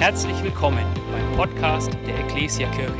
Herzlich 0.00 0.42
willkommen 0.42 0.86
beim 1.12 1.36
Podcast 1.36 1.90
der 2.06 2.20
Ecclesia 2.20 2.66
Kirche. 2.70 2.94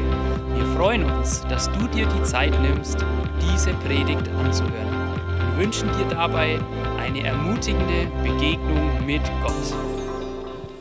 Wir 0.54 0.66
freuen 0.76 1.04
uns, 1.04 1.40
dass 1.48 1.72
du 1.72 1.86
dir 1.88 2.06
die 2.06 2.22
Zeit 2.24 2.52
nimmst, 2.60 2.98
diese 3.40 3.72
Predigt 3.72 4.28
anzuhören 4.28 5.18
und 5.40 5.58
wünschen 5.58 5.88
dir 5.96 6.04
dabei 6.10 6.60
eine 6.98 7.24
ermutigende 7.24 8.06
Begegnung 8.22 9.06
mit 9.06 9.22
Gott. 9.42 9.54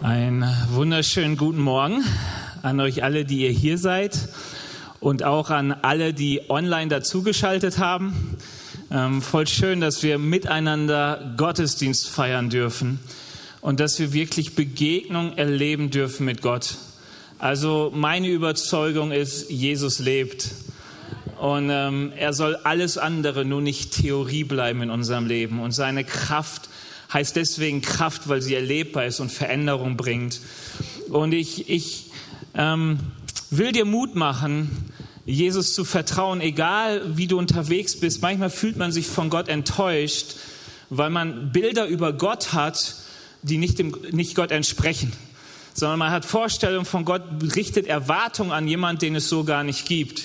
Einen 0.01 0.43
wunderschönen 0.71 1.37
guten 1.37 1.61
Morgen 1.61 2.03
an 2.63 2.81
euch 2.81 3.01
alle, 3.01 3.23
die 3.23 3.45
ihr 3.45 3.51
hier 3.51 3.77
seid 3.77 4.19
und 4.99 5.23
auch 5.23 5.49
an 5.51 5.71
alle, 5.71 6.13
die 6.13 6.41
online 6.49 6.89
dazugeschaltet 6.89 7.77
haben. 7.79 8.37
Ähm, 8.91 9.21
voll 9.21 9.47
schön, 9.47 9.79
dass 9.79 10.03
wir 10.03 10.17
miteinander 10.17 11.33
Gottesdienst 11.37 12.09
feiern 12.09 12.49
dürfen 12.49 12.99
und 13.61 13.79
dass 13.79 13.99
wir 13.99 14.13
wirklich 14.13 14.55
Begegnung 14.55 15.37
erleben 15.37 15.89
dürfen 15.89 16.25
mit 16.25 16.41
Gott. 16.41 16.75
Also 17.37 17.91
meine 17.93 18.27
Überzeugung 18.27 19.11
ist, 19.11 19.49
Jesus 19.49 19.99
lebt. 19.99 20.49
Und 21.39 21.69
ähm, 21.71 22.11
er 22.17 22.33
soll 22.33 22.57
alles 22.57 22.97
andere 22.97 23.45
nur 23.45 23.61
nicht 23.61 23.93
Theorie 23.93 24.43
bleiben 24.43 24.81
in 24.81 24.89
unserem 24.89 25.25
Leben. 25.25 25.61
Und 25.61 25.71
seine 25.71 26.03
Kraft 26.03 26.69
heißt 27.13 27.35
deswegen 27.35 27.81
Kraft, 27.81 28.27
weil 28.27 28.41
sie 28.41 28.55
erlebbar 28.55 29.05
ist 29.05 29.19
und 29.21 29.31
Veränderung 29.31 29.95
bringt. 29.95 30.41
Und 31.09 31.33
ich, 31.33 31.69
ich 31.69 32.11
ähm, 32.55 32.99
will 33.49 33.71
dir 33.71 33.85
Mut 33.85 34.15
machen, 34.15 34.91
Jesus 35.25 35.73
zu 35.73 35.85
vertrauen, 35.85 36.41
egal 36.41 37.17
wie 37.17 37.27
du 37.27 37.37
unterwegs 37.37 37.99
bist. 37.99 38.21
Manchmal 38.21 38.49
fühlt 38.49 38.77
man 38.77 38.91
sich 38.91 39.07
von 39.07 39.29
Gott 39.29 39.47
enttäuscht, 39.47 40.35
weil 40.89 41.09
man 41.09 41.51
Bilder 41.51 41.87
über 41.87 42.13
Gott 42.13 42.53
hat, 42.53 42.95
die 43.41 43.57
nicht, 43.57 43.79
dem, 43.79 43.95
nicht 44.11 44.35
Gott 44.35 44.51
entsprechen, 44.51 45.13
sondern 45.73 45.99
man 45.99 46.11
hat 46.11 46.25
Vorstellungen 46.25 46.85
von 46.85 47.05
Gott, 47.05 47.23
richtet 47.55 47.87
Erwartungen 47.87 48.51
an 48.51 48.67
jemanden, 48.67 48.99
den 48.99 49.15
es 49.15 49.29
so 49.29 49.43
gar 49.43 49.63
nicht 49.63 49.85
gibt. 49.85 50.23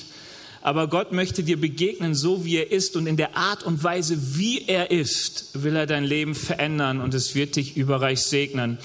Aber 0.63 0.89
Gott 0.89 1.13
möchte 1.13 1.43
dir 1.43 1.61
begegnen, 1.61 2.15
so 2.15 2.47
wie 2.47 2.57
er 2.57 2.73
ist 2.73 2.97
und 2.97 3.07
in 3.07 3.19
der 3.19 3.37
Art 3.37 3.65
und 3.65 3.85
Weise, 3.85 4.39
wie 4.39 4.65
er 4.67 4.91
ist, 4.91 5.63
will 5.63 5.77
er 5.77 5.87
dein 5.87 6.05
Leben 6.05 6.35
verändern 6.35 7.03
und 7.03 7.13
es 7.13 7.35
wird 7.35 7.57
dich 7.57 7.77
überreich 7.77 8.23
segnen. 8.23 8.79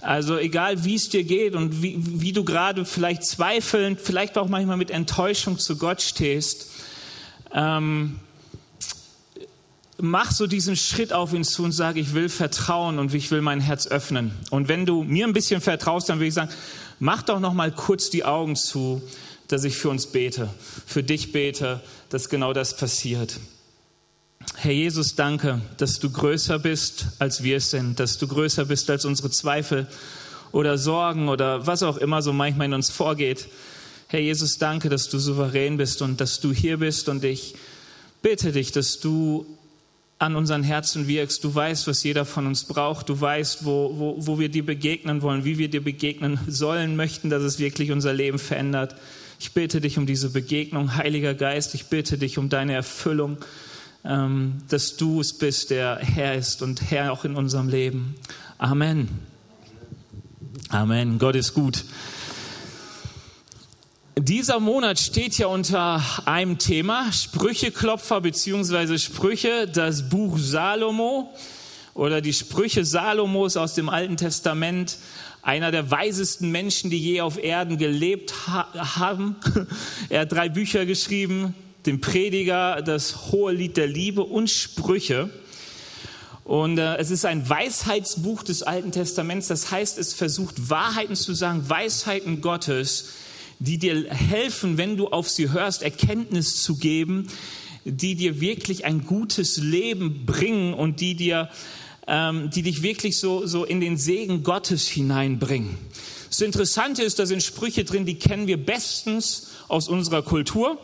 Also 0.00 0.38
egal, 0.38 0.84
wie 0.84 0.94
es 0.94 1.10
dir 1.10 1.24
geht 1.24 1.54
und 1.54 1.82
wie, 1.82 1.98
wie 1.98 2.32
du 2.32 2.44
gerade 2.44 2.84
vielleicht 2.84 3.24
zweifelnd, 3.24 4.00
vielleicht 4.00 4.38
auch 4.38 4.48
manchmal 4.48 4.78
mit 4.78 4.90
Enttäuschung 4.90 5.58
zu 5.58 5.76
Gott 5.76 6.00
stehst, 6.00 6.70
ähm, 7.52 8.18
mach 10.00 10.30
so 10.30 10.46
diesen 10.46 10.76
Schritt 10.76 11.12
auf 11.12 11.32
ihn 11.32 11.44
zu 11.44 11.64
und 11.64 11.72
sag, 11.72 11.96
ich 11.96 12.14
will 12.14 12.28
vertrauen 12.28 12.98
und 12.98 13.12
ich 13.14 13.30
will 13.30 13.42
mein 13.42 13.60
Herz 13.60 13.86
öffnen. 13.88 14.32
Und 14.50 14.68
wenn 14.68 14.86
du 14.86 15.02
mir 15.02 15.26
ein 15.26 15.32
bisschen 15.32 15.60
vertraust, 15.60 16.08
dann 16.08 16.20
will 16.20 16.28
ich 16.28 16.34
sagen, 16.34 16.50
mach 17.00 17.22
doch 17.22 17.40
noch 17.40 17.52
mal 17.52 17.72
kurz 17.72 18.08
die 18.10 18.24
Augen 18.24 18.56
zu, 18.56 19.02
dass 19.48 19.64
ich 19.64 19.76
für 19.76 19.88
uns 19.88 20.06
bete, 20.06 20.48
für 20.86 21.02
dich 21.02 21.32
bete, 21.32 21.80
dass 22.10 22.28
genau 22.28 22.52
das 22.52 22.76
passiert. 22.76 23.40
Herr 24.56 24.72
Jesus, 24.72 25.14
danke, 25.14 25.60
dass 25.78 25.98
du 25.98 26.10
größer 26.10 26.58
bist, 26.58 27.06
als 27.18 27.42
wir 27.42 27.56
es 27.56 27.70
sind, 27.70 27.98
dass 27.98 28.18
du 28.18 28.28
größer 28.28 28.66
bist 28.66 28.88
als 28.90 29.04
unsere 29.04 29.30
Zweifel 29.30 29.86
oder 30.52 30.78
Sorgen 30.78 31.28
oder 31.28 31.66
was 31.66 31.82
auch 31.82 31.96
immer 31.96 32.22
so 32.22 32.32
manchmal 32.32 32.66
in 32.66 32.74
uns 32.74 32.90
vorgeht. 32.90 33.48
Herr 34.06 34.20
Jesus, 34.20 34.58
danke, 34.58 34.88
dass 34.88 35.08
du 35.08 35.18
souverän 35.18 35.76
bist 35.76 36.02
und 36.02 36.20
dass 36.20 36.40
du 36.40 36.52
hier 36.52 36.78
bist 36.78 37.08
und 37.08 37.24
ich 37.24 37.56
bitte 38.22 38.52
dich, 38.52 38.72
dass 38.72 39.00
du 39.00 39.46
an 40.18 40.34
unseren 40.34 40.62
Herzen 40.62 41.06
wirkst. 41.06 41.44
Du 41.44 41.54
weißt, 41.54 41.86
was 41.86 42.02
jeder 42.02 42.24
von 42.24 42.46
uns 42.46 42.64
braucht. 42.64 43.08
Du 43.08 43.20
weißt, 43.20 43.64
wo, 43.64 43.92
wo, 43.96 44.14
wo 44.18 44.38
wir 44.38 44.48
dir 44.48 44.66
begegnen 44.66 45.22
wollen, 45.22 45.44
wie 45.44 45.58
wir 45.58 45.70
dir 45.70 45.82
begegnen 45.82 46.40
sollen, 46.48 46.96
möchten, 46.96 47.30
dass 47.30 47.42
es 47.42 47.58
wirklich 47.58 47.92
unser 47.92 48.12
Leben 48.12 48.38
verändert. 48.38 48.96
Ich 49.38 49.52
bitte 49.52 49.80
dich 49.80 49.98
um 49.98 50.06
diese 50.06 50.30
Begegnung, 50.30 50.96
Heiliger 50.96 51.34
Geist. 51.34 51.74
Ich 51.74 51.86
bitte 51.86 52.18
dich 52.18 52.38
um 52.38 52.48
deine 52.48 52.74
Erfüllung, 52.74 53.38
ähm, 54.04 54.54
dass 54.68 54.96
du 54.96 55.20
es 55.20 55.38
bist, 55.38 55.70
der 55.70 55.98
Herr 55.98 56.34
ist 56.34 56.62
und 56.62 56.90
Herr 56.90 57.12
auch 57.12 57.24
in 57.24 57.36
unserem 57.36 57.68
Leben. 57.68 58.16
Amen. 58.58 59.08
Amen. 60.70 61.18
Gott 61.20 61.36
ist 61.36 61.54
gut. 61.54 61.84
Dieser 64.20 64.58
Monat 64.58 64.98
steht 64.98 65.38
ja 65.38 65.46
unter 65.46 66.02
einem 66.24 66.58
Thema, 66.58 67.12
Sprücheklopfer 67.12 68.20
bzw. 68.20 68.98
Sprüche, 68.98 69.68
das 69.68 70.08
Buch 70.08 70.38
Salomo 70.38 71.32
oder 71.94 72.20
die 72.20 72.32
Sprüche 72.32 72.84
Salomos 72.84 73.56
aus 73.56 73.74
dem 73.74 73.88
Alten 73.88 74.16
Testament, 74.16 74.98
einer 75.42 75.70
der 75.70 75.92
weisesten 75.92 76.50
Menschen, 76.50 76.90
die 76.90 76.98
je 76.98 77.20
auf 77.20 77.40
Erden 77.40 77.78
gelebt 77.78 78.34
ha 78.48 78.66
haben. 78.96 79.36
er 80.08 80.22
hat 80.22 80.32
drei 80.32 80.48
Bücher 80.48 80.84
geschrieben, 80.84 81.54
den 81.86 82.00
Prediger, 82.00 82.82
das 82.82 83.30
hohe 83.30 83.52
Lied 83.52 83.76
der 83.76 83.86
Liebe 83.86 84.24
und 84.24 84.50
Sprüche. 84.50 85.30
Und 86.42 86.78
äh, 86.78 86.96
es 86.96 87.12
ist 87.12 87.24
ein 87.24 87.48
Weisheitsbuch 87.48 88.42
des 88.42 88.64
Alten 88.64 88.90
Testaments, 88.90 89.46
das 89.46 89.70
heißt, 89.70 89.96
es 89.96 90.12
versucht 90.12 90.70
Wahrheiten 90.70 91.14
zu 91.14 91.34
sagen, 91.34 91.68
Weisheiten 91.68 92.40
Gottes 92.40 93.10
die 93.58 93.78
dir 93.78 94.10
helfen, 94.10 94.78
wenn 94.78 94.96
du 94.96 95.08
auf 95.08 95.28
sie 95.28 95.50
hörst, 95.50 95.82
Erkenntnis 95.82 96.62
zu 96.62 96.76
geben, 96.76 97.28
die 97.84 98.14
dir 98.14 98.40
wirklich 98.40 98.84
ein 98.84 99.04
gutes 99.04 99.56
Leben 99.56 100.26
bringen 100.26 100.74
und 100.74 101.00
die 101.00 101.14
dir, 101.14 101.48
ähm, 102.06 102.50
die 102.50 102.62
dich 102.62 102.82
wirklich 102.82 103.18
so, 103.18 103.46
so 103.46 103.64
in 103.64 103.80
den 103.80 103.96
Segen 103.96 104.42
Gottes 104.42 104.86
hineinbringen. 104.86 105.76
Das 106.28 106.40
Interessante 106.40 107.02
ist, 107.02 107.18
da 107.18 107.26
sind 107.26 107.42
Sprüche 107.42 107.84
drin, 107.84 108.04
die 108.04 108.18
kennen 108.18 108.46
wir 108.46 108.62
bestens 108.62 109.48
aus 109.68 109.88
unserer 109.88 110.22
Kultur. 110.22 110.78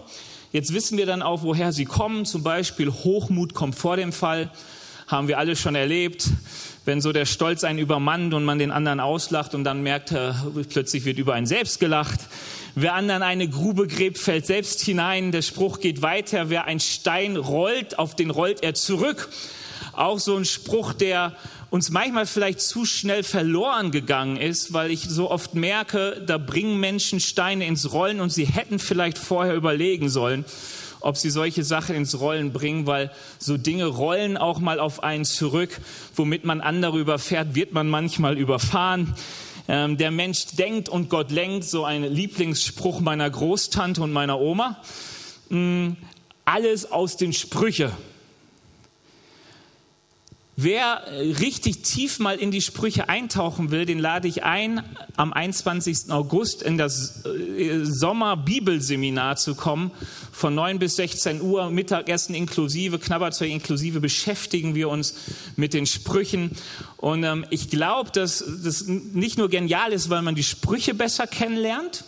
Jetzt 0.52 0.72
wissen 0.72 0.96
wir 0.96 1.06
dann 1.06 1.22
auch, 1.22 1.42
woher 1.42 1.72
sie 1.72 1.84
kommen. 1.84 2.24
Zum 2.24 2.42
Beispiel 2.42 2.90
Hochmut 2.90 3.54
kommt 3.54 3.74
vor 3.74 3.96
dem 3.96 4.12
Fall. 4.12 4.50
Haben 5.06 5.28
wir 5.28 5.38
alle 5.38 5.56
schon 5.56 5.74
erlebt 5.74 6.30
wenn 6.84 7.00
so 7.00 7.12
der 7.12 7.24
Stolz 7.24 7.64
einen 7.64 7.78
übermannt 7.78 8.34
und 8.34 8.44
man 8.44 8.58
den 8.58 8.70
anderen 8.70 9.00
auslacht 9.00 9.54
und 9.54 9.64
dann 9.64 9.82
merkt, 9.82 10.14
plötzlich 10.68 11.04
wird 11.04 11.18
über 11.18 11.34
einen 11.34 11.46
selbst 11.46 11.80
gelacht. 11.80 12.20
Wer 12.74 12.94
anderen 12.94 13.22
eine 13.22 13.48
Grube 13.48 13.86
gräbt, 13.86 14.18
fällt 14.18 14.46
selbst 14.46 14.80
hinein. 14.82 15.32
Der 15.32 15.42
Spruch 15.42 15.80
geht 15.80 16.02
weiter. 16.02 16.50
Wer 16.50 16.64
ein 16.64 16.80
Stein 16.80 17.36
rollt, 17.36 17.98
auf 17.98 18.16
den 18.16 18.30
rollt 18.30 18.62
er 18.62 18.74
zurück. 18.74 19.30
Auch 19.92 20.18
so 20.18 20.36
ein 20.36 20.44
Spruch, 20.44 20.92
der 20.92 21.34
uns 21.70 21.90
manchmal 21.90 22.26
vielleicht 22.26 22.60
zu 22.60 22.84
schnell 22.84 23.22
verloren 23.22 23.90
gegangen 23.90 24.36
ist, 24.36 24.72
weil 24.72 24.90
ich 24.90 25.02
so 25.08 25.30
oft 25.30 25.54
merke, 25.54 26.22
da 26.26 26.36
bringen 26.38 26.78
Menschen 26.78 27.20
Steine 27.20 27.66
ins 27.66 27.92
Rollen 27.92 28.20
und 28.20 28.30
sie 28.30 28.44
hätten 28.44 28.78
vielleicht 28.78 29.18
vorher 29.18 29.54
überlegen 29.54 30.08
sollen, 30.08 30.44
ob 31.04 31.16
sie 31.16 31.30
solche 31.30 31.64
Sachen 31.64 31.94
ins 31.94 32.18
Rollen 32.18 32.52
bringen, 32.52 32.86
weil 32.86 33.10
so 33.38 33.56
Dinge 33.56 33.86
rollen 33.86 34.36
auch 34.36 34.58
mal 34.58 34.80
auf 34.80 35.02
einen 35.02 35.24
zurück. 35.24 35.80
Womit 36.16 36.44
man 36.44 36.60
andere 36.60 36.98
überfährt, 36.98 37.54
wird 37.54 37.72
man 37.72 37.88
manchmal 37.88 38.38
überfahren. 38.38 39.14
Ähm, 39.68 39.96
der 39.96 40.10
Mensch 40.10 40.46
denkt 40.56 40.88
und 40.88 41.10
Gott 41.10 41.30
lenkt, 41.30 41.64
so 41.64 41.84
ein 41.84 42.02
Lieblingsspruch 42.04 43.00
meiner 43.00 43.28
Großtante 43.28 44.02
und 44.02 44.12
meiner 44.12 44.40
Oma. 44.40 44.82
Ähm, 45.50 45.96
alles 46.44 46.90
aus 46.90 47.16
den 47.16 47.32
Sprüche. 47.32 47.92
Wer 50.56 51.02
äh, 51.08 51.32
richtig 51.32 51.82
tief 51.82 52.20
mal 52.20 52.36
in 52.36 52.52
die 52.52 52.60
Sprüche 52.60 53.08
eintauchen 53.08 53.72
will, 53.72 53.86
den 53.86 53.98
lade 53.98 54.28
ich 54.28 54.44
ein, 54.44 54.84
am 55.16 55.32
21. 55.32 56.10
August 56.10 56.62
in 56.62 56.78
das 56.78 57.24
äh, 57.26 57.84
Sommer-Bibelseminar 57.84 59.36
zu 59.36 59.56
kommen. 59.56 59.90
Von 60.30 60.54
9 60.54 60.78
bis 60.78 60.96
16 60.96 61.40
Uhr, 61.40 61.70
Mittagessen 61.70 62.34
inklusive, 62.34 63.00
Knabberzeug 63.00 63.50
inklusive, 63.50 64.00
beschäftigen 64.00 64.76
wir 64.76 64.88
uns 64.90 65.14
mit 65.56 65.74
den 65.74 65.86
Sprüchen. 65.86 66.52
Und 66.98 67.24
ähm, 67.24 67.44
ich 67.50 67.68
glaube, 67.68 68.10
dass 68.12 68.44
das 68.62 68.86
nicht 68.86 69.38
nur 69.38 69.48
genial 69.48 69.92
ist, 69.92 70.08
weil 70.08 70.22
man 70.22 70.36
die 70.36 70.44
Sprüche 70.44 70.94
besser 70.94 71.26
kennenlernt, 71.26 72.04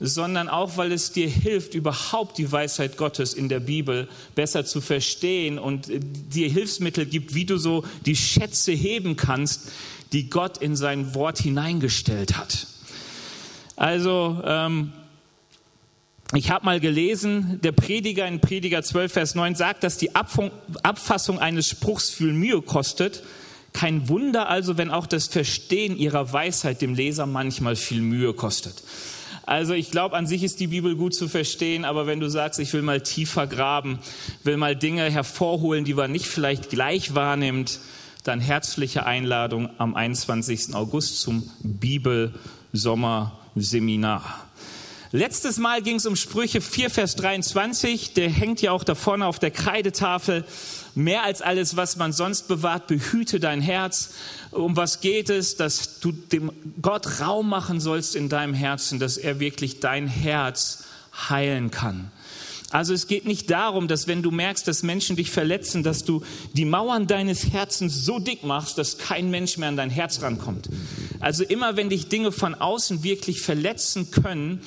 sondern 0.00 0.48
auch, 0.48 0.78
weil 0.78 0.92
es 0.92 1.12
dir 1.12 1.28
hilft, 1.28 1.74
überhaupt 1.74 2.38
die 2.38 2.50
Weisheit 2.50 2.96
Gottes 2.96 3.34
in 3.34 3.50
der 3.50 3.60
Bibel 3.60 4.08
besser 4.34 4.64
zu 4.64 4.80
verstehen 4.80 5.58
und 5.58 5.88
dir 5.88 6.48
Hilfsmittel 6.48 7.04
gibt, 7.04 7.34
wie 7.34 7.44
du 7.44 7.58
so 7.58 7.84
die 8.06 8.16
Schätze 8.16 8.72
heben 8.72 9.16
kannst, 9.16 9.70
die 10.12 10.30
Gott 10.30 10.58
in 10.58 10.74
sein 10.74 11.14
Wort 11.14 11.38
hineingestellt 11.38 12.38
hat. 12.38 12.66
Also, 13.76 14.40
ähm, 14.44 14.92
ich 16.34 16.50
habe 16.50 16.64
mal 16.64 16.80
gelesen, 16.80 17.60
der 17.62 17.72
Prediger 17.72 18.26
in 18.26 18.40
Prediger 18.40 18.82
12, 18.82 19.12
Vers 19.12 19.34
9 19.34 19.54
sagt, 19.54 19.82
dass 19.82 19.98
die 19.98 20.14
Abfassung 20.14 21.38
eines 21.40 21.66
Spruchs 21.66 22.08
viel 22.08 22.32
Mühe 22.32 22.62
kostet. 22.62 23.22
Kein 23.72 24.08
Wunder 24.08 24.48
also, 24.48 24.78
wenn 24.78 24.90
auch 24.90 25.06
das 25.06 25.26
Verstehen 25.26 25.96
ihrer 25.96 26.32
Weisheit 26.32 26.82
dem 26.82 26.94
Leser 26.94 27.26
manchmal 27.26 27.74
viel 27.76 28.00
Mühe 28.00 28.32
kostet. 28.32 28.82
Also 29.50 29.74
ich 29.74 29.90
glaube, 29.90 30.16
an 30.16 30.26
sich 30.28 30.44
ist 30.44 30.60
die 30.60 30.68
Bibel 30.68 30.94
gut 30.94 31.12
zu 31.12 31.26
verstehen, 31.26 31.84
aber 31.84 32.06
wenn 32.06 32.20
du 32.20 32.30
sagst, 32.30 32.60
ich 32.60 32.72
will 32.72 32.82
mal 32.82 33.00
tiefer 33.00 33.48
graben, 33.48 33.98
will 34.44 34.56
mal 34.56 34.76
Dinge 34.76 35.10
hervorholen, 35.10 35.84
die 35.84 35.94
man 35.94 36.12
nicht 36.12 36.26
vielleicht 36.26 36.70
gleich 36.70 37.16
wahrnimmt, 37.16 37.80
dann 38.22 38.38
herzliche 38.38 39.06
Einladung 39.06 39.68
am 39.76 39.96
21. 39.96 40.76
August 40.76 41.20
zum 41.20 41.50
Bibel-Sommerseminar. 41.64 44.46
Letztes 45.10 45.58
Mal 45.58 45.82
ging 45.82 45.96
es 45.96 46.06
um 46.06 46.14
Sprüche 46.14 46.60
4, 46.60 46.88
Vers 46.88 47.16
23. 47.16 48.14
Der 48.14 48.30
hängt 48.30 48.62
ja 48.62 48.70
auch 48.70 48.84
da 48.84 48.94
vorne 48.94 49.26
auf 49.26 49.40
der 49.40 49.50
Kreidetafel. 49.50 50.44
Mehr 50.94 51.22
als 51.22 51.42
alles, 51.42 51.76
was 51.76 51.96
man 51.96 52.12
sonst 52.12 52.48
bewahrt, 52.48 52.86
behüte 52.86 53.40
dein 53.40 53.60
Herz. 53.60 54.14
Um 54.50 54.76
was 54.76 55.00
geht 55.00 55.30
es? 55.30 55.56
Dass 55.56 56.00
du 56.00 56.12
dem 56.12 56.52
Gott 56.82 57.20
Raum 57.20 57.48
machen 57.48 57.80
sollst 57.80 58.16
in 58.16 58.28
deinem 58.28 58.54
Herzen, 58.54 58.98
dass 58.98 59.16
er 59.16 59.40
wirklich 59.40 59.80
dein 59.80 60.06
Herz 60.06 60.84
heilen 61.28 61.70
kann. 61.70 62.10
Also 62.70 62.94
es 62.94 63.08
geht 63.08 63.26
nicht 63.26 63.50
darum, 63.50 63.88
dass 63.88 64.06
wenn 64.06 64.22
du 64.22 64.30
merkst, 64.30 64.66
dass 64.68 64.84
Menschen 64.84 65.16
dich 65.16 65.32
verletzen, 65.32 65.82
dass 65.82 66.04
du 66.04 66.22
die 66.52 66.64
Mauern 66.64 67.08
deines 67.08 67.52
Herzens 67.52 68.04
so 68.04 68.20
dick 68.20 68.44
machst, 68.44 68.78
dass 68.78 68.96
kein 68.96 69.28
Mensch 69.28 69.58
mehr 69.58 69.68
an 69.70 69.76
dein 69.76 69.90
Herz 69.90 70.22
rankommt. 70.22 70.68
Also 71.18 71.42
immer 71.42 71.76
wenn 71.76 71.90
dich 71.90 72.08
Dinge 72.08 72.30
von 72.30 72.54
außen 72.54 73.02
wirklich 73.02 73.42
verletzen 73.42 74.12
können, 74.12 74.60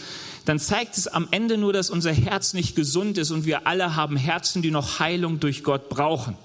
dann 0.45 0.59
zeigt 0.59 0.97
es 0.97 1.07
am 1.07 1.27
Ende 1.31 1.57
nur, 1.57 1.73
dass 1.73 1.89
unser 1.89 2.11
Herz 2.11 2.53
nicht 2.53 2.75
gesund 2.75 3.17
ist 3.17 3.31
und 3.31 3.45
wir 3.45 3.65
alle 3.67 3.95
haben 3.95 4.17
Herzen, 4.17 4.61
die 4.61 4.71
noch 4.71 4.99
Heilung 4.99 5.39
durch 5.39 5.63
Gott 5.63 5.89
brauchen. 5.89 6.35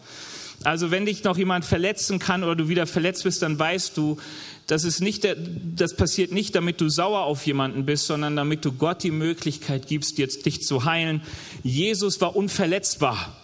Also 0.65 0.91
wenn 0.91 1.07
dich 1.07 1.23
noch 1.25 1.37
jemand 1.37 1.65
verletzen 1.65 2.19
kann 2.19 2.43
oder 2.43 2.57
du 2.57 2.69
wieder 2.69 2.87
verletzt 2.87 3.25
bist, 3.25 3.43
dann 3.43 3.59
weißt 3.59 3.97
du, 3.97 4.19
das, 4.67 4.85
ist 4.85 5.01
nicht 5.01 5.27
das 5.77 5.95
passiert 5.97 6.33
nicht, 6.33 6.55
damit 6.55 6.81
du 6.81 6.89
sauer 6.89 7.21
auf 7.21 7.47
jemanden 7.47 7.87
bist, 7.87 8.07
sondern 8.07 8.37
damit 8.37 8.65
du 8.65 8.73
Gott 8.73 9.03
die 9.03 9.11
Möglichkeit 9.11 9.87
gibst, 9.87 10.19
jetzt 10.19 10.47
dich 10.47 10.63
zu 10.63 10.85
heilen. 10.85 11.23
Jesus 11.63 12.21
war 12.21 12.37
unverletzbar. 12.37 13.35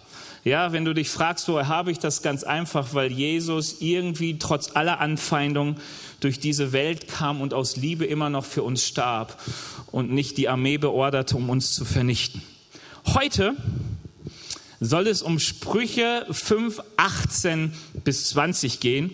Ja, 0.43 0.71
wenn 0.73 0.85
du 0.85 0.93
dich 0.93 1.09
fragst, 1.09 1.47
woher 1.47 1.67
habe 1.67 1.91
ich 1.91 1.97
das 1.97 2.21
ganz 2.21 2.43
einfach, 2.43 2.93
weil 2.93 3.11
Jesus 3.11 3.77
irgendwie 3.79 4.37
trotz 4.37 4.75
aller 4.75 4.99
Anfeindung 4.99 5.77
durch 6.19 6.39
diese 6.39 6.71
Welt 6.71 7.07
kam 7.07 7.41
und 7.41 7.55
aus 7.55 7.77
Liebe 7.77 8.05
immer 8.05 8.29
noch 8.29 8.45
für 8.45 8.61
uns 8.61 8.85
starb 8.85 9.41
und 9.95 10.11
nicht 10.11 10.35
die 10.35 10.49
Armee 10.49 10.77
beorderte, 10.77 11.37
um 11.37 11.49
uns 11.49 11.73
zu 11.73 11.85
vernichten. 11.85 12.41
Heute 13.13 13.55
soll 14.81 15.07
es 15.07 15.21
um 15.21 15.39
Sprüche 15.39 16.25
5, 16.29 16.83
18 16.97 17.71
bis 18.03 18.27
20 18.27 18.81
gehen. 18.81 19.11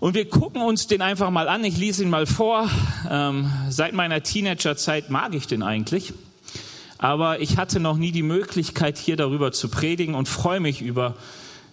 Und 0.00 0.14
wir 0.14 0.26
gucken 0.26 0.62
uns 0.62 0.86
den 0.86 1.02
einfach 1.02 1.28
mal 1.28 1.46
an. 1.46 1.62
Ich 1.62 1.76
lese 1.76 2.04
ihn 2.04 2.08
mal 2.08 2.24
vor. 2.24 2.70
Ähm, 3.10 3.52
seit 3.68 3.92
meiner 3.92 4.22
Teenagerzeit 4.22 5.10
mag 5.10 5.34
ich 5.34 5.46
den 5.46 5.62
eigentlich. 5.62 6.14
Aber 6.96 7.40
ich 7.40 7.58
hatte 7.58 7.78
noch 7.78 7.98
nie 7.98 8.12
die 8.12 8.22
Möglichkeit, 8.22 8.96
hier 8.96 9.16
darüber 9.16 9.52
zu 9.52 9.68
predigen 9.68 10.14
und 10.14 10.26
freue 10.26 10.60
mich 10.60 10.80
über 10.80 11.16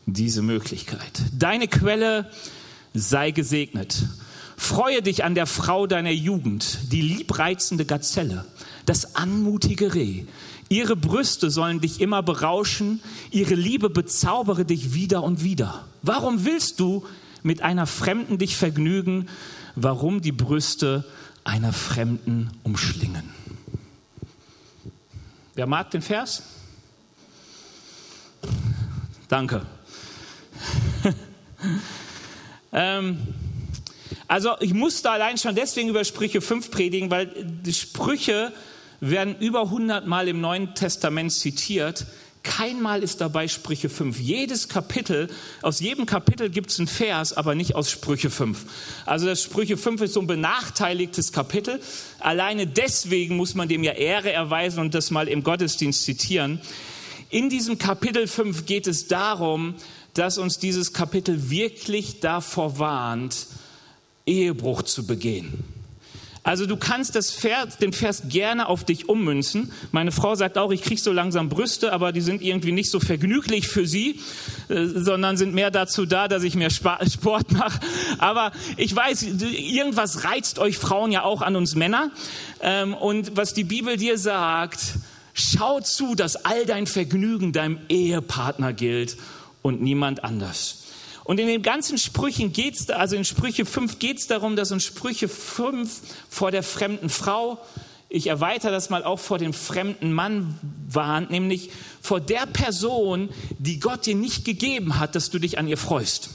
diese 0.07 0.42
Möglichkeit. 0.42 1.21
Deine 1.31 1.69
Quelle 1.69 2.30
sei 2.94 3.31
gesegnet. 3.31 4.04
Freue 4.60 5.02
dich 5.02 5.24
an 5.24 5.36
der 5.36 5.48
Frau 5.48 5.88
deiner 5.88 6.12
Jugend, 6.12 6.92
die 6.92 7.02
liebreizende 7.02 7.86
Gazelle, 7.86 8.46
das 8.86 9.16
anmutige 9.16 9.96
Reh. 9.96 10.26
Ihre 10.68 10.96
Brüste 10.96 11.50
sollen 11.50 11.80
dich 11.80 12.02
immer 12.02 12.22
berauschen, 12.22 13.02
ihre 13.32 13.56
Liebe 13.56 13.90
bezaubere 13.90 14.66
dich 14.66 14.94
wieder 14.94 15.24
und 15.24 15.44
wieder. 15.44 15.88
Warum 16.04 16.44
willst 16.44 16.80
du 16.80 17.06
mit 17.42 17.62
einer 17.62 17.88
Fremden 17.88 18.38
dich 18.38 18.58
vergnügen, 18.58 19.30
warum 19.76 20.22
die 20.22 20.34
Brüste 20.34 21.06
einer 21.46 21.74
Fremden 21.74 22.52
umschlingen. 22.64 23.30
Wer 25.56 25.68
mag 25.68 25.90
den 25.92 26.02
Vers? 26.02 26.44
Danke. 29.30 29.66
ähm, 32.72 33.20
also 34.28 34.52
ich 34.60 34.74
musste 34.74 35.12
allein 35.12 35.38
schon 35.38 35.56
deswegen 35.56 35.90
über 35.90 36.04
Sprüche 36.04 36.42
5 36.42 36.72
predigen, 36.72 37.12
weil 37.12 37.28
die 37.44 37.74
Sprüche 37.74 38.52
werden 39.00 39.36
über 39.40 39.64
100 39.64 40.08
Mal 40.08 40.28
im 40.28 40.42
Neuen 40.42 40.76
Testament 40.76 41.32
zitiert 41.32 42.06
Keinmal 42.44 43.04
ist 43.04 43.20
dabei 43.20 43.48
Sprüche 43.50 43.90
5. 43.90 44.18
Jedes 44.18 44.70
Kapitel, 44.70 45.30
aus 45.62 45.82
jedem 45.82 46.06
Kapitel 46.06 46.50
gibt 46.50 46.72
es 46.72 46.80
einen 46.80 46.88
Vers, 46.88 47.34
aber 47.34 47.54
nicht 47.54 47.76
aus 47.76 47.92
Sprüche 47.92 48.30
5. 48.30 48.66
Also 49.06 49.26
das 49.26 49.44
Sprüche 49.44 49.76
5 49.76 50.02
ist 50.04 50.14
so 50.14 50.22
ein 50.22 50.28
benachteiligtes 50.28 51.34
Kapitel. 51.34 51.82
Alleine 52.20 52.66
deswegen 52.66 53.36
muss 53.36 53.56
man 53.56 53.68
dem 53.68 53.84
ja 53.84 53.92
Ehre 53.92 54.32
erweisen 54.32 54.80
und 54.80 54.96
das 54.96 55.12
mal 55.12 55.28
im 55.28 55.44
Gottesdienst 55.44 56.04
zitieren. 56.04 56.62
In 57.30 57.50
diesem 57.50 57.78
Kapitel 57.78 58.26
5 58.26 58.66
geht 58.66 58.88
es 58.88 59.08
darum, 59.08 59.76
dass 60.14 60.38
uns 60.38 60.60
dieses 60.60 60.94
Kapitel 60.94 61.50
wirklich 61.50 62.22
davor 62.22 62.80
warnt, 62.80 63.48
Ehebruch 64.25 64.83
zu 64.83 65.06
begehen. 65.06 65.63
Also 66.44 66.66
du 66.66 66.77
kannst 66.77 67.13
Vers, 67.31 67.77
den 67.77 67.94
Vers 67.94 68.24
gerne 68.30 68.69
auf 68.69 68.83
dich 68.83 69.10
ummünzen. 69.10 69.71
Meine 69.92 70.12
Frau 70.12 70.36
sagt 70.36 70.57
auch, 70.57 70.71
ich 70.71 70.81
kriege 70.81 71.00
so 71.00 71.12
langsam 71.12 71.50
Brüste, 71.50 71.92
aber 71.92 72.12
die 72.12 72.21
sind 72.21 72.42
irgendwie 72.42 72.71
nicht 72.71 72.89
so 72.89 73.00
vergnüglich 73.00 73.68
für 73.68 73.86
sie, 73.86 74.19
äh, 74.69 74.86
sondern 74.86 75.38
sind 75.38 75.54
mehr 75.54 75.69
dazu 75.69 76.06
da, 76.06 76.27
dass 76.27 76.44
ich 76.44 76.56
mehr 76.56 76.69
Sport 76.71 77.51
mache. 77.51 77.80
Aber 78.18 78.51
ich 78.77 78.95
weiß, 78.95 79.24
irgendwas 79.24 80.24
reizt 80.24 80.60
euch 80.60 80.77
Frauen 80.77 81.12
ja 81.12 81.24
auch 81.24 81.42
an 81.42 81.56
uns 81.56 81.75
Männer. 81.75 82.10
Ähm, 82.62 82.94
und 82.94 83.36
was 83.36 83.54
die 83.54 83.66
Bibel 83.66 83.98
dir 83.98 84.18
sagt, 84.18 84.80
schau 85.33 85.81
zu, 85.81 86.16
dass 86.16 86.45
all 86.45 86.66
dein 86.66 86.88
Vergnügen 86.88 87.51
deinem 87.51 87.77
Ehepartner 87.89 88.74
gilt 88.74 89.18
und 89.62 89.81
niemand 89.81 90.24
anders. 90.24 90.79
Und 91.30 91.40
in 91.40 91.46
den 91.46 91.62
ganzen 91.62 92.00
Sprüchen 92.00 92.54
geht 92.54 92.74
es, 92.74 92.90
also 92.90 93.16
in 93.16 93.24
Sprüche 93.24 93.64
5 93.64 94.00
geht 94.00 94.18
es 94.18 94.26
darum, 94.26 94.56
dass 94.56 94.72
in 94.72 94.80
Sprüche 94.80 95.30
5 95.30 96.02
vor 96.28 96.50
der 96.50 96.64
fremden 96.64 97.08
Frau, 97.10 97.64
ich 98.10 98.26
erweitere 98.26 98.72
das 98.72 98.90
mal 98.90 99.04
auch 99.04 99.20
vor 99.20 99.38
dem 99.38 99.54
fremden 99.54 100.12
Mann 100.12 100.60
warnt, 100.90 101.30
nämlich 101.30 101.70
vor 102.02 102.20
der 102.20 102.48
Person, 102.48 103.30
die 103.60 103.80
Gott 103.80 104.08
dir 104.08 104.16
nicht 104.16 104.44
gegeben 104.44 104.98
hat, 104.98 105.14
dass 105.14 105.30
du 105.30 105.38
dich 105.38 105.60
an 105.60 105.68
ihr 105.68 105.78
freust. 105.78 106.31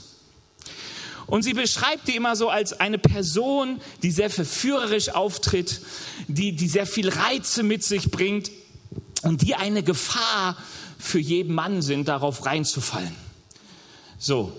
Und 1.26 1.43
sie 1.43 1.55
beschreibt 1.55 2.06
die 2.06 2.14
immer 2.14 2.37
so 2.37 2.49
als 2.49 2.79
eine 2.79 2.99
Person, 2.99 3.81
die 4.05 4.12
sehr 4.12 4.31
verführerisch 4.31 5.08
auftritt, 5.08 5.81
die, 6.29 6.55
die 6.55 6.69
sehr 6.69 6.87
viel 6.87 7.08
Reize 7.08 7.64
mit 7.64 7.82
sich 7.82 8.12
bringt 8.12 8.52
und 9.23 9.43
die 9.43 9.56
eine 9.56 9.82
Gefahr 9.82 10.56
für 11.00 11.19
jeden 11.19 11.52
Mann 11.52 11.82
sind, 11.82 12.06
darauf 12.06 12.46
reinzufallen. 12.46 13.17
So, 14.19 14.52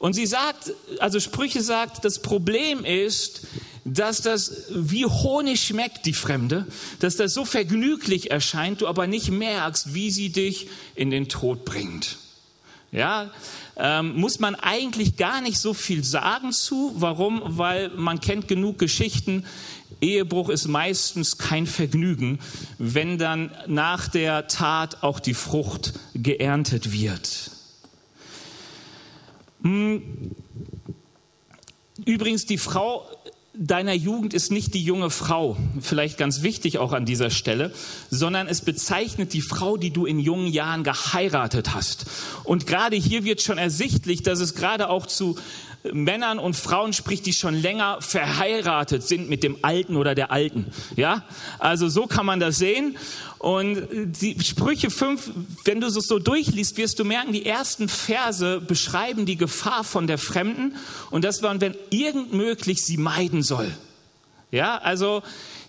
und 0.00 0.14
sie 0.14 0.24
sagt, 0.24 0.72
also 0.98 1.20
Sprüche 1.20 1.60
sagt, 1.60 2.06
das 2.06 2.22
Problem 2.22 2.86
ist, 2.86 3.42
dass 3.84 4.22
das 4.22 4.64
wie 4.70 5.04
Honig 5.04 5.62
schmeckt, 5.62 6.06
die 6.06 6.14
Fremde, 6.14 6.66
dass 7.00 7.16
das 7.16 7.34
so 7.34 7.44
vergnüglich 7.44 8.30
erscheint, 8.30 8.80
du 8.80 8.88
aber 8.88 9.06
nicht 9.06 9.30
merkst, 9.30 9.92
wie 9.92 10.10
sie 10.10 10.30
dich 10.30 10.68
in 10.94 11.10
den 11.10 11.28
Tod 11.28 11.66
bringt. 11.66 12.16
Ja, 12.92 13.30
ähm, 13.76 14.18
muss 14.18 14.40
man 14.40 14.54
eigentlich 14.54 15.18
gar 15.18 15.42
nicht 15.42 15.58
so 15.58 15.74
viel 15.74 16.02
sagen 16.02 16.52
zu. 16.52 16.94
Warum? 16.96 17.42
Weil 17.44 17.90
man 17.90 18.20
kennt 18.20 18.48
genug 18.48 18.78
Geschichten. 18.78 19.44
Ehebruch 20.00 20.48
ist 20.48 20.66
meistens 20.66 21.36
kein 21.36 21.66
Vergnügen, 21.66 22.38
wenn 22.78 23.18
dann 23.18 23.50
nach 23.66 24.08
der 24.08 24.48
Tat 24.48 25.02
auch 25.02 25.20
die 25.20 25.34
Frucht 25.34 25.92
geerntet 26.14 26.90
wird. 26.90 27.50
Hm. 29.62 30.02
Übrigens, 32.04 32.46
die 32.46 32.58
Frau 32.58 33.06
deiner 33.52 33.92
Jugend 33.92 34.32
ist 34.32 34.50
nicht 34.50 34.72
die 34.72 34.82
junge 34.82 35.10
Frau, 35.10 35.56
vielleicht 35.80 36.16
ganz 36.16 36.42
wichtig 36.42 36.78
auch 36.78 36.92
an 36.92 37.04
dieser 37.04 37.30
Stelle, 37.30 37.72
sondern 38.08 38.46
es 38.46 38.62
bezeichnet 38.62 39.34
die 39.34 39.42
Frau, 39.42 39.76
die 39.76 39.90
du 39.90 40.06
in 40.06 40.18
jungen 40.18 40.46
Jahren 40.46 40.82
geheiratet 40.82 41.74
hast. 41.74 42.06
Und 42.44 42.66
gerade 42.66 42.96
hier 42.96 43.24
wird 43.24 43.42
schon 43.42 43.58
ersichtlich, 43.58 44.22
dass 44.22 44.40
es 44.40 44.54
gerade 44.54 44.88
auch 44.88 45.06
zu 45.06 45.36
Männern 45.92 46.38
und 46.38 46.56
Frauen 46.56 46.92
spricht, 46.92 47.26
die 47.26 47.32
schon 47.32 47.54
länger 47.54 47.98
verheiratet 48.00 49.02
sind 49.02 49.28
mit 49.30 49.42
dem 49.42 49.58
Alten 49.62 49.96
oder 49.96 50.14
der 50.14 50.30
Alten. 50.30 50.66
Ja, 50.96 51.24
also 51.58 51.88
so 51.88 52.06
kann 52.06 52.26
man 52.26 52.40
das 52.40 52.58
sehen. 52.58 52.96
Und 53.38 53.88
die 54.20 54.36
Sprüche 54.44 54.90
5, 54.90 55.30
wenn 55.64 55.80
du 55.80 55.86
es 55.86 55.94
so 55.94 56.18
durchliest, 56.18 56.76
wirst 56.76 56.98
du 56.98 57.04
merken, 57.04 57.32
die 57.32 57.46
ersten 57.46 57.88
Verse 57.88 58.60
beschreiben 58.60 59.24
die 59.24 59.36
Gefahr 59.36 59.82
von 59.82 60.06
der 60.06 60.18
Fremden 60.18 60.76
und 61.10 61.24
das 61.24 61.42
war, 61.42 61.58
wenn 61.60 61.74
irgend 61.88 62.34
möglich 62.34 62.84
sie 62.84 62.98
meiden 62.98 63.42
soll. 63.42 63.70
Ja, 64.50 64.78
also 64.78 65.22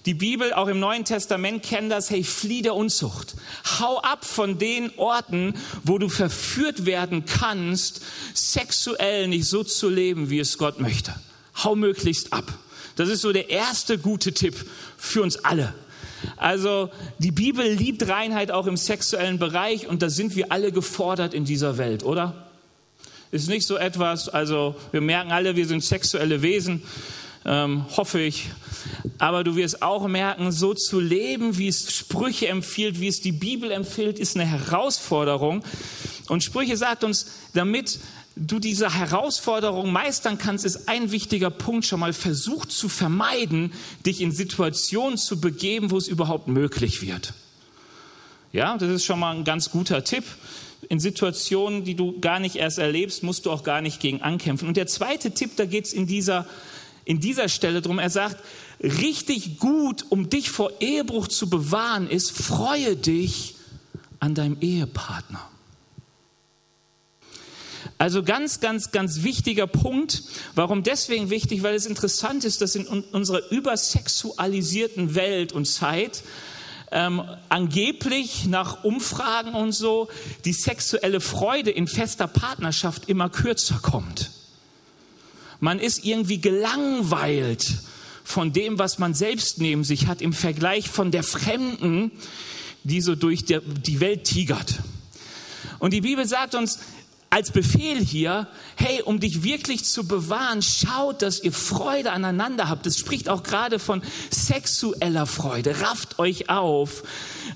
die 0.06 0.14
Bibel, 0.14 0.54
auch 0.54 0.68
im 0.68 0.80
Neuen 0.80 1.06
Testament, 1.06 1.64
kennt 1.64 1.92
das, 1.92 2.10
hey, 2.10 2.24
flieh 2.24 2.62
der 2.62 2.76
Unzucht. 2.76 3.36
Hau 3.80 4.00
ab 4.00 4.26
von 4.26 4.58
den 4.58 4.92
Orten, 4.98 5.54
wo 5.84 5.98
du 5.98 6.10
verführt 6.10 6.86
werden 6.86 7.26
kannst, 7.26 8.02
sexuell 8.34 9.28
nicht 9.28 9.46
so 9.46 9.64
zu 9.64 9.90
leben, 9.90 10.30
wie 10.30 10.40
es 10.40 10.58
Gott 10.58 10.80
möchte. 10.80 11.14
Hau 11.64 11.76
möglichst 11.76 12.34
ab. 12.34 12.52
Das 12.96 13.10
ist 13.10 13.22
so 13.22 13.32
der 13.32 13.50
erste 13.50 13.98
gute 13.98 14.34
Tipp 14.34 14.56
für 14.98 15.22
uns 15.22 15.38
alle. 15.38 15.74
Also 16.38 16.90
die 17.20 17.32
Bibel 17.32 17.68
liebt 17.72 18.08
Reinheit 18.08 18.52
auch 18.52 18.68
im 18.68 18.78
sexuellen 18.78 19.40
Bereich 19.40 19.88
und 19.88 20.02
da 20.02 20.10
sind 20.10 20.36
wir 20.36 20.52
alle 20.52 20.72
gefordert 20.72 21.34
in 21.34 21.46
dieser 21.46 21.78
Welt, 21.78 22.04
oder? 22.04 22.52
ist 23.32 23.48
nicht 23.48 23.66
so 23.66 23.78
etwas, 23.78 24.28
also 24.30 24.76
wir 24.92 25.02
merken 25.02 25.32
alle, 25.32 25.56
wir 25.56 25.66
sind 25.66 25.84
sexuelle 25.84 26.42
Wesen, 26.42 26.84
ähm, 27.46 27.86
hoffe 27.96 28.20
ich. 28.20 28.50
Aber 29.18 29.44
du 29.44 29.56
wirst 29.56 29.82
auch 29.82 30.08
merken, 30.08 30.52
so 30.52 30.74
zu 30.74 31.00
leben, 31.00 31.58
wie 31.58 31.68
es 31.68 31.94
Sprüche 31.94 32.48
empfiehlt, 32.48 33.00
wie 33.00 33.08
es 33.08 33.22
die 33.22 33.32
Bibel 33.32 33.72
empfiehlt, 33.72 34.20
ist 34.20 34.36
eine 34.36 34.46
Herausforderung. 34.46 35.64
Und 36.28 36.44
Sprüche 36.44 36.78
sagt 36.78 37.04
uns, 37.04 37.28
damit 37.54 38.00
du 38.36 38.60
diese 38.60 38.94
Herausforderung 38.94 39.92
meistern 39.92 40.38
kannst, 40.38 40.66
ist 40.66 40.88
ein 40.88 41.12
wichtiger 41.12 41.50
Punkt 41.50 41.86
schon 41.86 42.00
mal 42.00 42.14
versucht 42.14 42.72
zu 42.72 42.90
vermeiden, 42.90 43.74
dich 44.06 44.22
in 44.22 44.32
Situationen 44.32 45.18
zu 45.18 45.40
begeben, 45.40 45.92
wo 45.92 45.98
es 45.98 46.08
überhaupt 46.08 46.48
möglich 46.48 47.02
wird. 47.02 47.34
Ja, 48.54 48.78
das 48.78 48.90
ist 48.90 49.06
schon 49.06 49.20
mal 49.20 49.36
ein 49.36 49.44
ganz 49.44 49.70
guter 49.72 50.04
Tipp. 50.04 50.24
In 50.90 51.00
Situationen, 51.00 51.84
die 51.84 51.96
du 51.96 52.20
gar 52.20 52.40
nicht 52.40 52.56
erst 52.56 52.80
erlebst, 52.80 53.24
musst 53.24 53.46
du 53.46 53.52
auch 53.52 53.64
gar 53.64 53.82
nicht 53.82 54.00
gegen 54.00 54.22
ankämpfen. 54.22 54.68
Und 54.68 54.78
der 54.78 54.88
zweite 54.88 55.32
Tipp, 55.32 55.52
da 55.56 55.66
geht 55.66 55.86
es 55.86 55.94
in 55.94 56.08
dieser, 56.08 56.48
in 57.12 57.20
dieser 57.20 57.50
Stelle 57.50 57.82
drum. 57.82 58.00
Er 58.00 58.10
sagt, 58.10 58.42
richtig 58.82 59.60
gut, 59.60 60.06
um 60.08 60.30
dich 60.30 60.50
vor 60.50 60.72
Ehebruch 60.80 61.28
zu 61.28 61.50
bewahren, 61.50 62.10
ist, 62.10 62.32
freue 62.32 62.96
dich 62.96 63.56
an 64.22 64.34
deinem 64.34 64.58
Ehepartner. 64.62 65.46
Also 67.98 68.24
ganz, 68.24 68.62
ganz, 68.62 68.92
ganz 68.92 69.24
wichtiger 69.24 69.68
Punkt. 69.68 70.24
Warum 70.56 70.84
deswegen 70.84 71.30
wichtig? 71.30 71.64
Weil 71.64 71.76
es 71.76 71.86
interessant 71.86 72.46
ist, 72.46 72.62
dass 72.62 72.76
in 72.76 72.88
unserer 72.88 73.52
übersexualisierten 73.52 75.14
Welt 75.14 75.52
und 75.52 75.66
Zeit 75.66 76.24
ähm, 76.92 77.24
angeblich 77.50 78.46
nach 78.46 78.86
Umfragen 78.86 79.54
und 79.54 79.74
so 79.74 80.08
die 80.46 80.54
sexuelle 80.54 81.20
Freude 81.20 81.72
in 81.72 81.88
fester 81.88 82.28
Partnerschaft 82.28 83.10
immer 83.10 83.30
kürzer 83.30 83.80
kommt. 83.82 84.32
Man 85.62 85.80
ist 85.80 86.04
irgendwie 86.04 86.42
gelangweilt 86.42 87.78
von 88.24 88.52
dem, 88.52 88.80
was 88.80 89.00
man 89.00 89.14
selbst 89.14 89.60
neben 89.60 89.84
sich 89.84 90.08
hat, 90.08 90.22
im 90.22 90.34
Vergleich 90.34 90.90
von 90.90 91.12
der 91.12 91.24
Fremden, 91.24 92.12
die 92.84 93.00
so 93.00 93.16
durch 93.16 93.46
die 93.46 94.00
Welt 94.00 94.24
tigert. 94.24 94.80
Und 95.80 95.94
die 95.94 96.02
Bibel 96.02 96.28
sagt 96.28 96.56
uns, 96.56 96.80
als 97.30 97.52
Befehl 97.52 98.04
hier, 98.04 98.48
hey, 98.76 99.02
um 99.04 99.22
dich 99.22 99.44
wirklich 99.44 99.86
zu 99.86 100.06
bewahren, 100.06 100.62
schaut, 100.62 101.22
dass 101.22 101.42
ihr 101.42 101.54
Freude 101.54 102.12
aneinander 102.12 102.68
habt. 102.68 102.86
Es 102.86 102.98
spricht 102.98 103.30
auch 103.30 103.44
gerade 103.44 103.80
von 103.80 104.02
sexueller 104.30 105.26
Freude. 105.26 105.80
Rafft 105.80 106.20
euch 106.20 106.50
auf. 106.50 107.04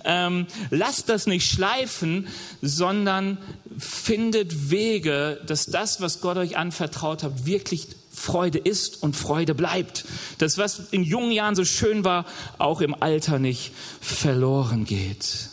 Ähm, 0.05 0.47
lasst 0.69 1.09
das 1.09 1.27
nicht 1.27 1.51
schleifen, 1.51 2.27
sondern 2.61 3.37
findet 3.77 4.69
Wege, 4.69 5.41
dass 5.45 5.65
das, 5.65 6.01
was 6.01 6.21
Gott 6.21 6.37
euch 6.37 6.57
anvertraut 6.57 7.23
hat, 7.23 7.45
wirklich 7.45 7.87
Freude 8.11 8.57
ist 8.57 9.03
und 9.03 9.15
Freude 9.15 9.53
bleibt. 9.53 10.05
Das, 10.37 10.57
was 10.57 10.79
in 10.91 11.03
jungen 11.03 11.31
Jahren 11.31 11.55
so 11.55 11.65
schön 11.65 12.03
war, 12.03 12.25
auch 12.57 12.81
im 12.81 12.95
Alter 13.01 13.39
nicht 13.39 13.71
verloren 14.01 14.85
geht. 14.85 15.49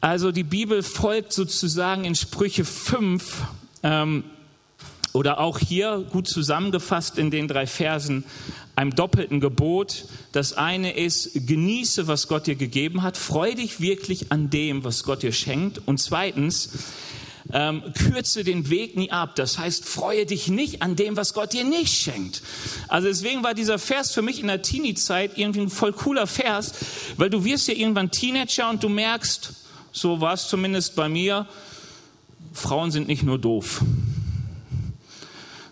Also 0.00 0.30
die 0.30 0.44
Bibel 0.44 0.82
folgt 0.82 1.32
sozusagen 1.32 2.04
in 2.04 2.14
Sprüche 2.14 2.64
5 2.64 3.42
ähm, 3.82 4.24
oder 5.12 5.40
auch 5.40 5.58
hier 5.58 6.06
gut 6.12 6.28
zusammengefasst 6.28 7.18
in 7.18 7.30
den 7.30 7.48
drei 7.48 7.66
Versen 7.66 8.24
einem 8.76 8.94
doppelten 8.94 9.40
Gebot. 9.40 10.04
Das 10.32 10.52
eine 10.52 10.96
ist, 10.96 11.30
genieße, 11.46 12.06
was 12.06 12.28
Gott 12.28 12.46
dir 12.46 12.54
gegeben 12.54 13.02
hat, 13.02 13.16
freu 13.16 13.54
dich 13.54 13.80
wirklich 13.80 14.30
an 14.30 14.50
dem, 14.50 14.84
was 14.84 15.02
Gott 15.02 15.22
dir 15.22 15.32
schenkt. 15.32 15.80
Und 15.86 15.98
zweitens, 15.98 16.70
ähm, 17.52 17.82
kürze 17.94 18.44
den 18.44 18.70
Weg 18.70 18.96
nie 18.96 19.10
ab. 19.10 19.36
Das 19.36 19.58
heißt, 19.58 19.84
freue 19.84 20.26
dich 20.26 20.48
nicht 20.48 20.82
an 20.82 20.96
dem, 20.96 21.16
was 21.16 21.32
Gott 21.34 21.52
dir 21.52 21.64
nicht 21.64 21.94
schenkt. 21.94 22.42
Also 22.88 23.08
deswegen 23.08 23.42
war 23.42 23.54
dieser 23.54 23.78
Vers 23.78 24.12
für 24.12 24.22
mich 24.22 24.40
in 24.40 24.48
der 24.48 24.62
Teenie-Zeit 24.62 25.38
irgendwie 25.38 25.60
ein 25.60 25.70
voll 25.70 25.92
cooler 25.92 26.26
Vers, 26.26 26.72
weil 27.16 27.30
du 27.30 27.44
wirst 27.44 27.68
ja 27.68 27.74
irgendwann 27.74 28.10
Teenager 28.10 28.68
und 28.68 28.82
du 28.82 28.88
merkst, 28.88 29.52
so 29.92 30.20
war 30.20 30.34
es 30.34 30.48
zumindest 30.48 30.96
bei 30.96 31.08
mir. 31.08 31.46
Frauen 32.52 32.90
sind 32.90 33.08
nicht 33.08 33.22
nur 33.22 33.38
doof. 33.38 33.82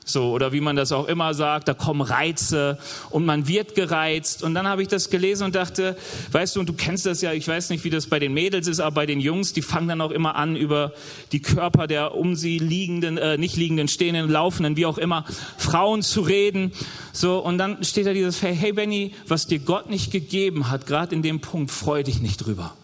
So, 0.04 0.32
oder 0.32 0.52
wie 0.52 0.60
man 0.60 0.76
das 0.76 0.92
auch 0.92 1.08
immer 1.08 1.32
sagt, 1.32 1.66
da 1.66 1.74
kommen 1.74 2.02
Reize 2.02 2.78
und 3.10 3.24
man 3.24 3.48
wird 3.48 3.74
gereizt. 3.74 4.42
Und 4.42 4.54
dann 4.54 4.68
habe 4.68 4.82
ich 4.82 4.88
das 4.88 5.08
gelesen 5.08 5.44
und 5.44 5.54
dachte, 5.54 5.96
weißt 6.32 6.56
du, 6.56 6.60
und 6.60 6.68
du 6.68 6.74
kennst 6.74 7.06
das 7.06 7.22
ja, 7.22 7.32
ich 7.32 7.48
weiß 7.48 7.70
nicht, 7.70 7.84
wie 7.84 7.90
das 7.90 8.06
bei 8.06 8.18
den 8.18 8.34
Mädels 8.34 8.68
ist, 8.68 8.80
aber 8.80 8.94
bei 8.96 9.06
den 9.06 9.20
Jungs, 9.20 9.54
die 9.54 9.62
fangen 9.62 9.88
dann 9.88 10.00
auch 10.00 10.10
immer 10.10 10.36
an, 10.36 10.56
über 10.56 10.92
die 11.32 11.40
Körper 11.40 11.86
der 11.86 12.14
um 12.14 12.36
sie 12.36 12.58
liegenden, 12.58 13.16
äh, 13.16 13.38
nicht 13.38 13.56
liegenden, 13.56 13.88
stehenden, 13.88 14.30
laufenden, 14.30 14.76
wie 14.76 14.86
auch 14.86 14.98
immer, 14.98 15.24
Frauen 15.56 16.02
zu 16.02 16.20
reden. 16.20 16.72
So, 17.12 17.38
und 17.38 17.58
dann 17.58 17.82
steht 17.82 18.06
da 18.06 18.12
dieses, 18.12 18.42
hey 18.42 18.72
Benny, 18.72 19.14
was 19.26 19.46
dir 19.46 19.58
Gott 19.58 19.88
nicht 19.88 20.12
gegeben 20.12 20.70
hat, 20.70 20.86
gerade 20.86 21.14
in 21.14 21.22
dem 21.22 21.40
Punkt, 21.40 21.70
freu 21.70 22.02
dich 22.02 22.20
nicht 22.20 22.38
drüber 22.38 22.74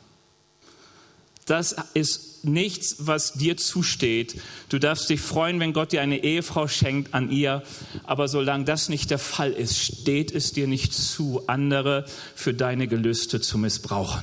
das 1.51 1.75
ist 1.95 2.30
nichts, 2.43 2.97
was 2.99 3.35
dir 3.35 3.57
zusteht. 3.57 4.41
Du 4.69 4.79
darfst 4.79 5.09
dich 5.09 5.21
freuen, 5.21 5.61
wenn 5.61 5.73
Gott 5.73 5.93
dir 5.93 6.03
eine 6.03 6.23
Ehefrau 6.23 6.69
schenkt 6.69 7.15
an 7.15 7.31
ihr. 7.31 7.63
Aber 8.05 8.29
solange 8.29 8.65
das 8.65 8.89
nicht 8.89 9.11
der 9.11 9.19
Fall 9.19 9.53
ist, 9.53 9.79
steht 9.79 10.33
es 10.33 10.53
dir 10.53 10.67
nicht 10.67 10.95
zu, 10.95 11.43
andere 11.47 12.05
für 12.35 12.55
deine 12.55 12.89
Gelüste 12.89 13.41
zu 13.41 13.59
missbrauchen. 13.59 14.23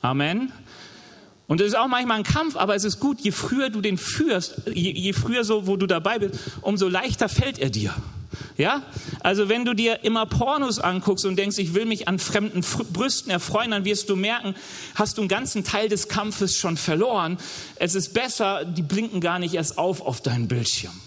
Amen. 0.00 0.52
Und 1.46 1.60
es 1.60 1.68
ist 1.68 1.76
auch 1.76 1.88
manchmal 1.88 2.18
ein 2.18 2.24
Kampf, 2.24 2.56
aber 2.56 2.74
es 2.74 2.84
ist 2.84 3.00
gut, 3.00 3.20
je 3.20 3.30
früher 3.30 3.70
du 3.70 3.80
den 3.80 3.98
führst, 3.98 4.62
je, 4.66 4.92
je 4.92 5.12
früher 5.12 5.44
so, 5.44 5.66
wo 5.66 5.76
du 5.76 5.86
dabei 5.86 6.18
bist, 6.18 6.38
umso 6.62 6.88
leichter 6.88 7.28
fällt 7.28 7.58
er 7.58 7.70
dir. 7.70 7.94
Ja? 8.56 8.82
Also 9.20 9.48
wenn 9.48 9.64
du 9.64 9.74
dir 9.74 10.04
immer 10.04 10.26
Pornos 10.26 10.78
anguckst 10.78 11.24
und 11.24 11.36
denkst, 11.36 11.58
ich 11.58 11.74
will 11.74 11.84
mich 11.84 12.08
an 12.08 12.18
fremden 12.18 12.60
Brüsten 12.92 13.30
erfreuen, 13.30 13.72
dann 13.72 13.84
wirst 13.84 14.08
du 14.08 14.16
merken, 14.16 14.54
hast 14.94 15.18
du 15.18 15.22
einen 15.22 15.28
ganzen 15.28 15.64
Teil 15.64 15.88
des 15.88 16.08
Kampfes 16.08 16.56
schon 16.56 16.76
verloren. 16.76 17.38
Es 17.76 17.94
ist 17.94 18.14
besser, 18.14 18.64
die 18.64 18.82
blinken 18.82 19.20
gar 19.20 19.38
nicht 19.38 19.54
erst 19.54 19.78
auf 19.78 20.00
auf 20.00 20.20
deinen 20.20 20.48
Bildschirm. 20.48 20.98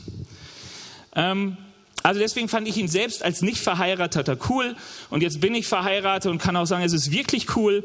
Ähm, 1.16 1.58
also 2.04 2.20
deswegen 2.20 2.48
fand 2.48 2.68
ich 2.68 2.78
ihn 2.78 2.88
selbst 2.88 3.24
als 3.24 3.42
nicht 3.42 3.58
verheirateter 3.58 4.38
cool. 4.50 4.76
Und 5.10 5.24
jetzt 5.24 5.42
bin 5.42 5.54
ich 5.56 5.68
verheiratet 5.68 6.32
und 6.32 6.38
kann 6.38 6.56
auch 6.56 6.66
sagen, 6.66 6.84
es 6.84 6.94
ist 6.94 7.12
wirklich 7.12 7.56
cool. 7.58 7.84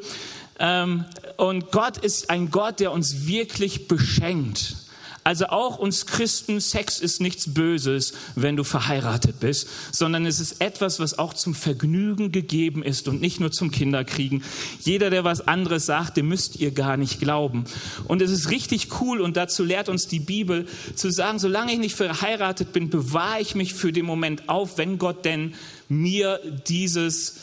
Ähm, 0.61 1.05
und 1.39 1.73
Gott 1.73 1.97
ist 1.97 2.31
ein 2.31 2.51
Gott, 2.51 2.79
der 2.79 2.93
uns 2.93 3.27
wirklich 3.27 3.89
beschenkt. 3.89 4.77
Also 5.25 5.47
auch 5.47 5.79
uns 5.79 6.07
Christen, 6.07 6.61
Sex 6.61 6.99
ist 6.99 7.21
nichts 7.21 7.55
Böses, 7.55 8.13
wenn 8.35 8.57
du 8.57 8.65
verheiratet 8.65 9.39
bist, 9.39 9.69
sondern 9.93 10.27
es 10.27 10.41
ist 10.41 10.61
etwas, 10.61 10.99
was 10.99 11.19
auch 11.19 11.33
zum 11.33 11.55
Vergnügen 11.55 12.33
gegeben 12.33 12.83
ist 12.83 13.07
und 13.07 13.21
nicht 13.21 13.39
nur 13.39 13.53
zum 13.53 13.71
Kinderkriegen. 13.71 14.43
Jeder, 14.81 15.11
der 15.11 15.23
was 15.23 15.47
anderes 15.47 15.87
sagt, 15.87 16.17
dem 16.17 16.29
müsst 16.29 16.57
ihr 16.57 16.73
gar 16.73 16.97
nicht 16.97 17.21
glauben. 17.21 17.65
Und 18.09 18.21
es 18.21 18.31
ist 18.31 18.51
richtig 18.51 19.01
cool 19.01 19.21
und 19.21 19.37
dazu 19.37 19.63
lehrt 19.63 19.89
uns 19.89 20.09
die 20.09 20.21
Bibel 20.21 20.67
zu 20.97 21.11
sagen, 21.11 21.39
solange 21.39 21.73
ich 21.73 21.79
nicht 21.79 21.95
verheiratet 21.95 22.73
bin, 22.73 22.91
bewahre 22.91 23.41
ich 23.41 23.55
mich 23.55 23.75
für 23.75 23.93
den 23.93 24.07
Moment 24.07 24.49
auf, 24.49 24.77
wenn 24.77 24.99
Gott 24.99 25.25
denn 25.25 25.55
mir 25.89 26.41
dieses 26.67 27.37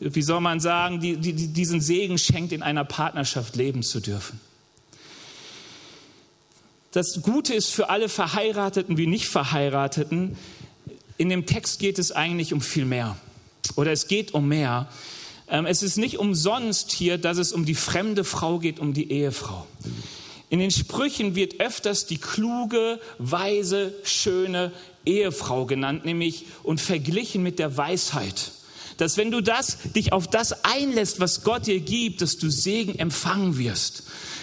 wie 0.00 0.22
soll 0.22 0.40
man 0.40 0.60
sagen, 0.60 1.00
die, 1.00 1.16
die, 1.16 1.32
diesen 1.32 1.80
Segen 1.80 2.18
schenkt, 2.18 2.52
in 2.52 2.62
einer 2.62 2.84
Partnerschaft 2.84 3.56
leben 3.56 3.82
zu 3.82 4.00
dürfen. 4.00 4.40
Das 6.92 7.20
Gute 7.22 7.54
ist 7.54 7.68
für 7.70 7.90
alle 7.90 8.08
Verheirateten 8.08 8.96
wie 8.96 9.06
nicht 9.06 9.28
Verheirateten, 9.28 10.36
in 11.18 11.28
dem 11.28 11.46
Text 11.46 11.80
geht 11.80 11.98
es 11.98 12.12
eigentlich 12.12 12.52
um 12.52 12.60
viel 12.60 12.84
mehr. 12.84 13.16
Oder 13.76 13.92
es 13.92 14.06
geht 14.06 14.32
um 14.32 14.48
mehr. 14.48 14.88
Ähm, 15.48 15.66
es 15.66 15.82
ist 15.82 15.98
nicht 15.98 16.18
umsonst 16.18 16.92
hier, 16.92 17.18
dass 17.18 17.38
es 17.38 17.52
um 17.52 17.64
die 17.64 17.74
fremde 17.74 18.24
Frau 18.24 18.58
geht, 18.58 18.78
um 18.78 18.94
die 18.94 19.10
Ehefrau. 19.10 19.66
In 20.48 20.60
den 20.60 20.70
Sprüchen 20.70 21.34
wird 21.34 21.60
öfters 21.60 22.06
die 22.06 22.18
kluge, 22.18 23.00
weise, 23.18 23.92
schöne 24.04 24.72
Ehefrau 25.04 25.66
genannt, 25.66 26.06
nämlich 26.06 26.46
und 26.62 26.80
verglichen 26.80 27.42
mit 27.42 27.58
der 27.58 27.76
Weisheit 27.76 28.52
dass 28.98 29.16
wenn 29.16 29.30
du 29.30 29.40
das, 29.40 29.78
dich 29.96 30.12
auf 30.12 30.28
das 30.28 30.64
einlässt, 30.64 31.18
was 31.20 31.42
Gott 31.42 31.66
dir 31.66 31.80
gibt, 31.80 32.20
dass 32.20 32.36
du 32.36 32.50
Segen 32.50 32.98
empfangen 32.98 33.56
wirst. 33.56 34.02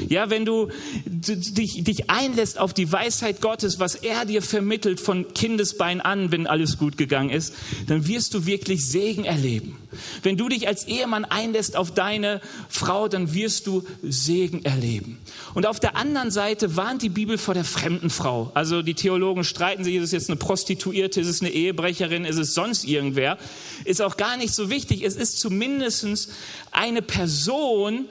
Ja, 0.09 0.29
wenn 0.29 0.45
du 0.45 0.69
dich, 1.05 1.83
dich 1.83 2.09
einlässt 2.09 2.57
auf 2.57 2.74
die 2.74 2.91
Weisheit 2.91 3.41
Gottes, 3.41 3.79
was 3.79 3.95
er 3.95 4.25
dir 4.25 4.41
vermittelt 4.41 5.00
von 5.00 5.33
Kindesbein 5.33 6.01
an, 6.01 6.31
wenn 6.31 6.47
alles 6.47 6.77
gut 6.77 6.97
gegangen 6.97 7.29
ist, 7.29 7.53
dann 7.88 8.07
wirst 8.07 8.33
du 8.33 8.45
wirklich 8.45 8.85
Segen 8.85 9.25
erleben. 9.25 9.77
Wenn 10.24 10.38
du 10.38 10.50
dich 10.50 10.68
als 10.68 10.88
Ehemann 10.88 11.25
einlässt 11.25 11.75
auf 11.75 11.94
deine 11.94 12.42
Frau, 12.70 13.08
dann 13.08 13.34
wirst 13.34 13.68
du 13.68 13.84
Segen 14.02 14.64
erleben. 14.66 15.20
Und 15.54 15.66
auf 15.66 15.80
der 15.80 15.96
anderen 15.96 16.32
Seite 16.32 16.75
warnt 16.75 17.02
die 17.02 17.10
Bibel 17.10 17.38
vor 17.38 17.54
der 17.54 17.66
fremden 17.66 18.10
Frau. 18.10 18.52
Also 18.54 18.82
die 18.82 18.94
Theologen 18.94 19.44
streiten 19.44 19.84
sich, 19.84 19.96
ist 19.96 20.04
es 20.04 20.12
jetzt 20.12 20.30
eine 20.30 20.38
Prostituierte, 20.38 21.22
ist 21.22 21.28
es 21.28 21.42
eine 21.42 21.52
Ehebrecherin, 21.52 22.25
ist 22.25 22.38
es 22.38 22.54
sonst 22.54 22.84
irgendwer. 22.86 23.38
Ist 23.84 24.02
auch 24.02 24.18
gar 24.18 24.38
nicht 24.38 24.54
so 24.54 24.70
wichtig. 24.70 25.04
Es 25.04 25.16
ist 25.16 25.40
zumindest 25.40 26.30
eine 26.72 27.02
Person, 27.02 28.08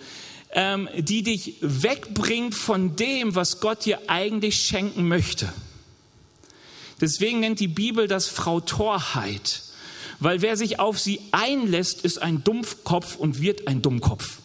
ähm, 0.53 0.88
die 0.97 1.23
dich 1.23 1.57
wegbringt 1.61 2.55
von 2.55 2.97
dem, 2.97 3.35
was 3.35 3.61
Gott 3.61 3.85
dir 3.85 3.99
eigentlich 4.07 4.61
schenken 4.61 5.09
möchte. 5.09 5.53
Deswegen 7.00 7.41
nennt 7.41 7.61
die 7.61 7.69
Bibel 7.69 8.07
das 8.07 8.29
Frau 8.29 8.61
Torheit, 8.61 9.63
weil 10.25 10.40
wer 10.40 10.57
sich 10.57 10.81
auf 10.81 10.99
sie 10.99 11.21
einlässt, 11.33 12.02
ist 12.02 12.21
ein 12.21 12.43
Dumpfkopf 12.43 13.16
und 13.16 13.40
wird 13.43 13.69
ein 13.69 13.83
Dummkopf. 13.83 14.38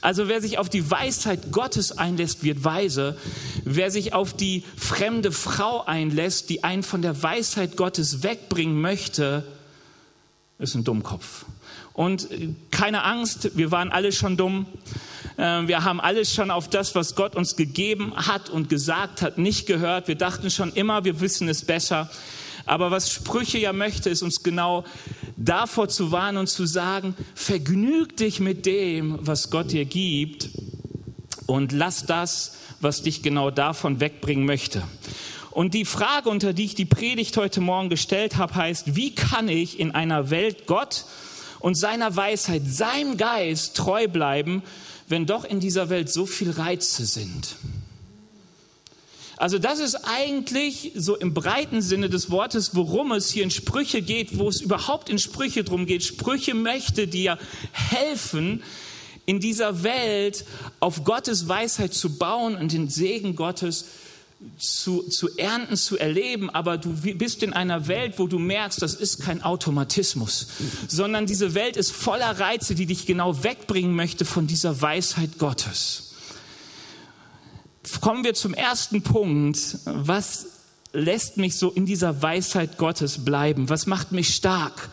Also 0.00 0.26
wer 0.26 0.40
sich 0.40 0.58
auf 0.58 0.68
die 0.68 0.90
Weisheit 0.90 1.52
Gottes 1.52 1.96
einlässt, 1.96 2.42
wird 2.42 2.64
weise. 2.64 3.16
Wer 3.64 3.92
sich 3.92 4.14
auf 4.14 4.34
die 4.34 4.64
fremde 4.76 5.30
Frau 5.30 5.84
einlässt, 5.84 6.50
die 6.50 6.64
einen 6.64 6.82
von 6.82 7.02
der 7.02 7.22
Weisheit 7.22 7.76
Gottes 7.76 8.24
wegbringen 8.24 8.80
möchte, 8.80 9.44
ist 10.58 10.74
ein 10.74 10.82
Dummkopf. 10.82 11.44
Und 11.92 12.30
äh, 12.32 12.48
keine 12.72 13.04
Angst, 13.04 13.56
wir 13.56 13.70
waren 13.70 13.92
alle 13.92 14.10
schon 14.10 14.36
dumm. 14.36 14.66
Ähm, 15.38 15.68
wir 15.68 15.84
haben 15.84 16.00
alles 16.00 16.34
schon 16.34 16.50
auf 16.50 16.68
das, 16.68 16.96
was 16.96 17.14
Gott 17.14 17.36
uns 17.36 17.54
gegeben 17.54 18.12
hat 18.16 18.50
und 18.50 18.68
gesagt 18.68 19.22
hat, 19.22 19.38
nicht 19.38 19.66
gehört. 19.66 20.08
Wir 20.08 20.16
dachten 20.16 20.50
schon 20.50 20.72
immer, 20.72 21.04
wir 21.04 21.20
wissen 21.20 21.48
es 21.48 21.64
besser. 21.64 22.10
Aber 22.66 22.90
was 22.90 23.10
Sprüche 23.10 23.58
ja 23.58 23.72
möchte, 23.72 24.10
ist 24.10 24.22
uns 24.22 24.42
genau 24.42 24.84
davor 25.36 25.88
zu 25.88 26.12
warnen 26.12 26.38
und 26.38 26.48
zu 26.48 26.66
sagen, 26.66 27.14
vergnüg 27.34 28.16
dich 28.16 28.40
mit 28.40 28.66
dem, 28.66 29.18
was 29.20 29.50
Gott 29.50 29.72
dir 29.72 29.84
gibt 29.84 30.48
und 31.46 31.72
lass 31.72 32.06
das, 32.06 32.56
was 32.80 33.02
dich 33.02 33.22
genau 33.22 33.50
davon 33.50 34.00
wegbringen 34.00 34.44
möchte. 34.44 34.82
Und 35.50 35.74
die 35.74 35.84
Frage, 35.84 36.30
unter 36.30 36.52
die 36.52 36.64
ich 36.64 36.74
die 36.74 36.86
Predigt 36.86 37.36
heute 37.36 37.60
Morgen 37.60 37.90
gestellt 37.90 38.36
habe, 38.36 38.54
heißt, 38.54 38.96
wie 38.96 39.14
kann 39.14 39.48
ich 39.48 39.78
in 39.78 39.90
einer 39.90 40.30
Welt 40.30 40.66
Gott 40.66 41.04
und 41.60 41.74
seiner 41.74 42.16
Weisheit, 42.16 42.62
seinem 42.66 43.18
Geist 43.18 43.76
treu 43.76 44.08
bleiben, 44.08 44.62
wenn 45.08 45.26
doch 45.26 45.44
in 45.44 45.60
dieser 45.60 45.90
Welt 45.90 46.10
so 46.10 46.24
viel 46.24 46.50
Reize 46.50 47.04
sind? 47.04 47.56
Also 49.42 49.58
das 49.58 49.80
ist 49.80 49.96
eigentlich 50.04 50.92
so 50.94 51.16
im 51.16 51.34
breiten 51.34 51.82
Sinne 51.82 52.08
des 52.08 52.30
Wortes, 52.30 52.76
worum 52.76 53.10
es 53.10 53.28
hier 53.28 53.42
in 53.42 53.50
Sprüche 53.50 54.00
geht, 54.00 54.38
wo 54.38 54.48
es 54.48 54.60
überhaupt 54.60 55.08
in 55.08 55.18
Sprüche 55.18 55.64
drum 55.64 55.84
geht. 55.84 56.04
Sprüche 56.04 56.54
möchte 56.54 57.08
dir 57.08 57.36
helfen, 57.72 58.62
in 59.26 59.40
dieser 59.40 59.82
Welt 59.82 60.44
auf 60.78 61.02
Gottes 61.02 61.48
Weisheit 61.48 61.92
zu 61.92 62.18
bauen 62.18 62.54
und 62.54 62.70
den 62.70 62.88
Segen 62.88 63.34
Gottes 63.34 63.86
zu, 64.58 65.08
zu 65.08 65.36
ernten, 65.36 65.76
zu 65.76 65.98
erleben, 65.98 66.48
aber 66.48 66.78
du 66.78 66.92
bist 66.92 67.42
in 67.42 67.52
einer 67.52 67.88
Welt, 67.88 68.20
wo 68.20 68.28
du 68.28 68.38
merkst, 68.38 68.80
das 68.80 68.94
ist 68.94 69.22
kein 69.22 69.42
Automatismus, 69.42 70.46
sondern 70.86 71.26
diese 71.26 71.54
Welt 71.54 71.76
ist 71.76 71.90
voller 71.90 72.38
Reize, 72.38 72.76
die 72.76 72.86
dich 72.86 73.06
genau 73.06 73.42
wegbringen 73.42 73.96
möchte 73.96 74.24
von 74.24 74.46
dieser 74.46 74.80
Weisheit 74.80 75.38
Gottes 75.38 76.11
kommen 78.00 78.24
wir 78.24 78.34
zum 78.34 78.54
ersten 78.54 79.02
Punkt. 79.02 79.78
Was 79.84 80.46
lässt 80.92 81.36
mich 81.36 81.56
so 81.56 81.70
in 81.70 81.86
dieser 81.86 82.22
Weisheit 82.22 82.78
Gottes 82.78 83.24
bleiben? 83.24 83.68
Was 83.68 83.86
macht 83.86 84.12
mich 84.12 84.34
stark? 84.34 84.88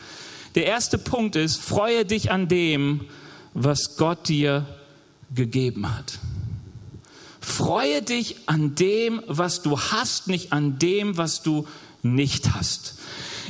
Der 0.54 0.66
erste 0.66 0.98
Punkt 0.98 1.36
ist, 1.36 1.56
freue 1.60 2.04
dich 2.04 2.30
an 2.30 2.48
dem, 2.48 3.06
was 3.54 3.96
Gott 3.96 4.28
dir 4.28 4.66
gegeben 5.34 5.94
hat. 5.96 6.18
Freue 7.40 8.02
dich 8.02 8.36
an 8.46 8.74
dem, 8.74 9.22
was 9.26 9.62
du 9.62 9.78
hast, 9.78 10.28
nicht 10.28 10.52
an 10.52 10.78
dem, 10.78 11.16
was 11.16 11.42
du 11.42 11.66
nicht 12.02 12.54
hast 12.54 12.94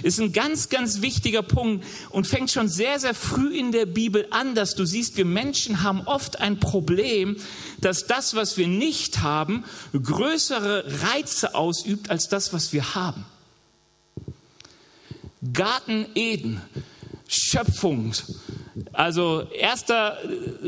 ist 0.03 0.21
ein 0.21 0.33
ganz, 0.33 0.69
ganz 0.69 1.03
wichtiger 1.03 1.43
Punkt 1.43 1.85
und 2.11 2.27
fängt 2.27 2.51
schon 2.51 2.69
sehr, 2.69 2.99
sehr 2.99 3.15
früh 3.15 3.57
in 3.57 3.73
der 3.73 3.87
Bibel 3.87 4.27
an, 4.31 4.55
dass 4.55 4.75
du 4.75 4.85
siehst, 4.85 5.17
wir 5.17 5.25
Menschen 5.25 5.83
haben 5.83 6.03
oft 6.07 6.41
ein 6.41 6.61
Problem, 6.61 7.37
dass 7.81 8.07
das, 8.07 8.35
was 8.35 8.57
wir 8.57 8.69
nicht 8.69 9.21
haben, 9.23 9.65
größere 9.93 10.85
Reize 11.03 11.55
ausübt 11.55 12.11
als 12.11 12.29
das, 12.29 12.53
was 12.53 12.73
wir 12.73 12.95
haben. 12.95 13.25
Garten 15.53 16.07
Eden, 16.15 16.61
Schöpfung. 17.27 18.13
Also 18.93 19.49
1. 19.61 19.85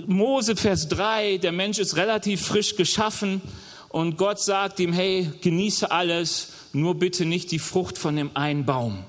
Mose, 0.06 0.56
Vers 0.56 0.88
3, 0.88 1.38
der 1.38 1.52
Mensch 1.52 1.78
ist 1.78 1.96
relativ 1.96 2.46
frisch 2.46 2.76
geschaffen 2.76 3.42
und 3.88 4.16
Gott 4.16 4.40
sagt 4.40 4.80
ihm, 4.80 4.92
hey, 4.92 5.30
genieße 5.42 5.90
alles, 5.90 6.48
nur 6.72 6.98
bitte 6.98 7.26
nicht 7.26 7.50
die 7.50 7.58
Frucht 7.58 7.98
von 7.98 8.16
dem 8.16 8.30
einen 8.34 8.64
Baum. 8.64 9.04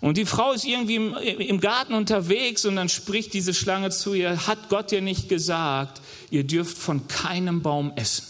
Und 0.00 0.18
die 0.18 0.26
Frau 0.26 0.52
ist 0.52 0.64
irgendwie 0.64 0.96
im, 0.96 1.14
im, 1.14 1.60
Garten 1.60 1.94
unterwegs 1.94 2.64
und 2.64 2.76
dann 2.76 2.88
spricht 2.88 3.32
diese 3.32 3.54
Schlange 3.54 3.90
zu 3.90 4.14
ihr, 4.14 4.46
hat 4.46 4.68
Gott 4.68 4.90
dir 4.90 5.00
nicht 5.00 5.28
gesagt, 5.28 6.02
ihr 6.30 6.44
dürft 6.44 6.76
von 6.76 7.08
keinem 7.08 7.62
Baum 7.62 7.92
essen. 7.96 8.24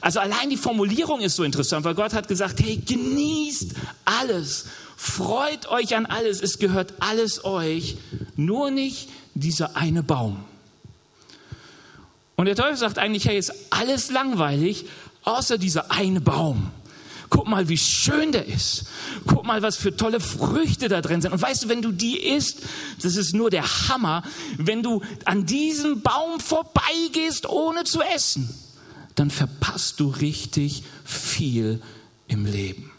Also 0.00 0.20
allein 0.20 0.50
die 0.50 0.56
Formulierung 0.56 1.20
ist 1.20 1.36
so 1.36 1.42
interessant, 1.42 1.84
weil 1.84 1.94
Gott 1.94 2.12
hat 2.12 2.28
gesagt, 2.28 2.60
hey, 2.60 2.76
genießt 2.76 3.72
alles, 4.04 4.66
freut 4.96 5.66
euch 5.68 5.96
an 5.96 6.06
alles, 6.06 6.40
es 6.40 6.58
gehört 6.58 6.94
alles 7.00 7.44
euch, 7.44 7.96
nur 8.36 8.70
nicht 8.70 9.08
dieser 9.34 9.76
eine 9.76 10.02
Baum. 10.02 10.44
Und 12.36 12.46
der 12.46 12.54
Teufel 12.54 12.76
sagt 12.76 12.98
eigentlich, 12.98 13.26
hey, 13.26 13.36
ist 13.36 13.52
alles 13.70 14.10
langweilig, 14.10 14.84
außer 15.24 15.58
dieser 15.58 15.90
eine 15.90 16.20
Baum. 16.20 16.70
Guck 17.30 17.46
mal, 17.46 17.68
wie 17.68 17.76
schön 17.76 18.32
der 18.32 18.46
ist. 18.46 18.84
Guck 19.26 19.44
mal, 19.44 19.60
was 19.62 19.76
für 19.76 19.96
tolle 19.96 20.20
Früchte 20.20 20.88
da 20.88 21.00
drin 21.00 21.20
sind. 21.20 21.32
Und 21.32 21.42
weißt 21.42 21.64
du, 21.64 21.68
wenn 21.68 21.82
du 21.82 21.92
die 21.92 22.18
isst, 22.18 22.60
das 23.02 23.16
ist 23.16 23.34
nur 23.34 23.50
der 23.50 23.64
Hammer, 23.88 24.22
wenn 24.56 24.82
du 24.82 25.02
an 25.24 25.44
diesem 25.44 26.00
Baum 26.00 26.40
vorbeigehst, 26.40 27.48
ohne 27.48 27.84
zu 27.84 28.00
essen, 28.00 28.48
dann 29.14 29.30
verpasst 29.30 30.00
du 30.00 30.08
richtig 30.08 30.84
viel 31.04 31.82
im 32.28 32.46
Leben. 32.46 32.92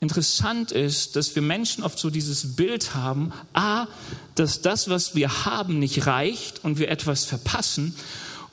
Interessant 0.00 0.72
ist, 0.72 1.16
dass 1.16 1.34
wir 1.34 1.42
Menschen 1.42 1.82
oft 1.82 1.98
so 1.98 2.10
dieses 2.10 2.54
Bild 2.54 2.94
haben, 2.94 3.32
a, 3.54 3.86
dass 4.34 4.62
das, 4.62 4.88
was 4.88 5.14
wir 5.14 5.44
haben, 5.44 5.78
nicht 5.78 6.06
reicht 6.06 6.64
und 6.64 6.78
wir 6.78 6.90
etwas 6.90 7.24
verpassen 7.24 7.94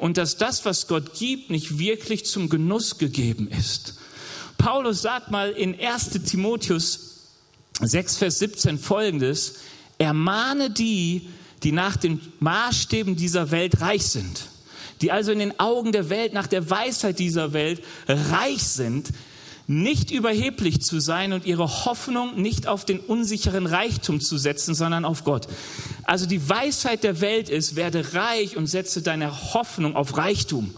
und 0.04 0.18
dass 0.18 0.36
das, 0.36 0.66
was 0.66 0.88
Gott 0.88 1.14
gibt, 1.14 1.50
nicht 1.50 1.80
wirklich 1.80 2.26
zum 2.26 2.50
Genuss 2.50 2.98
gegeben 2.98 3.48
ist. 3.48 3.94
Paulus 4.58 5.02
sagt 5.02 5.32
mal 5.32 5.52
in 5.52 5.80
1 5.80 6.10
Timotheus 6.26 7.22
6, 7.80 8.18
Vers 8.18 8.40
17 8.40 8.80
folgendes, 8.80 9.60
ermahne 10.00 10.70
die, 10.70 11.30
die 11.64 11.72
nach 11.72 11.96
den 11.96 12.20
Maßstäben 12.42 13.16
dieser 13.16 13.52
Welt 13.52 13.80
reich 13.80 14.04
sind, 14.04 14.50
die 15.00 15.14
also 15.14 15.32
in 15.32 15.40
den 15.40 15.58
Augen 15.62 15.94
der 15.94 16.10
Welt 16.10 16.34
nach 16.34 16.48
der 16.48 16.70
Weisheit 16.70 17.18
dieser 17.18 17.54
Welt 17.54 17.82
reich 18.06 18.62
sind, 18.62 19.08
nicht 19.68 20.12
überheblich 20.12 20.82
zu 20.82 21.00
sein 21.00 21.32
und 21.34 21.46
ihre 21.46 21.86
Hoffnung 21.86 22.42
nicht 22.42 22.68
auf 22.68 22.86
den 22.86 23.00
unsicheren 23.00 23.66
Reichtum 23.66 24.20
zu 24.20 24.38
setzen, 24.38 24.76
sondern 24.76 25.06
auf 25.06 25.24
Gott. 25.24 25.48
Also 26.04 26.26
die 26.26 26.50
Weisheit 26.50 27.04
der 27.04 27.22
Welt 27.22 27.50
ist, 27.50 27.76
werde 27.76 28.14
reich 28.14 28.58
und 28.58 28.68
setze 28.68 29.02
deine 29.02 29.54
Hoffnung 29.54 29.96
auf 29.96 30.18
Reichtum. 30.18 30.74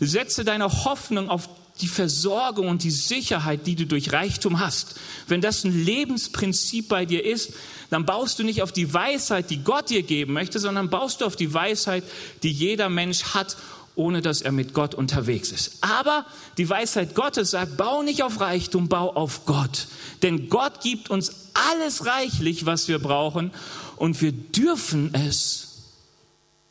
Setze 0.00 0.44
deine 0.44 0.84
Hoffnung 0.84 1.28
auf 1.28 1.48
die 1.80 1.88
Versorgung 1.88 2.68
und 2.68 2.84
die 2.84 2.90
Sicherheit, 2.90 3.66
die 3.66 3.74
du 3.74 3.84
durch 3.84 4.12
Reichtum 4.12 4.60
hast. 4.60 4.94
Wenn 5.26 5.40
das 5.40 5.64
ein 5.64 5.84
Lebensprinzip 5.84 6.88
bei 6.88 7.04
dir 7.04 7.24
ist, 7.24 7.52
dann 7.90 8.06
baust 8.06 8.38
du 8.38 8.44
nicht 8.44 8.62
auf 8.62 8.72
die 8.72 8.94
Weisheit, 8.94 9.50
die 9.50 9.58
Gott 9.58 9.90
dir 9.90 10.02
geben 10.02 10.32
möchte, 10.32 10.58
sondern 10.60 10.88
baust 10.88 11.20
du 11.20 11.26
auf 11.26 11.36
die 11.36 11.52
Weisheit, 11.52 12.04
die 12.42 12.50
jeder 12.50 12.88
Mensch 12.88 13.34
hat 13.34 13.56
ohne 13.96 14.22
dass 14.22 14.42
er 14.42 14.52
mit 14.52 14.74
Gott 14.74 14.94
unterwegs 14.94 15.52
ist. 15.52 15.78
Aber 15.80 16.26
die 16.58 16.68
Weisheit 16.68 17.14
Gottes 17.14 17.50
sagt, 17.50 17.76
bau 17.76 18.02
nicht 18.02 18.22
auf 18.22 18.40
Reichtum, 18.40 18.88
bau 18.88 19.14
auf 19.14 19.46
Gott. 19.46 19.86
Denn 20.22 20.48
Gott 20.48 20.80
gibt 20.80 21.10
uns 21.10 21.50
alles 21.54 22.06
reichlich, 22.06 22.66
was 22.66 22.88
wir 22.88 22.98
brauchen, 22.98 23.52
und 23.96 24.20
wir 24.20 24.32
dürfen 24.32 25.14
es 25.14 25.82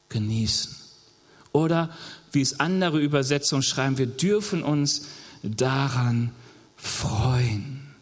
genießen. 0.10 0.76
Oder 1.54 1.90
wie 2.34 2.42
es 2.42 2.60
andere 2.60 3.00
Übersetzungen 3.00 3.64
schreiben, 3.64 3.98
wir 3.98 4.08
dürfen 4.08 4.64
uns 4.64 5.06
daran 5.44 6.32
freuen. 6.76 7.96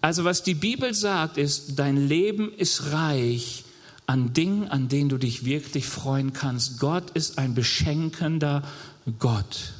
Also 0.00 0.24
was 0.24 0.44
die 0.44 0.54
Bibel 0.54 0.94
sagt, 0.94 1.38
ist, 1.38 1.78
dein 1.78 1.96
Leben 1.96 2.52
ist 2.54 2.92
reich 2.92 3.64
an 4.08 4.32
Dingen, 4.32 4.68
an 4.68 4.88
denen 4.88 5.10
du 5.10 5.18
dich 5.18 5.44
wirklich 5.44 5.86
freuen 5.86 6.32
kannst. 6.32 6.80
Gott 6.80 7.10
ist 7.10 7.36
ein 7.36 7.54
beschenkender 7.54 8.62
Gott. 9.18 9.74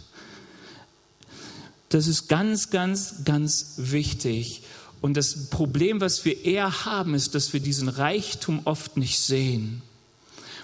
Das 1.89 2.07
ist 2.07 2.29
ganz, 2.29 2.69
ganz, 2.69 3.25
ganz 3.25 3.75
wichtig. 3.79 4.63
Und 5.01 5.17
das 5.17 5.49
Problem, 5.49 6.03
was 6.03 6.27
wir 6.27 6.45
eher 6.45 6.85
haben, 6.85 7.15
ist, 7.15 7.35
dass 7.35 7.55
wir 7.55 7.61
diesen 7.61 7.89
Reichtum 7.89 8.61
oft 8.65 8.99
nicht 8.99 9.19
sehen 9.19 9.81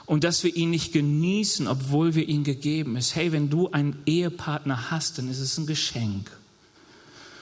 und 0.05 0.24
dass 0.24 0.44
wir 0.44 0.55
ihn 0.55 0.68
nicht 0.68 0.92
genießen, 0.92 1.66
obwohl 1.66 2.14
wir 2.14 2.29
ihn 2.29 2.44
gegeben 2.44 2.98
ist. 2.98 3.14
Hey, 3.14 3.33
wenn 3.33 3.48
du 3.48 3.70
einen 3.70 3.96
Ehepartner 4.05 4.90
hast, 4.90 5.16
dann 5.16 5.31
ist 5.31 5.40
es 5.40 5.57
ein 5.57 5.66
Geschenk. 5.66 6.31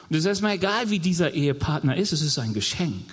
Und 0.08 0.16
es 0.16 0.20
ist 0.20 0.26
erstmal 0.26 0.54
egal, 0.54 0.88
wie 0.90 1.00
dieser 1.00 1.34
Ehepartner 1.34 1.96
ist, 1.96 2.12
es 2.12 2.22
ist 2.22 2.38
ein 2.38 2.54
Geschenk. 2.54 3.06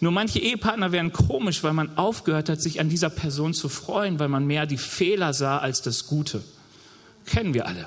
Nur 0.00 0.12
manche 0.12 0.38
Ehepartner 0.38 0.92
werden 0.92 1.12
komisch, 1.12 1.62
weil 1.62 1.72
man 1.72 1.96
aufgehört 1.96 2.48
hat, 2.48 2.60
sich 2.60 2.80
an 2.80 2.88
dieser 2.88 3.10
Person 3.10 3.54
zu 3.54 3.68
freuen, 3.68 4.18
weil 4.18 4.28
man 4.28 4.46
mehr 4.46 4.66
die 4.66 4.78
Fehler 4.78 5.32
sah 5.32 5.58
als 5.58 5.82
das 5.82 6.06
Gute. 6.06 6.42
Kennen 7.26 7.54
wir 7.54 7.66
alle. 7.66 7.86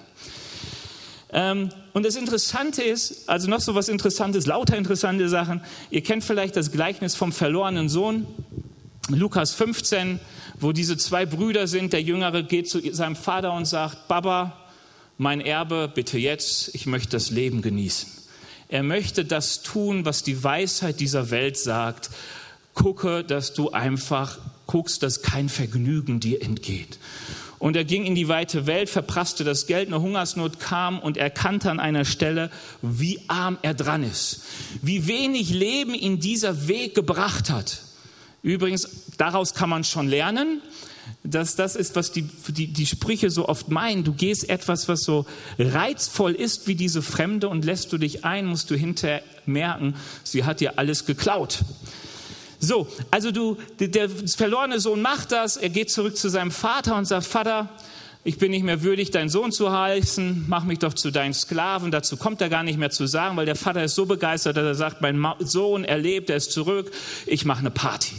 Ähm, 1.31 1.69
und 1.93 2.05
das 2.05 2.15
Interessante 2.15 2.81
ist, 2.81 3.27
also 3.27 3.49
noch 3.49 3.59
so 3.59 3.75
was 3.75 3.89
Interessantes, 3.89 4.45
lauter 4.45 4.77
interessante 4.77 5.27
Sachen. 5.29 5.61
Ihr 5.89 6.01
kennt 6.01 6.23
vielleicht 6.23 6.55
das 6.55 6.71
Gleichnis 6.71 7.15
vom 7.15 7.31
verlorenen 7.31 7.89
Sohn, 7.89 8.25
Lukas 9.09 9.53
15, 9.53 10.19
wo 10.59 10.71
diese 10.71 10.97
zwei 10.97 11.25
Brüder 11.25 11.67
sind. 11.67 11.93
Der 11.93 12.01
Jüngere 12.01 12.43
geht 12.43 12.69
zu 12.69 12.81
seinem 12.93 13.15
Vater 13.15 13.53
und 13.53 13.65
sagt, 13.65 14.07
Baba, 14.07 14.57
mein 15.17 15.41
Erbe, 15.41 15.91
bitte 15.93 16.17
jetzt, 16.17 16.73
ich 16.75 16.85
möchte 16.85 17.11
das 17.11 17.29
Leben 17.29 17.61
genießen. 17.61 18.16
Er 18.69 18.83
möchte 18.83 19.23
das 19.23 19.61
tun, 19.61 20.05
was 20.05 20.23
die 20.23 20.43
Weisheit 20.43 20.99
dieser 20.99 21.31
Welt 21.31 21.57
sagt. 21.57 22.09
Gucke, 22.73 23.23
dass 23.23 23.53
du 23.53 23.71
einfach 23.71 24.39
guckst, 24.67 25.01
dass 25.03 25.21
kein 25.21 25.49
Vergnügen 25.49 26.19
dir 26.19 26.41
entgeht. 26.41 26.99
Und 27.59 27.75
er 27.75 27.85
ging 27.85 28.05
in 28.05 28.13
die 28.13 28.27
weite 28.27 28.67
Welt, 28.67 28.89
verprasste 28.89 29.43
das 29.43 29.65
Geld, 29.65 29.87
eine 29.87 30.01
Hungersnot 30.01 30.59
kam 30.59 30.99
und 30.99 31.17
erkannte 31.17 31.71
an 31.71 31.79
einer 31.79 32.05
Stelle, 32.05 32.51
wie 32.83 33.21
arm 33.27 33.57
er 33.63 33.73
dran 33.73 34.03
ist, 34.03 34.41
wie 34.83 35.07
wenig 35.07 35.49
Leben 35.49 35.95
ihn 35.95 36.19
dieser 36.19 36.67
Weg 36.67 36.93
gebracht 36.93 37.49
hat. 37.49 37.81
Übrigens, 38.41 38.87
daraus 39.17 39.53
kann 39.53 39.69
man 39.69 39.83
schon 39.83 40.07
lernen, 40.07 40.61
dass 41.23 41.55
das 41.55 41.75
ist, 41.75 41.95
was 41.95 42.11
die, 42.11 42.23
die, 42.49 42.67
die 42.67 42.85
Sprüche 42.85 43.29
so 43.29 43.47
oft 43.47 43.69
meinen. 43.69 44.03
Du 44.03 44.13
gehst 44.13 44.49
etwas, 44.49 44.87
was 44.87 45.03
so 45.03 45.25
reizvoll 45.57 46.33
ist 46.33 46.67
wie 46.67 46.75
diese 46.75 47.01
Fremde 47.01 47.49
und 47.49 47.65
lässt 47.65 47.91
du 47.91 47.97
dich 47.97 48.25
ein, 48.25 48.45
musst 48.45 48.69
du 48.69 48.75
hinterher 48.75 49.23
merken, 49.45 49.95
sie 50.23 50.43
hat 50.43 50.59
dir 50.59 50.77
alles 50.77 51.05
geklaut. 51.05 51.59
So, 52.59 52.87
also 53.11 53.31
du, 53.31 53.57
der 53.79 54.09
verlorene 54.09 54.79
Sohn 54.79 55.01
macht 55.01 55.31
das, 55.31 55.57
er 55.57 55.69
geht 55.69 55.91
zurück 55.91 56.17
zu 56.17 56.29
seinem 56.29 56.51
Vater 56.51 56.95
und 56.95 57.05
sagt, 57.05 57.27
Vater, 57.27 57.69
ich 58.23 58.37
bin 58.37 58.51
nicht 58.51 58.63
mehr 58.63 58.83
würdig, 58.83 59.11
dein 59.11 59.29
Sohn 59.29 59.51
zu 59.51 59.71
heißen, 59.71 60.45
mach 60.47 60.63
mich 60.63 60.79
doch 60.79 60.93
zu 60.93 61.11
deinen 61.11 61.33
Sklaven. 61.33 61.91
Dazu 61.91 62.17
kommt 62.17 62.41
er 62.41 62.49
gar 62.49 62.63
nicht 62.63 62.77
mehr 62.77 62.89
zu 62.89 63.07
sagen, 63.07 63.37
weil 63.37 63.45
der 63.45 63.55
Vater 63.55 63.83
ist 63.83 63.95
so 63.95 64.05
begeistert, 64.05 64.57
dass 64.57 64.65
er 64.65 64.75
sagt, 64.75 65.01
mein 65.01 65.25
Sohn, 65.39 65.85
er 65.85 65.97
lebt, 65.97 66.29
er 66.29 66.37
ist 66.37 66.51
zurück, 66.51 66.91
ich 67.25 67.45
mache 67.45 67.59
eine 67.59 67.71
Party. 67.71 68.15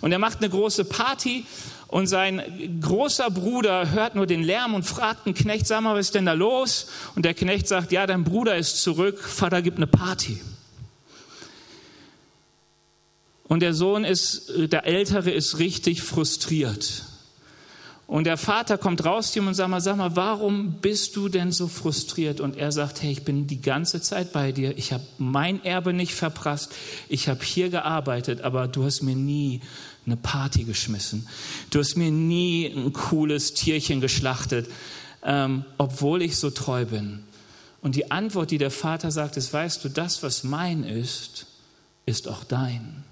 Und 0.00 0.12
er 0.12 0.18
macht 0.18 0.38
eine 0.38 0.50
große 0.50 0.84
Party 0.84 1.44
und 1.88 2.06
sein 2.06 2.80
großer 2.80 3.30
Bruder 3.30 3.90
hört 3.90 4.14
nur 4.14 4.26
den 4.26 4.42
Lärm 4.42 4.74
und 4.74 4.84
fragt 4.84 5.26
den 5.26 5.34
Knecht, 5.34 5.66
sag 5.66 5.82
mal, 5.82 5.94
was 5.94 6.06
ist 6.06 6.14
denn 6.14 6.26
da 6.26 6.32
los? 6.32 6.88
Und 7.14 7.24
der 7.24 7.34
Knecht 7.34 7.68
sagt, 7.68 7.92
ja, 7.92 8.06
dein 8.06 8.24
Bruder 8.24 8.56
ist 8.56 8.82
zurück, 8.82 9.18
Vater 9.18 9.62
gibt 9.62 9.76
eine 9.76 9.86
Party. 9.86 10.40
Und 13.44 13.60
der 13.60 13.74
Sohn 13.74 14.04
ist, 14.04 14.52
der 14.56 14.86
Ältere 14.86 15.30
ist 15.30 15.58
richtig 15.58 16.02
frustriert. 16.02 17.05
Und 18.06 18.24
der 18.24 18.36
Vater 18.36 18.78
kommt 18.78 19.04
raus 19.04 19.32
zu 19.32 19.40
ihm 19.40 19.48
und 19.48 19.54
sagt 19.54 19.68
mal, 19.68 19.80
sag 19.80 19.96
mal, 19.96 20.14
warum 20.14 20.74
bist 20.74 21.16
du 21.16 21.28
denn 21.28 21.50
so 21.50 21.66
frustriert? 21.66 22.40
Und 22.40 22.56
er 22.56 22.70
sagt, 22.70 23.02
hey, 23.02 23.10
ich 23.10 23.24
bin 23.24 23.48
die 23.48 23.60
ganze 23.60 24.00
Zeit 24.00 24.32
bei 24.32 24.52
dir. 24.52 24.78
Ich 24.78 24.92
habe 24.92 25.02
mein 25.18 25.64
Erbe 25.64 25.92
nicht 25.92 26.14
verprasst. 26.14 26.72
Ich 27.08 27.28
habe 27.28 27.44
hier 27.44 27.68
gearbeitet, 27.68 28.42
aber 28.42 28.68
du 28.68 28.84
hast 28.84 29.02
mir 29.02 29.16
nie 29.16 29.60
eine 30.06 30.16
Party 30.16 30.62
geschmissen. 30.62 31.26
Du 31.70 31.80
hast 31.80 31.96
mir 31.96 32.12
nie 32.12 32.66
ein 32.66 32.92
cooles 32.92 33.54
Tierchen 33.54 34.00
geschlachtet, 34.00 34.70
ähm, 35.24 35.64
obwohl 35.76 36.22
ich 36.22 36.36
so 36.36 36.50
treu 36.50 36.84
bin. 36.84 37.24
Und 37.82 37.96
die 37.96 38.12
Antwort, 38.12 38.52
die 38.52 38.58
der 38.58 38.70
Vater 38.70 39.10
sagt, 39.10 39.36
ist, 39.36 39.52
weißt 39.52 39.84
du, 39.84 39.88
das, 39.88 40.22
was 40.22 40.44
mein 40.44 40.84
ist, 40.84 41.46
ist 42.06 42.28
auch 42.28 42.44
dein. 42.44 43.02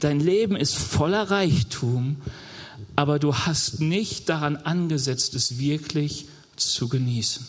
Dein 0.00 0.20
Leben 0.20 0.56
ist 0.56 0.76
voller 0.76 1.30
Reichtum, 1.30 2.16
aber 2.98 3.20
du 3.20 3.32
hast 3.32 3.78
nicht 3.78 4.28
daran 4.28 4.56
angesetzt, 4.56 5.36
es 5.36 5.58
wirklich 5.58 6.26
zu 6.56 6.88
genießen. 6.88 7.46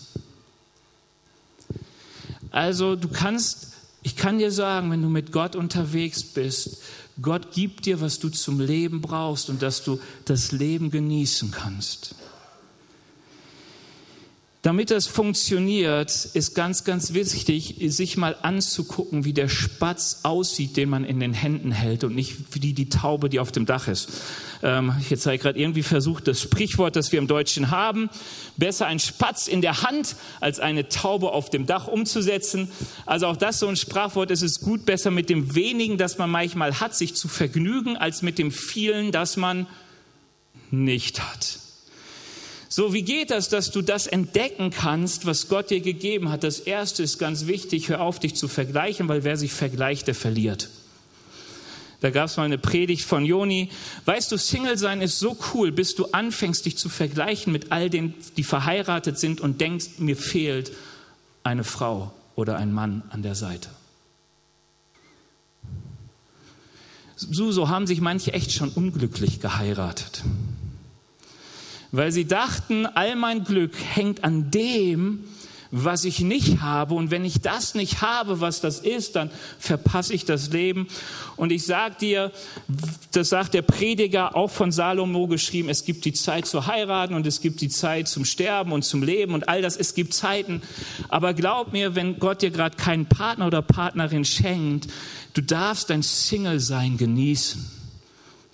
Also 2.52 2.96
du 2.96 3.08
kannst, 3.08 3.70
ich 4.04 4.16
kann 4.16 4.38
dir 4.38 4.52
sagen, 4.52 4.92
wenn 4.92 5.02
du 5.02 5.10
mit 5.10 5.32
Gott 5.32 5.56
unterwegs 5.56 6.22
bist, 6.22 6.84
Gott 7.20 7.52
gibt 7.52 7.88
dir, 7.88 8.00
was 8.00 8.20
du 8.20 8.30
zum 8.30 8.60
Leben 8.60 9.02
brauchst 9.02 9.50
und 9.50 9.64
dass 9.64 9.84
du 9.84 10.00
das 10.26 10.52
Leben 10.52 10.92
genießen 10.92 11.50
kannst. 11.50 12.14
Damit 14.62 14.92
das 14.92 15.08
funktioniert, 15.08 16.12
ist 16.34 16.54
ganz, 16.54 16.84
ganz 16.84 17.14
wichtig, 17.14 17.76
sich 17.80 18.18
mal 18.18 18.36
anzugucken, 18.42 19.24
wie 19.24 19.32
der 19.32 19.48
Spatz 19.48 20.20
aussieht, 20.24 20.76
den 20.76 20.90
man 20.90 21.06
in 21.06 21.22
den 21.22 21.32
Händen 21.32 21.72
hält 21.72 22.04
und 22.04 22.14
nicht 22.14 22.54
wie 22.54 22.74
die 22.74 22.90
Taube, 22.90 23.30
die 23.30 23.40
auf 23.40 23.54
dem 23.54 23.66
Dach 23.66 23.88
ist. 23.88 24.10
Ähm, 24.62 24.94
jetzt 25.10 25.26
habe 25.26 25.38
ich 25.38 25.42
gerade 25.42 25.58
irgendwie 25.58 25.82
versucht, 25.82 26.28
das 26.28 26.42
Sprichwort, 26.42 26.98
das 26.98 27.14
wir 27.14 27.20
im 27.20 27.28
Deutschen 27.28 27.72
haben, 27.72 28.10
besser 28.58 28.86
ein 28.86 29.00
Spatz 29.00 29.48
in 29.48 29.62
der 29.62 29.82
Hand 29.84 30.18
als 30.42 30.60
eine 30.60 30.90
Taube 30.90 31.32
auf 31.32 31.50
dem 31.50 31.66
Dach 31.66 31.88
umzusetzen. 31.88 32.70
Also 33.06 33.28
auch 33.28 33.38
das 33.38 33.60
so 33.60 33.68
ein 33.68 33.78
Sprachwort, 33.78 34.30
es 34.30 34.42
ist 34.42 34.60
gut, 34.60 34.86
besser 34.86 35.10
mit 35.10 35.30
dem 35.30 35.56
wenigen, 35.56 35.98
das 35.98 36.18
man 36.18 36.30
manchmal 36.30 36.82
hat, 36.82 36.96
sich 36.96 37.16
zu 37.16 37.30
vergnügen, 37.30 37.96
als 37.96 38.24
mit 38.24 38.38
dem 38.38 38.52
vielen, 38.52 39.14
das 39.14 39.38
man 39.38 39.68
nicht 40.70 41.22
hat. 41.22 41.60
So, 42.72 42.94
wie 42.94 43.02
geht 43.02 43.32
das, 43.32 43.50
dass 43.50 43.72
du 43.72 43.82
das 43.82 44.06
entdecken 44.06 44.70
kannst, 44.70 45.26
was 45.26 45.48
Gott 45.48 45.72
dir 45.72 45.82
gegeben 45.82 46.30
hat? 46.30 46.44
Das 46.44 46.60
erste 46.60 47.02
ist 47.02 47.18
ganz 47.18 47.48
wichtig, 47.48 47.90
hör 47.90 48.00
auf, 48.00 48.20
dich 48.20 48.36
zu 48.36 48.48
vergleichen, 48.48 49.08
weil 49.08 49.24
wer 49.24 49.38
sich 49.38 49.52
vergleicht, 49.52 50.06
der 50.06 50.14
verliert. 50.14 50.70
Da 52.02 52.12
gab 52.12 52.28
es 52.28 52.38
mal 52.38 52.44
eine 52.44 52.60
Predigt 52.60 53.04
von 53.04 53.26
Joni. 53.26 53.72
Weißt 54.06 54.32
du, 54.32 54.38
Single 54.38 54.78
sein 54.78 55.02
ist 55.02 55.18
so 55.18 55.36
cool, 55.54 55.72
bis 55.72 55.96
du 55.96 56.06
anfängst, 56.12 56.64
dich 56.64 56.78
zu 56.78 56.90
vergleichen 56.90 57.52
mit 57.52 57.72
all 57.72 57.90
denen, 57.90 58.14
die 58.38 58.44
verheiratet 58.44 59.18
sind 59.18 59.42
und 59.42 59.60
denkst, 59.60 59.98
mir 59.98 60.16
fehlt 60.16 60.72
eine 61.44 61.64
Frau 61.64 62.14
oder 62.36 62.58
ein 62.58 62.72
Mann 62.72 63.02
an 63.10 63.24
der 63.24 63.36
Seite. 63.36 63.70
So, 67.16 67.52
so 67.52 67.68
haben 67.68 67.88
sich 67.88 68.00
manche 68.00 68.32
echt 68.32 68.52
schon 68.52 68.70
unglücklich 68.70 69.40
geheiratet 69.40 70.24
weil 71.92 72.12
sie 72.12 72.26
dachten, 72.26 72.86
all 72.86 73.16
mein 73.16 73.44
Glück 73.44 73.74
hängt 73.94 74.24
an 74.24 74.52
dem, 74.52 75.24
was 75.72 76.04
ich 76.04 76.22
nicht 76.22 76.62
habe. 76.62 76.96
Und 76.96 77.12
wenn 77.12 77.26
ich 77.26 77.42
das 77.42 77.76
nicht 77.76 78.02
habe, 78.02 78.42
was 78.42 78.62
das 78.62 78.80
ist, 78.80 79.16
dann 79.16 79.30
verpasse 79.60 80.14
ich 80.14 80.26
das 80.26 80.50
Leben. 80.52 80.88
Und 81.36 81.52
ich 81.52 81.66
sage 81.66 81.96
dir, 82.00 82.32
das 83.12 83.30
sagt 83.30 83.54
der 83.54 83.62
Prediger 83.62 84.36
auch 84.36 84.50
von 84.50 84.72
Salomo 84.72 85.28
geschrieben, 85.28 85.70
es 85.70 85.86
gibt 85.86 86.06
die 86.06 86.14
Zeit 86.14 86.48
zu 86.48 86.66
heiraten 86.66 87.14
und 87.14 87.28
es 87.28 87.42
gibt 87.42 87.62
die 87.62 87.70
Zeit 87.70 88.08
zum 88.08 88.26
Sterben 88.26 88.72
und 88.72 88.84
zum 88.84 89.04
Leben 89.04 89.34
und 89.34 89.48
all 89.48 89.62
das, 89.62 89.78
es 89.78 89.94
gibt 89.94 90.14
Zeiten. 90.14 90.62
Aber 91.08 91.34
glaub 91.34 91.72
mir, 91.72 91.96
wenn 91.96 92.18
Gott 92.20 92.42
dir 92.42 92.52
gerade 92.52 92.76
keinen 92.76 93.06
Partner 93.06 93.48
oder 93.48 93.62
Partnerin 93.62 94.26
schenkt, 94.26 94.88
du 95.34 95.42
darfst 95.42 95.90
dein 95.90 96.02
Single-Sein 96.02 96.98
genießen 96.98 97.79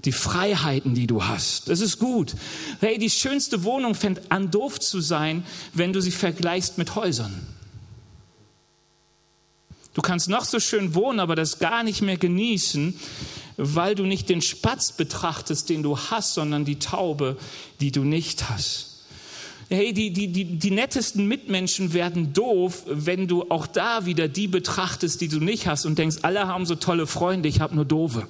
die 0.05 0.11
Freiheiten, 0.11 0.93
die 0.93 1.07
du 1.07 1.23
hast. 1.23 1.69
Das 1.69 1.81
ist 1.81 1.99
gut. 1.99 2.35
Hey, 2.79 2.97
die 2.97 3.09
schönste 3.09 3.63
Wohnung 3.63 3.95
fängt 3.95 4.31
an 4.31 4.51
doof 4.51 4.79
zu 4.79 5.01
sein, 5.01 5.43
wenn 5.73 5.93
du 5.93 6.01
sie 6.01 6.11
vergleichst 6.11 6.77
mit 6.77 6.95
Häusern. 6.95 7.33
Du 9.93 10.01
kannst 10.01 10.29
noch 10.29 10.43
so 10.43 10.59
schön 10.59 10.93
wohnen, 10.93 11.19
aber 11.19 11.35
das 11.35 11.57
gar 11.57 11.83
nicht 11.83 12.01
mehr 12.01 12.17
genießen, 12.17 12.99
weil 13.57 13.95
du 13.95 14.03
nicht 14.03 14.29
den 14.29 14.41
Spatz 14.41 14.91
betrachtest, 14.91 15.69
den 15.69 15.83
du 15.83 15.97
hast, 15.97 16.33
sondern 16.33 16.65
die 16.65 16.79
Taube, 16.79 17.37
die 17.79 17.91
du 17.91 18.03
nicht 18.03 18.49
hast. 18.49 18.95
Hey, 19.69 19.93
die, 19.93 20.11
die, 20.11 20.27
die, 20.27 20.59
die 20.59 20.71
nettesten 20.71 21.27
Mitmenschen 21.27 21.93
werden 21.93 22.33
doof, 22.33 22.83
wenn 22.87 23.27
du 23.27 23.49
auch 23.49 23.65
da 23.65 24.05
wieder 24.05 24.27
die 24.27 24.47
betrachtest, 24.47 25.21
die 25.21 25.27
du 25.27 25.39
nicht 25.39 25.65
hast 25.65 25.85
und 25.85 25.97
denkst, 25.97 26.17
alle 26.21 26.47
haben 26.47 26.67
so 26.67 26.75
tolle 26.75 27.07
Freunde, 27.07 27.49
ich 27.49 27.61
habe 27.61 27.73
nur 27.73 27.85
doofe. 27.85 28.27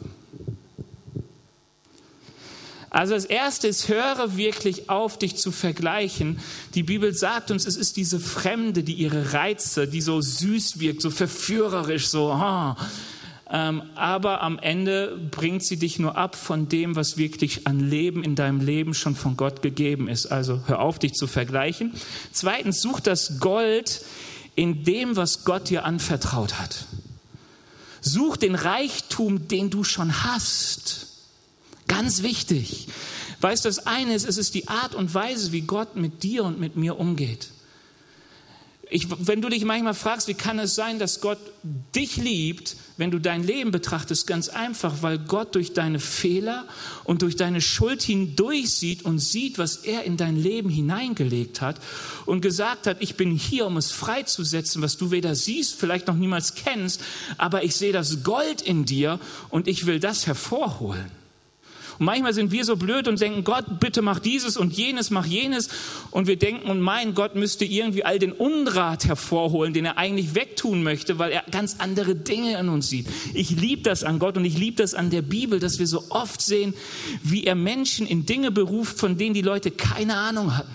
Also 2.95 3.13
das 3.13 3.25
Erste 3.25 3.67
ist, 3.67 3.89
höre 3.89 4.37
wirklich 4.37 4.89
auf, 4.89 5.19
dich 5.19 5.35
zu 5.35 5.51
vergleichen. 5.51 6.39
Die 6.75 6.83
Bibel 6.83 7.13
sagt 7.13 7.51
uns, 7.51 7.67
es 7.67 7.75
ist 7.75 7.97
diese 7.97 8.21
Fremde, 8.21 8.83
die 8.83 8.93
ihre 8.93 9.33
Reize, 9.33 9.85
die 9.85 9.99
so 9.99 10.21
süß 10.21 10.79
wirkt, 10.79 11.01
so 11.01 11.09
verführerisch, 11.09 12.07
so, 12.07 12.31
oh, 12.31 12.73
ähm, 13.49 13.83
aber 13.95 14.41
am 14.41 14.57
Ende 14.59 15.19
bringt 15.29 15.65
sie 15.65 15.75
dich 15.75 15.99
nur 15.99 16.17
ab 16.17 16.37
von 16.37 16.69
dem, 16.69 16.95
was 16.95 17.17
wirklich 17.17 17.67
an 17.67 17.81
Leben 17.81 18.23
in 18.23 18.35
deinem 18.35 18.61
Leben 18.61 18.93
schon 18.93 19.17
von 19.17 19.35
Gott 19.35 19.61
gegeben 19.61 20.07
ist. 20.07 20.27
Also 20.27 20.61
hör 20.65 20.79
auf, 20.79 20.97
dich 20.97 21.15
zu 21.15 21.27
vergleichen. 21.27 21.91
Zweitens, 22.31 22.81
such 22.81 23.01
das 23.01 23.41
Gold 23.41 24.05
in 24.55 24.85
dem, 24.85 25.17
was 25.17 25.43
Gott 25.43 25.69
dir 25.69 25.83
anvertraut 25.83 26.59
hat. 26.59 26.85
Such 27.99 28.37
den 28.37 28.55
Reichtum, 28.55 29.49
den 29.49 29.69
du 29.69 29.83
schon 29.83 30.23
hast. 30.23 31.04
Ganz 31.87 32.23
wichtig. 32.23 32.87
Weißt 33.41 33.65
du, 33.65 33.69
das 33.69 33.85
eine 33.85 34.13
ist, 34.13 34.27
es 34.27 34.37
ist 34.37 34.55
die 34.55 34.67
Art 34.67 34.95
und 34.95 35.13
Weise, 35.13 35.51
wie 35.51 35.61
Gott 35.61 35.95
mit 35.95 36.23
dir 36.23 36.43
und 36.43 36.59
mit 36.59 36.75
mir 36.75 36.99
umgeht. 36.99 37.49
Ich, 38.89 39.07
wenn 39.27 39.41
du 39.41 39.49
dich 39.49 39.65
manchmal 39.65 39.95
fragst, 39.95 40.27
wie 40.27 40.35
kann 40.35 40.59
es 40.59 40.75
sein, 40.75 40.99
dass 40.99 41.19
Gott 41.19 41.39
dich 41.95 42.17
liebt, 42.17 42.75
wenn 42.97 43.09
du 43.09 43.19
dein 43.19 43.43
Leben 43.43 43.71
betrachtest, 43.71 44.27
ganz 44.27 44.47
einfach, 44.47 45.01
weil 45.01 45.17
Gott 45.17 45.55
durch 45.55 45.73
deine 45.73 45.99
Fehler 45.99 46.65
und 47.03 47.23
durch 47.23 47.35
deine 47.35 47.61
Schuld 47.61 48.03
hindurch 48.03 48.71
sieht 48.71 49.03
und 49.03 49.17
sieht, 49.17 49.57
was 49.57 49.77
er 49.77 50.03
in 50.03 50.17
dein 50.17 50.37
Leben 50.37 50.69
hineingelegt 50.69 51.61
hat 51.61 51.77
und 52.27 52.41
gesagt 52.41 52.85
hat, 52.85 52.97
ich 52.99 53.15
bin 53.15 53.31
hier, 53.31 53.65
um 53.65 53.77
es 53.77 53.91
freizusetzen, 53.91 54.83
was 54.83 54.97
du 54.97 55.09
weder 55.09 55.33
siehst, 55.33 55.79
vielleicht 55.79 56.05
noch 56.07 56.15
niemals 56.15 56.53
kennst, 56.53 57.01
aber 57.37 57.63
ich 57.63 57.75
sehe 57.75 57.91
das 57.91 58.23
Gold 58.23 58.61
in 58.61 58.85
dir 58.85 59.19
und 59.49 59.67
ich 59.67 59.87
will 59.87 59.99
das 59.99 60.27
hervorholen. 60.27 61.24
Und 61.99 62.05
manchmal 62.05 62.33
sind 62.33 62.51
wir 62.51 62.65
so 62.65 62.75
blöd 62.75 63.07
und 63.07 63.21
denken, 63.21 63.43
Gott, 63.43 63.79
bitte 63.79 64.01
mach 64.01 64.19
dieses 64.19 64.57
und 64.57 64.73
jenes, 64.73 65.09
mach 65.09 65.25
jenes. 65.25 65.69
Und 66.11 66.27
wir 66.27 66.37
denken 66.37 66.69
und 66.69 66.81
meinen, 66.81 67.13
Gott 67.13 67.35
müsste 67.35 67.65
irgendwie 67.65 68.03
all 68.03 68.19
den 68.19 68.31
Unrat 68.31 69.05
hervorholen, 69.05 69.73
den 69.73 69.85
er 69.85 69.97
eigentlich 69.97 70.35
wegtun 70.35 70.83
möchte, 70.83 71.19
weil 71.19 71.31
er 71.31 71.43
ganz 71.51 71.77
andere 71.79 72.15
Dinge 72.15 72.59
in 72.59 72.69
uns 72.69 72.89
sieht. 72.89 73.07
Ich 73.33 73.51
liebe 73.51 73.83
das 73.83 74.03
an 74.03 74.19
Gott 74.19 74.37
und 74.37 74.45
ich 74.45 74.57
liebe 74.57 74.77
das 74.77 74.93
an 74.93 75.09
der 75.09 75.21
Bibel, 75.21 75.59
dass 75.59 75.79
wir 75.79 75.87
so 75.87 76.03
oft 76.09 76.41
sehen, 76.41 76.73
wie 77.23 77.45
er 77.45 77.55
Menschen 77.55 78.07
in 78.07 78.25
Dinge 78.25 78.51
beruft, 78.51 78.97
von 78.99 79.17
denen 79.17 79.33
die 79.33 79.41
Leute 79.41 79.71
keine 79.71 80.15
Ahnung 80.15 80.57
hatten 80.57 80.73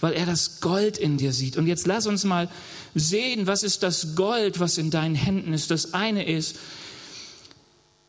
weil 0.00 0.12
er 0.12 0.26
das 0.26 0.60
Gold 0.60 0.98
in 0.98 1.16
dir 1.16 1.32
sieht. 1.32 1.56
Und 1.56 1.66
jetzt 1.66 1.86
lass 1.86 2.06
uns 2.06 2.24
mal 2.24 2.48
sehen, 2.94 3.46
was 3.46 3.62
ist 3.62 3.82
das 3.82 4.14
Gold, 4.14 4.60
was 4.60 4.78
in 4.78 4.90
deinen 4.90 5.14
Händen 5.14 5.52
ist. 5.52 5.70
Das 5.70 5.94
eine 5.94 6.26
ist, 6.26 6.56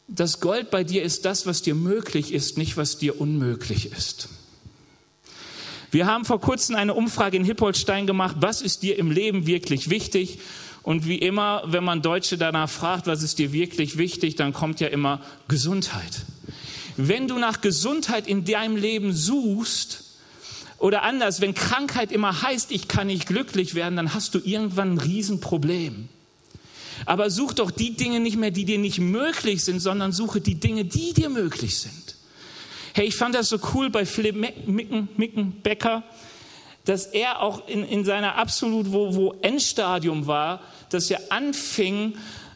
das 0.07 0.39
Gold 0.39 0.71
bei 0.71 0.83
dir 0.83 1.03
ist 1.03 1.25
das, 1.25 1.45
was 1.45 1.61
dir 1.61 1.75
möglich 1.75 2.33
ist, 2.33 2.57
nicht 2.57 2.77
was 2.77 2.97
dir 2.97 3.19
unmöglich 3.19 3.91
ist. 3.91 4.29
Wir 5.91 6.05
haben 6.05 6.25
vor 6.25 6.41
kurzem 6.41 6.75
eine 6.75 6.93
Umfrage 6.93 7.37
in 7.37 7.45
Hippolstein 7.45 8.07
gemacht, 8.07 8.37
was 8.39 8.61
ist 8.61 8.83
dir 8.83 8.97
im 8.97 9.11
Leben 9.11 9.47
wirklich 9.47 9.89
wichtig? 9.89 10.39
Und 10.83 11.05
wie 11.05 11.17
immer, 11.17 11.63
wenn 11.65 11.83
man 11.83 12.01
Deutsche 12.01 12.37
danach 12.37 12.69
fragt, 12.69 13.07
was 13.07 13.21
ist 13.21 13.39
dir 13.39 13.51
wirklich 13.51 13.97
wichtig, 13.97 14.35
dann 14.35 14.53
kommt 14.53 14.79
ja 14.79 14.87
immer 14.87 15.21
Gesundheit. 15.49 16.25
Wenn 16.95 17.27
du 17.27 17.37
nach 17.37 17.61
Gesundheit 17.61 18.27
in 18.27 18.45
deinem 18.45 18.77
Leben 18.77 19.13
suchst, 19.13 20.03
oder 20.79 21.03
anders, 21.03 21.41
wenn 21.41 21.55
Krankheit 21.55 22.11
immer 22.11 22.41
heißt, 22.41 22.71
ich 22.71 22.87
kann 22.87 23.07
nicht 23.07 23.27
glücklich 23.27 23.75
werden, 23.75 23.95
dann 23.95 24.13
hast 24.13 24.35
du 24.35 24.39
irgendwann 24.39 24.93
ein 24.93 24.97
Riesenproblem. 24.99 26.09
Aber 27.05 27.29
such 27.29 27.53
doch 27.53 27.71
die 27.71 27.95
Dinge 27.95 28.19
nicht 28.19 28.37
mehr, 28.37 28.51
die 28.51 28.65
dir 28.65 28.77
nicht 28.77 28.99
möglich 28.99 29.63
sind, 29.63 29.79
sondern 29.79 30.11
suche 30.11 30.41
die 30.41 30.55
Dinge, 30.55 30.85
die 30.85 31.13
dir 31.13 31.29
möglich 31.29 31.77
sind. 31.77 32.15
Hey, 32.93 33.07
ich 33.07 33.15
fand 33.15 33.35
das 33.35 33.49
so 33.49 33.59
cool 33.73 33.89
bei 33.89 34.05
Philipp 34.05 34.35
Micken, 34.67 35.09
Micken 35.17 35.61
Becker, 35.61 36.03
dass 36.85 37.05
er 37.05 37.41
auch 37.41 37.67
in, 37.67 37.83
in 37.83 38.05
seiner 38.05 38.35
absolut 38.35 38.91
wo, 38.91 39.13
wo 39.13 39.35
Endstadium 39.41 40.25
war, 40.25 40.61
dass 40.89 41.11
er 41.11 41.31
anfing, 41.31 42.15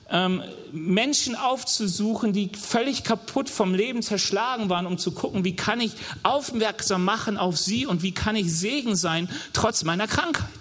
ähm, 0.09 0.41
Menschen 0.71 1.35
aufzusuchen, 1.35 2.33
die 2.33 2.49
völlig 2.49 3.03
kaputt 3.03 3.49
vom 3.49 3.73
Leben 3.73 4.01
zerschlagen 4.01 4.69
waren, 4.69 4.85
um 4.85 4.97
zu 4.97 5.11
gucken, 5.11 5.43
wie 5.43 5.55
kann 5.55 5.79
ich 5.79 5.93
aufmerksam 6.23 7.05
machen 7.05 7.37
auf 7.37 7.57
sie 7.57 7.85
und 7.85 8.03
wie 8.03 8.13
kann 8.13 8.35
ich 8.35 8.53
Segen 8.53 8.95
sein, 8.95 9.29
trotz 9.53 9.83
meiner 9.83 10.07
Krankheit. 10.07 10.60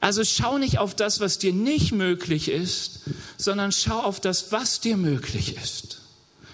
Also 0.00 0.22
schau 0.24 0.58
nicht 0.58 0.78
auf 0.78 0.94
das, 0.94 1.20
was 1.20 1.38
dir 1.38 1.52
nicht 1.52 1.92
möglich 1.92 2.48
ist, 2.48 3.00
sondern 3.36 3.72
schau 3.72 3.98
auf 3.98 4.20
das, 4.20 4.52
was 4.52 4.80
dir 4.80 4.96
möglich 4.96 5.56
ist. 5.56 5.98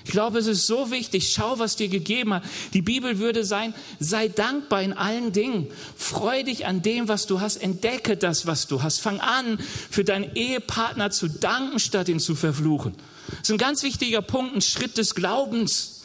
Ich 0.04 0.10
glaube, 0.10 0.38
es 0.38 0.46
ist 0.46 0.66
so 0.66 0.90
wichtig. 0.90 1.32
Schau, 1.32 1.58
was 1.58 1.76
dir 1.76 1.88
gegeben 1.88 2.34
hat. 2.34 2.44
Die 2.74 2.82
Bibel 2.82 3.18
würde 3.18 3.42
sein, 3.44 3.74
sei 3.98 4.28
dankbar 4.28 4.82
in 4.82 4.92
allen 4.92 5.32
Dingen. 5.32 5.68
Freu 5.96 6.42
dich 6.42 6.66
an 6.66 6.82
dem, 6.82 7.08
was 7.08 7.26
du 7.26 7.40
hast. 7.40 7.56
Entdecke 7.56 8.16
das, 8.16 8.46
was 8.46 8.66
du 8.66 8.82
hast. 8.82 9.00
Fang 9.00 9.20
an, 9.20 9.58
für 9.90 10.04
deinen 10.04 10.34
Ehepartner 10.36 11.10
zu 11.10 11.28
danken, 11.28 11.78
statt 11.78 12.08
ihn 12.08 12.20
zu 12.20 12.34
verfluchen. 12.34 12.94
Das 13.28 13.40
ist 13.40 13.50
ein 13.52 13.58
ganz 13.58 13.82
wichtiger 13.82 14.20
Punkt, 14.20 14.54
ein 14.54 14.60
Schritt 14.60 14.98
des 14.98 15.14
Glaubens, 15.14 16.02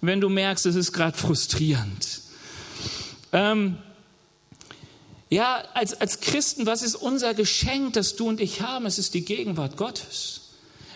wenn 0.00 0.20
du 0.20 0.28
merkst, 0.28 0.66
es 0.66 0.76
ist 0.76 0.92
gerade 0.92 1.16
frustrierend. 1.16 2.20
Ähm, 3.32 3.78
ja, 5.30 5.64
als, 5.74 6.00
als 6.00 6.20
Christen, 6.20 6.66
was 6.66 6.82
ist 6.82 6.94
unser 6.94 7.34
Geschenk, 7.34 7.94
das 7.94 8.16
du 8.16 8.28
und 8.28 8.40
ich 8.40 8.60
haben? 8.60 8.86
Es 8.86 8.98
ist 8.98 9.14
die 9.14 9.24
Gegenwart 9.24 9.76
Gottes. 9.76 10.40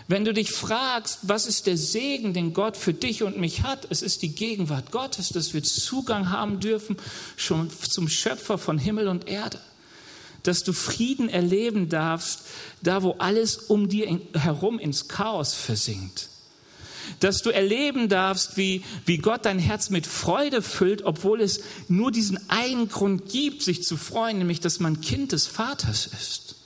Wenn 0.06 0.24
du 0.24 0.32
dich 0.32 0.52
fragst, 0.52 1.20
was 1.22 1.46
ist 1.46 1.66
der 1.66 1.76
Segen, 1.76 2.32
den 2.32 2.54
Gott 2.54 2.76
für 2.76 2.94
dich 2.94 3.22
und 3.22 3.36
mich 3.36 3.62
hat, 3.62 3.86
es 3.90 4.00
ist 4.00 4.22
die 4.22 4.34
Gegenwart 4.34 4.90
Gottes, 4.90 5.28
dass 5.28 5.52
wir 5.52 5.62
Zugang 5.62 6.30
haben 6.30 6.60
dürfen 6.60 6.96
schon 7.36 7.70
zum 7.70 8.08
Schöpfer 8.08 8.56
von 8.56 8.78
Himmel 8.78 9.08
und 9.08 9.28
Erde. 9.28 9.60
Dass 10.44 10.64
du 10.64 10.72
Frieden 10.72 11.28
erleben 11.28 11.90
darfst, 11.90 12.42
da 12.82 13.02
wo 13.02 13.16
alles 13.18 13.56
um 13.56 13.88
dir 13.88 14.20
herum 14.34 14.78
ins 14.78 15.08
Chaos 15.08 15.52
versinkt 15.52 16.30
dass 17.20 17.42
du 17.42 17.50
erleben 17.50 18.08
darfst, 18.08 18.56
wie, 18.56 18.82
wie 19.06 19.18
Gott 19.18 19.44
dein 19.44 19.58
Herz 19.58 19.90
mit 19.90 20.06
Freude 20.06 20.62
füllt, 20.62 21.02
obwohl 21.02 21.40
es 21.40 21.60
nur 21.88 22.12
diesen 22.12 22.38
einen 22.50 22.88
Grund 22.88 23.28
gibt, 23.30 23.62
sich 23.62 23.82
zu 23.82 23.96
freuen, 23.96 24.38
nämlich 24.38 24.60
dass 24.60 24.80
man 24.80 25.00
Kind 25.00 25.32
des 25.32 25.46
Vaters 25.46 26.06
ist. 26.06 26.56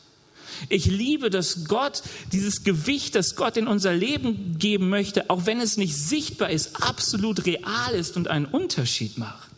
Ich 0.69 0.87
liebe, 0.87 1.31
dass 1.31 1.65
Gott 1.67 2.03
dieses 2.33 2.63
Gewicht, 2.63 3.15
das 3.15 3.35
Gott 3.35 3.57
in 3.57 3.67
unser 3.67 3.93
Leben 3.93 4.59
geben 4.59 4.89
möchte, 4.89 5.29
auch 5.31 5.47
wenn 5.47 5.61
es 5.61 5.77
nicht 5.77 5.97
sichtbar 5.97 6.51
ist, 6.51 6.83
absolut 6.83 7.47
real 7.47 7.95
ist 7.95 8.17
und 8.17 8.29
einen 8.29 8.47
Unterschied 8.47 9.19
macht. 9.19 9.51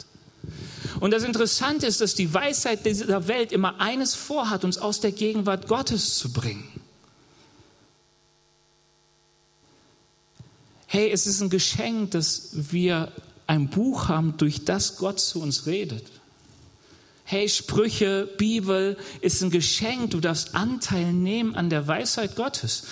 Und 1.00 1.10
das 1.10 1.24
Interessante 1.24 1.86
ist, 1.86 2.00
dass 2.00 2.14
die 2.14 2.32
Weisheit 2.32 2.86
dieser 2.86 3.28
Welt 3.28 3.52
immer 3.52 3.80
eines 3.80 4.14
vorhat, 4.14 4.64
uns 4.64 4.78
aus 4.78 5.00
der 5.00 5.12
Gegenwart 5.12 5.68
Gottes 5.68 6.16
zu 6.16 6.32
bringen. 6.32 6.73
Hey, 10.94 11.10
es 11.10 11.26
ist 11.26 11.40
ein 11.40 11.50
Geschenk, 11.50 12.12
dass 12.12 12.50
wir 12.52 13.10
ein 13.48 13.66
Buch 13.66 14.06
haben, 14.06 14.36
durch 14.36 14.64
das 14.64 14.96
Gott 14.96 15.18
zu 15.18 15.42
uns 15.42 15.66
redet. 15.66 16.04
Hey, 17.24 17.48
Sprüche, 17.48 18.28
Bibel 18.38 18.96
ist 19.20 19.42
ein 19.42 19.50
Geschenk. 19.50 20.12
Du 20.12 20.20
darfst 20.20 20.54
Anteil 20.54 21.12
nehmen 21.12 21.56
an 21.56 21.68
der 21.68 21.88
Weisheit 21.88 22.36
Gottes. 22.36 22.84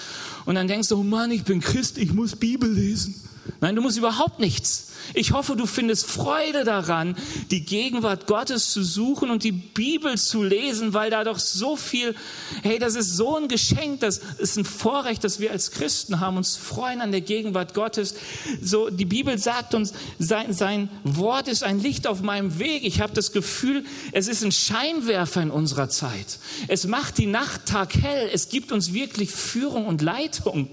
Und 0.47 0.57
dann 0.57 0.67
denkst 0.67 0.89
du, 0.89 0.97
oh 0.97 1.05
Mann, 1.05 1.31
ich 1.31 1.45
bin 1.45 1.61
Christ, 1.61 1.97
ich 1.97 2.13
muss 2.13 2.35
Bibel 2.35 2.73
lesen. 2.73 3.15
Nein, 3.61 3.77
du 3.77 3.83
musst 3.83 3.99
überhaupt 3.99 4.39
nichts. 4.39 4.93
Ich 5.15 5.33
hoffe, 5.33 5.57
du 5.57 5.67
findest 5.67 6.07
Freude 6.07 6.65
daran, 6.65 7.17
die 7.51 7.65
Gegenwart 7.65 8.27
Gottes 8.27 8.71
zu 8.71 8.83
suchen 8.83 9.31
und 9.31 9.43
die 9.43 9.53
Bibel 9.53 10.17
zu 10.17 10.43
lesen, 10.43 10.95
weil 10.95 11.11
da 11.11 11.25
doch 11.25 11.39
so 11.39 11.77
viel, 11.77 12.15
hey, 12.63 12.79
das 12.79 12.95
ist 12.95 13.17
so 13.17 13.37
ein 13.37 13.49
Geschenk, 13.49 14.01
das 14.01 14.19
ist 14.39 14.57
ein 14.57 14.65
Vorrecht, 14.65 15.25
das 15.25 15.41
wir 15.41 15.51
als 15.51 15.71
Christen 15.71 16.21
haben, 16.21 16.37
uns 16.37 16.57
freuen 16.57 17.01
an 17.01 17.11
der 17.11 17.21
Gegenwart 17.21 17.75
Gottes. 17.75 18.15
So, 18.63 18.91
die 18.91 19.05
Bibel 19.05 19.39
sagt 19.39 19.75
uns, 19.75 19.93
sein, 20.19 20.53
sein 20.53 20.89
Wort 21.05 21.49
ist 21.49 21.65
ein 21.65 21.81
Licht 21.81 22.07
auf 22.07 22.23
meinem 22.23 22.59
Weg. 22.59 22.85
Ich 22.85 23.01
habe 23.01 23.13
das 23.13 23.33
Gefühl, 23.33 23.85
es 24.13 24.29
ist 24.29 24.45
ein 24.45 24.53
Scheinwerfer 24.53 25.43
in 25.43 25.51
unserer 25.51 25.89
Zeit. 25.89 26.39
Es 26.69 26.87
macht 26.87 27.19
die 27.19 27.27
Nacht 27.27 27.67
Tag 27.67 27.95
hell. 27.95 28.31
Es 28.33 28.49
gibt 28.49 28.73
uns 28.73 28.93
wirklich 28.93 29.31
Führung 29.31 29.87
und 29.87 30.01
Leitung. 30.01 30.69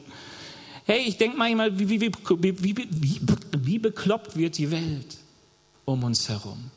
Hey, 0.89 1.04
ich 1.06 1.17
denke 1.17 1.38
manchmal, 1.38 1.78
wie, 1.78 1.88
wie, 1.88 2.02
wie, 2.02 2.75
wie, 3.60 3.78
bekloppt 3.78 4.36
wird 4.36 4.58
die 4.58 4.71
Welt 4.71 5.17
um 5.86 6.04
uns 6.04 6.30
herum, 6.30 6.71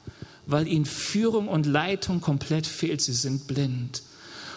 weil 0.44 0.68
ihnen 0.68 0.84
Führung 0.84 1.48
und 1.48 1.64
Leitung 1.64 2.20
komplett 2.20 2.66
fehlt. 2.66 3.00
Sie 3.00 3.14
sind 3.14 3.46
blind. 3.46 4.02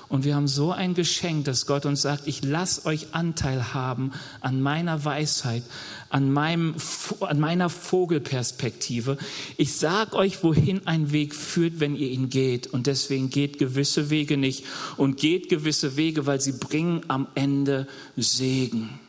Und 0.09 0.25
wir 0.25 0.35
haben 0.35 0.49
so 0.49 0.73
ein 0.73 0.93
Geschenk, 0.93 1.45
dass 1.45 1.65
Gott 1.67 1.85
uns 1.85 2.01
sagt, 2.01 2.27
ich 2.27 2.43
lasse 2.43 2.85
euch 2.85 3.13
Anteil 3.13 3.73
haben 3.73 4.11
an 4.41 4.61
meiner 4.61 5.05
Weisheit, 5.05 5.63
an, 6.09 6.33
meinem, 6.33 6.75
an 7.21 7.39
meiner 7.39 7.69
Vogelperspektive. 7.69 9.17
Ich 9.55 9.77
sage 9.77 10.17
euch, 10.17 10.43
wohin 10.43 10.85
ein 10.85 11.13
Weg 11.13 11.33
führt, 11.33 11.79
wenn 11.79 11.95
ihr 11.95 12.09
ihn 12.09 12.29
geht. 12.29 12.67
Und 12.67 12.87
deswegen 12.87 13.29
geht 13.29 13.57
gewisse 13.57 14.09
Wege 14.09 14.35
nicht 14.35 14.65
und 14.97 15.15
geht 15.15 15.47
gewisse 15.47 15.95
Wege, 15.95 16.25
weil 16.25 16.41
sie 16.41 16.51
bringen 16.51 17.03
am 17.07 17.27
Ende 17.35 17.87
Segen. 18.17 18.99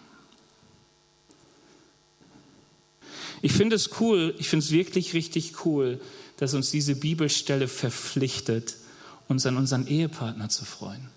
Ich 3.47 3.53
finde 3.53 3.77
es 3.77 4.01
cool, 4.01 4.35
ich 4.39 4.49
finde 4.49 4.65
es 4.65 4.73
wirklich 4.73 5.15
richtig 5.15 5.65
cool, 5.65 6.01
dass 6.37 6.55
uns 6.55 6.73
diese 6.73 6.97
Bibelstelle 6.97 7.69
verpflichtet, 7.69 8.75
uns 9.29 9.47
an 9.47 9.57
unseren 9.57 9.87
Ehepartner 9.87 10.49
zu 10.49 10.65
freuen. 10.65 11.11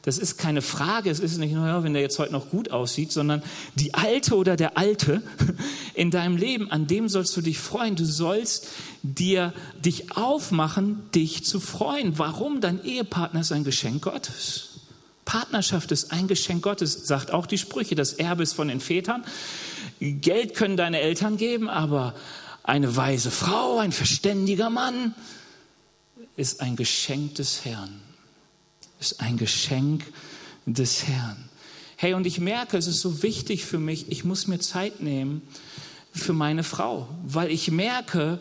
Das 0.00 0.16
ist 0.16 0.38
keine 0.38 0.62
Frage, 0.62 1.10
es 1.10 1.20
ist 1.20 1.36
nicht 1.36 1.52
nur, 1.52 1.84
wenn 1.84 1.92
der 1.92 2.00
jetzt 2.00 2.18
heute 2.18 2.32
noch 2.32 2.48
gut 2.48 2.70
aussieht, 2.70 3.12
sondern 3.12 3.42
die 3.74 3.92
Alte 3.92 4.36
oder 4.36 4.56
der 4.56 4.78
Alte 4.78 5.22
in 5.94 6.10
deinem 6.10 6.38
Leben, 6.38 6.70
an 6.70 6.86
dem 6.86 7.10
sollst 7.10 7.36
du 7.36 7.42
dich 7.42 7.58
freuen. 7.58 7.94
Du 7.94 8.06
sollst 8.06 8.68
dir 9.02 9.52
dich 9.84 10.16
aufmachen, 10.16 11.10
dich 11.14 11.44
zu 11.44 11.60
freuen. 11.60 12.18
Warum? 12.18 12.62
Dein 12.62 12.82
Ehepartner 12.82 13.42
ist 13.42 13.52
ein 13.52 13.64
Geschenk 13.64 14.00
Gottes. 14.00 14.70
Partnerschaft 15.26 15.92
ist 15.92 16.10
ein 16.10 16.26
Geschenk 16.26 16.62
Gottes, 16.62 17.06
sagt 17.06 17.32
auch 17.32 17.44
die 17.44 17.58
Sprüche. 17.58 17.96
Das 17.96 18.14
Erbe 18.14 18.44
ist 18.44 18.54
von 18.54 18.68
den 18.68 18.80
Vätern. 18.80 19.24
Geld 20.00 20.54
können 20.54 20.76
deine 20.76 21.00
Eltern 21.00 21.36
geben, 21.36 21.68
aber 21.68 22.14
eine 22.62 22.96
weise 22.96 23.30
Frau, 23.30 23.78
ein 23.78 23.92
verständiger 23.92 24.70
Mann, 24.70 25.14
ist 26.36 26.60
ein 26.60 26.76
Geschenk 26.76 27.36
des 27.36 27.64
Herrn. 27.64 28.00
Ist 29.00 29.20
ein 29.20 29.36
Geschenk 29.36 30.04
des 30.66 31.06
Herrn. 31.06 31.48
Hey, 31.96 32.14
und 32.14 32.26
ich 32.26 32.40
merke, 32.40 32.76
es 32.76 32.86
ist 32.86 33.00
so 33.00 33.22
wichtig 33.22 33.64
für 33.64 33.78
mich, 33.78 34.10
ich 34.10 34.24
muss 34.24 34.46
mir 34.46 34.58
Zeit 34.58 35.00
nehmen 35.00 35.42
für 36.12 36.32
meine 36.32 36.62
Frau, 36.62 37.08
weil 37.24 37.50
ich 37.50 37.70
merke, 37.70 38.40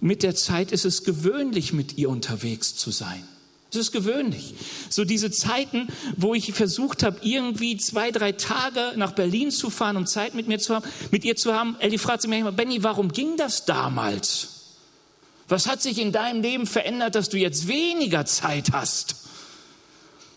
mit 0.00 0.22
der 0.22 0.36
Zeit 0.36 0.70
ist 0.70 0.84
es 0.84 1.02
gewöhnlich, 1.02 1.72
mit 1.72 1.98
ihr 1.98 2.10
unterwegs 2.10 2.76
zu 2.76 2.90
sein. 2.90 3.26
Es 3.76 3.88
ist 3.88 3.92
gewöhnlich. 3.92 4.54
So 4.88 5.04
diese 5.04 5.30
Zeiten, 5.30 5.88
wo 6.16 6.34
ich 6.34 6.52
versucht 6.52 7.02
habe, 7.02 7.18
irgendwie 7.22 7.76
zwei, 7.76 8.10
drei 8.10 8.32
Tage 8.32 8.92
nach 8.96 9.12
Berlin 9.12 9.50
zu 9.50 9.70
fahren, 9.70 9.96
um 9.96 10.06
Zeit 10.06 10.34
mit 10.34 10.48
mir 10.48 10.58
zu 10.58 10.74
haben, 10.74 10.84
mit 11.10 11.24
ihr 11.24 11.36
zu 11.36 11.54
haben. 11.54 11.76
Ellie 11.78 11.98
fragt 11.98 12.22
sie 12.22 12.28
mir 12.28 12.38
immer, 12.38 12.52
Benny, 12.52 12.82
warum 12.82 13.12
ging 13.12 13.36
das 13.36 13.64
damals? 13.66 14.48
Was 15.48 15.68
hat 15.68 15.82
sich 15.82 15.98
in 15.98 16.10
deinem 16.10 16.42
Leben 16.42 16.66
verändert, 16.66 17.14
dass 17.14 17.28
du 17.28 17.36
jetzt 17.36 17.68
weniger 17.68 18.24
Zeit 18.24 18.72
hast? 18.72 19.16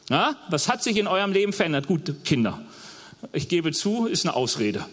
Ja, 0.10 0.36
was 0.50 0.68
hat 0.68 0.84
sich 0.84 0.98
in 0.98 1.08
eurem 1.08 1.32
Leben 1.32 1.54
verändert? 1.54 1.88
Gut, 1.88 2.26
Kinder. 2.26 2.62
Ich 3.32 3.48
gebe 3.48 3.72
zu, 3.72 4.06
ist 4.06 4.26
eine 4.26 4.36
Ausrede. 4.36 4.86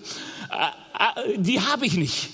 Die 1.37 1.61
habe 1.61 1.87
ich 1.87 1.95
nicht. 1.95 2.29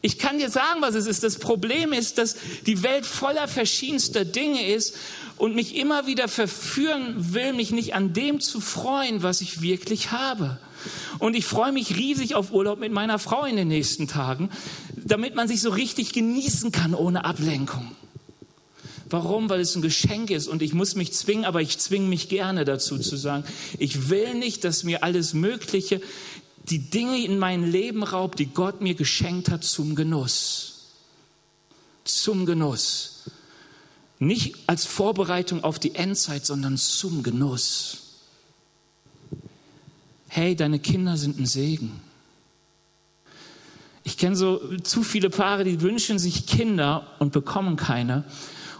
Ich 0.00 0.18
kann 0.18 0.38
dir 0.38 0.48
sagen, 0.48 0.80
was 0.80 0.94
es 0.94 1.06
ist. 1.06 1.24
Das 1.24 1.38
Problem 1.38 1.92
ist, 1.92 2.18
dass 2.18 2.36
die 2.66 2.82
Welt 2.82 3.04
voller 3.04 3.48
verschiedenster 3.48 4.24
Dinge 4.24 4.66
ist 4.66 4.94
und 5.36 5.54
mich 5.54 5.76
immer 5.76 6.06
wieder 6.06 6.28
verführen 6.28 7.34
will, 7.34 7.52
mich 7.52 7.70
nicht 7.72 7.94
an 7.94 8.12
dem 8.12 8.40
zu 8.40 8.60
freuen, 8.60 9.22
was 9.22 9.40
ich 9.40 9.60
wirklich 9.60 10.12
habe. 10.12 10.58
Und 11.18 11.34
ich 11.34 11.46
freue 11.46 11.72
mich 11.72 11.96
riesig 11.96 12.36
auf 12.36 12.52
Urlaub 12.52 12.78
mit 12.78 12.92
meiner 12.92 13.18
Frau 13.18 13.44
in 13.44 13.56
den 13.56 13.68
nächsten 13.68 14.06
Tagen, 14.06 14.50
damit 14.96 15.34
man 15.34 15.48
sich 15.48 15.60
so 15.60 15.70
richtig 15.70 16.12
genießen 16.12 16.70
kann 16.70 16.94
ohne 16.94 17.24
Ablenkung. 17.24 17.90
Warum? 19.10 19.48
Weil 19.48 19.60
es 19.60 19.74
ein 19.74 19.82
Geschenk 19.82 20.30
ist 20.30 20.48
und 20.48 20.60
ich 20.60 20.74
muss 20.74 20.94
mich 20.94 21.12
zwingen, 21.12 21.44
aber 21.44 21.62
ich 21.62 21.78
zwinge 21.78 22.06
mich 22.06 22.28
gerne 22.28 22.64
dazu 22.64 22.98
zu 22.98 23.16
sagen, 23.16 23.44
ich 23.78 24.10
will 24.10 24.34
nicht, 24.34 24.64
dass 24.64 24.84
mir 24.84 25.02
alles 25.02 25.32
Mögliche 25.34 26.00
die 26.70 26.90
Dinge 26.90 27.24
in 27.24 27.38
mein 27.38 27.64
Leben 27.64 28.02
raubt, 28.02 28.38
die 28.38 28.46
Gott 28.46 28.80
mir 28.80 28.94
geschenkt 28.94 29.50
hat 29.50 29.64
zum 29.64 29.94
Genuss. 29.94 30.86
Zum 32.04 32.46
Genuss. 32.46 33.24
Nicht 34.18 34.56
als 34.66 34.84
Vorbereitung 34.84 35.62
auf 35.64 35.78
die 35.78 35.94
Endzeit, 35.94 36.44
sondern 36.44 36.76
zum 36.76 37.22
Genuss. 37.22 37.98
Hey, 40.28 40.56
deine 40.56 40.78
Kinder 40.78 41.16
sind 41.16 41.38
ein 41.38 41.46
Segen. 41.46 42.00
Ich 44.04 44.16
kenne 44.16 44.36
so 44.36 44.76
zu 44.78 45.02
viele 45.02 45.30
Paare, 45.30 45.64
die 45.64 45.80
wünschen 45.80 46.18
sich 46.18 46.46
Kinder 46.46 47.06
und 47.18 47.32
bekommen 47.32 47.76
keine. 47.76 48.24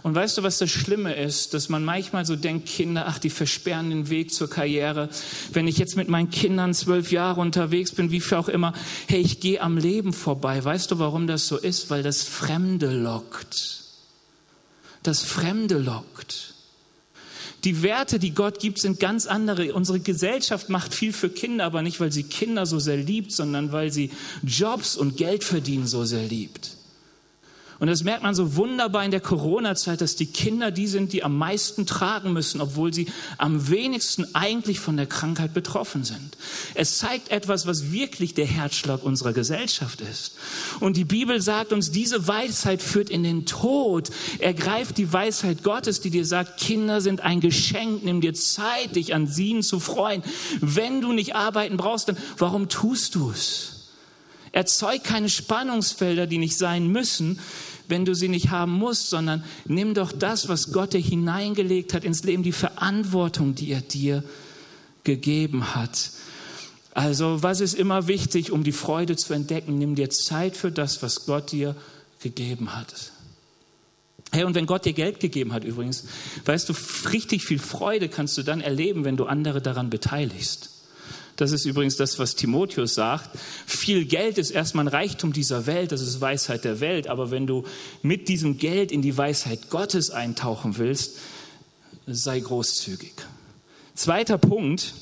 Und 0.01 0.15
weißt 0.15 0.37
du, 0.37 0.43
was 0.43 0.57
das 0.59 0.69
Schlimme 0.69 1.13
ist? 1.13 1.53
Dass 1.53 1.67
man 1.69 1.83
manchmal 1.83 2.25
so 2.25 2.35
denkt, 2.35 2.67
Kinder, 2.67 3.05
ach, 3.07 3.19
die 3.19 3.29
versperren 3.29 3.89
den 3.89 4.09
Weg 4.09 4.33
zur 4.33 4.49
Karriere. 4.49 5.09
Wenn 5.51 5.67
ich 5.67 5.77
jetzt 5.77 5.97
mit 5.97 6.07
meinen 6.07 6.29
Kindern 6.29 6.73
zwölf 6.73 7.11
Jahre 7.11 7.41
unterwegs 7.41 7.91
bin, 7.91 8.11
wie 8.11 8.21
viel 8.21 8.37
auch 8.37 8.49
immer, 8.49 8.73
hey, 9.07 9.19
ich 9.19 9.39
gehe 9.39 9.61
am 9.61 9.77
Leben 9.77 10.13
vorbei. 10.13 10.63
Weißt 10.63 10.91
du, 10.91 10.99
warum 10.99 11.27
das 11.27 11.47
so 11.47 11.57
ist? 11.57 11.89
Weil 11.89 12.03
das 12.03 12.23
Fremde 12.23 12.91
lockt. 12.91 13.83
Das 15.03 15.21
Fremde 15.21 15.77
lockt. 15.77 16.53
Die 17.65 17.83
Werte, 17.83 18.19
die 18.19 18.33
Gott 18.33 18.59
gibt, 18.59 18.79
sind 18.79 19.01
ganz 19.01 19.25
andere. 19.25 19.73
Unsere 19.73 19.99
Gesellschaft 19.99 20.69
macht 20.69 20.93
viel 20.93 21.11
für 21.11 21.29
Kinder, 21.29 21.65
aber 21.65 21.81
nicht, 21.81 21.99
weil 21.99 22.11
sie 22.11 22.23
Kinder 22.23 22.65
so 22.65 22.79
sehr 22.79 22.95
liebt, 22.95 23.33
sondern 23.33 23.73
weil 23.73 23.91
sie 23.91 24.11
Jobs 24.43 24.95
und 24.95 25.17
Geld 25.17 25.43
verdienen 25.43 25.85
so 25.85 26.05
sehr 26.05 26.23
liebt. 26.23 26.78
Und 27.79 27.87
das 27.87 28.03
merkt 28.03 28.23
man 28.23 28.35
so 28.35 28.57
wunderbar 28.57 29.05
in 29.05 29.11
der 29.11 29.21
Corona-Zeit, 29.21 30.01
dass 30.01 30.17
die 30.17 30.25
Kinder 30.25 30.69
die 30.69 30.87
sind, 30.87 31.13
die 31.13 31.23
am 31.23 31.37
meisten 31.37 31.85
tragen 31.85 32.33
müssen, 32.33 32.59
obwohl 32.59 32.93
sie 32.93 33.07
am 33.37 33.69
wenigsten 33.69 34.35
eigentlich 34.35 34.81
von 34.81 34.97
der 34.97 35.05
Krankheit 35.05 35.53
betroffen 35.53 36.03
sind. 36.03 36.37
Es 36.75 36.97
zeigt 36.97 37.31
etwas, 37.31 37.67
was 37.67 37.91
wirklich 37.93 38.33
der 38.33 38.45
Herzschlag 38.45 39.01
unserer 39.01 39.31
Gesellschaft 39.31 40.01
ist. 40.01 40.35
Und 40.81 40.97
die 40.97 41.05
Bibel 41.05 41.41
sagt 41.41 41.71
uns, 41.71 41.91
diese 41.91 42.27
Weisheit 42.27 42.81
führt 42.81 43.09
in 43.09 43.23
den 43.23 43.45
Tod. 43.45 44.09
Ergreift 44.39 44.97
die 44.97 45.11
Weisheit 45.11 45.63
Gottes, 45.63 46.01
die 46.01 46.09
dir 46.09 46.25
sagt, 46.25 46.59
Kinder 46.59 46.99
sind 46.99 47.21
ein 47.21 47.39
Geschenk, 47.39 48.03
nimm 48.03 48.19
dir 48.19 48.33
Zeit, 48.33 48.97
dich 48.97 49.13
an 49.13 49.33
ihnen 49.37 49.63
zu 49.63 49.79
freuen. 49.79 50.21
Wenn 50.59 50.99
du 50.99 51.13
nicht 51.13 51.35
arbeiten 51.35 51.77
brauchst, 51.77 52.09
dann 52.09 52.17
warum 52.37 52.67
tust 52.67 53.15
du 53.15 53.31
es? 53.31 53.78
Erzeug 54.51 55.03
keine 55.03 55.29
Spannungsfelder, 55.29 56.27
die 56.27 56.37
nicht 56.37 56.57
sein 56.57 56.87
müssen, 56.87 57.39
wenn 57.87 58.05
du 58.05 58.13
sie 58.13 58.29
nicht 58.29 58.49
haben 58.49 58.73
musst, 58.73 59.09
sondern 59.09 59.43
nimm 59.65 59.93
doch 59.93 60.11
das, 60.11 60.47
was 60.47 60.71
Gott 60.71 60.93
dir 60.93 61.01
hineingelegt 61.01 61.93
hat 61.93 62.03
ins 62.03 62.23
Leben, 62.23 62.43
die 62.43 62.51
Verantwortung, 62.51 63.55
die 63.55 63.71
er 63.71 63.81
dir 63.81 64.23
gegeben 65.03 65.75
hat. 65.75 66.11
Also 66.93 67.41
was 67.43 67.61
ist 67.61 67.73
immer 67.73 68.07
wichtig, 68.07 68.51
um 68.51 68.63
die 68.63 68.71
Freude 68.71 69.15
zu 69.15 69.33
entdecken? 69.33 69.77
Nimm 69.77 69.95
dir 69.95 70.09
Zeit 70.09 70.55
für 70.55 70.71
das, 70.71 71.01
was 71.01 71.25
Gott 71.25 71.51
dir 71.51 71.75
gegeben 72.19 72.75
hat. 72.75 73.11
Hey, 74.31 74.43
und 74.43 74.53
wenn 74.53 74.67
Gott 74.67 74.85
dir 74.85 74.93
Geld 74.93 75.19
gegeben 75.19 75.53
hat 75.53 75.63
übrigens, 75.63 76.05
weißt 76.45 76.69
du, 76.69 76.73
richtig 77.11 77.43
viel 77.43 77.57
Freude 77.57 78.09
kannst 78.09 78.37
du 78.37 78.43
dann 78.43 78.61
erleben, 78.61 79.03
wenn 79.03 79.17
du 79.17 79.25
andere 79.25 79.61
daran 79.61 79.89
beteiligst. 79.89 80.78
Das 81.39 81.53
ist 81.53 81.63
übrigens 81.63 81.95
das, 81.95 82.19
was 82.19 82.35
Timotheus 82.35 82.95
sagt. 82.95 83.29
Viel 83.65 84.03
Geld 84.03 84.37
ist 84.37 84.51
erstmal 84.51 84.83
ein 84.83 84.89
Reichtum 84.89 85.31
dieser 85.31 85.67
Welt, 85.67 85.93
das 85.93 86.01
ist 86.01 86.19
Weisheit 86.19 86.65
der 86.65 86.81
Welt. 86.81 87.07
Aber 87.07 87.31
wenn 87.31 87.47
du 87.47 87.63
mit 88.01 88.27
diesem 88.27 88.57
Geld 88.57 88.91
in 88.91 89.01
die 89.01 89.17
Weisheit 89.17 89.69
Gottes 89.69 90.11
eintauchen 90.11 90.77
willst, 90.77 91.17
sei 92.05 92.41
großzügig. 92.41 93.13
Zweiter 93.95 94.37
Punkt. 94.37 94.95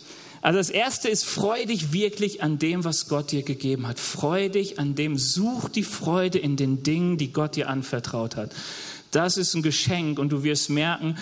Also 0.43 0.59
das 0.59 0.69
erste 0.69 1.09
ist, 1.09 1.25
freu 1.25 1.65
dich 1.65 1.91
wirklich 1.91 2.43
an 2.43 2.59
dem, 2.59 2.83
was 2.83 3.07
Gott 3.07 3.31
dir 3.31 3.41
gegeben 3.41 3.87
hat. 3.87 3.99
Freu 3.99 4.49
dich 4.49 4.77
an 4.77 4.93
dem, 4.93 5.17
such 5.17 5.69
die 5.69 5.81
Freude 5.81 6.37
in 6.37 6.55
den 6.55 6.83
Dingen, 6.83 7.17
die 7.17 7.33
Gott 7.33 7.55
dir 7.55 7.67
anvertraut 7.67 8.35
hat. 8.35 8.53
Das 9.09 9.37
ist 9.37 9.55
ein 9.55 9.63
Geschenk 9.63 10.19
und 10.19 10.29
du 10.29 10.43
wirst 10.43 10.69
merken, 10.69 11.17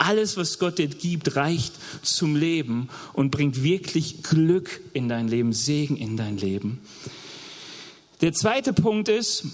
alles, 0.00 0.36
was 0.36 0.58
Gott 0.58 0.78
dir 0.78 0.88
gibt, 0.88 1.36
reicht 1.36 1.74
zum 2.02 2.34
Leben 2.34 2.88
und 3.12 3.30
bringt 3.30 3.62
wirklich 3.62 4.22
Glück 4.22 4.80
in 4.94 5.08
dein 5.08 5.28
Leben, 5.28 5.52
Segen 5.52 5.96
in 5.96 6.16
dein 6.16 6.38
Leben. 6.38 6.80
Der 8.22 8.32
zweite 8.32 8.72
Punkt 8.72 9.08
ist, 9.08 9.44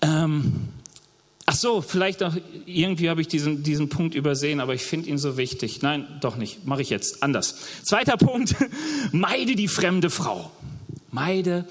ähm, 0.00 0.68
ach 1.46 1.56
so, 1.56 1.82
vielleicht 1.82 2.22
auch 2.22 2.34
irgendwie 2.64 3.10
habe 3.10 3.20
ich 3.20 3.28
diesen, 3.28 3.62
diesen 3.62 3.88
Punkt 3.88 4.14
übersehen, 4.14 4.60
aber 4.60 4.74
ich 4.74 4.82
finde 4.82 5.10
ihn 5.10 5.18
so 5.18 5.36
wichtig. 5.36 5.82
Nein, 5.82 6.06
doch 6.20 6.36
nicht, 6.36 6.66
mache 6.66 6.82
ich 6.82 6.90
jetzt 6.90 7.22
anders. 7.22 7.56
Zweiter 7.82 8.16
Punkt, 8.16 8.54
meide 9.12 9.56
die 9.56 9.68
fremde 9.68 10.10
Frau. 10.10 10.50
Meide 11.10 11.66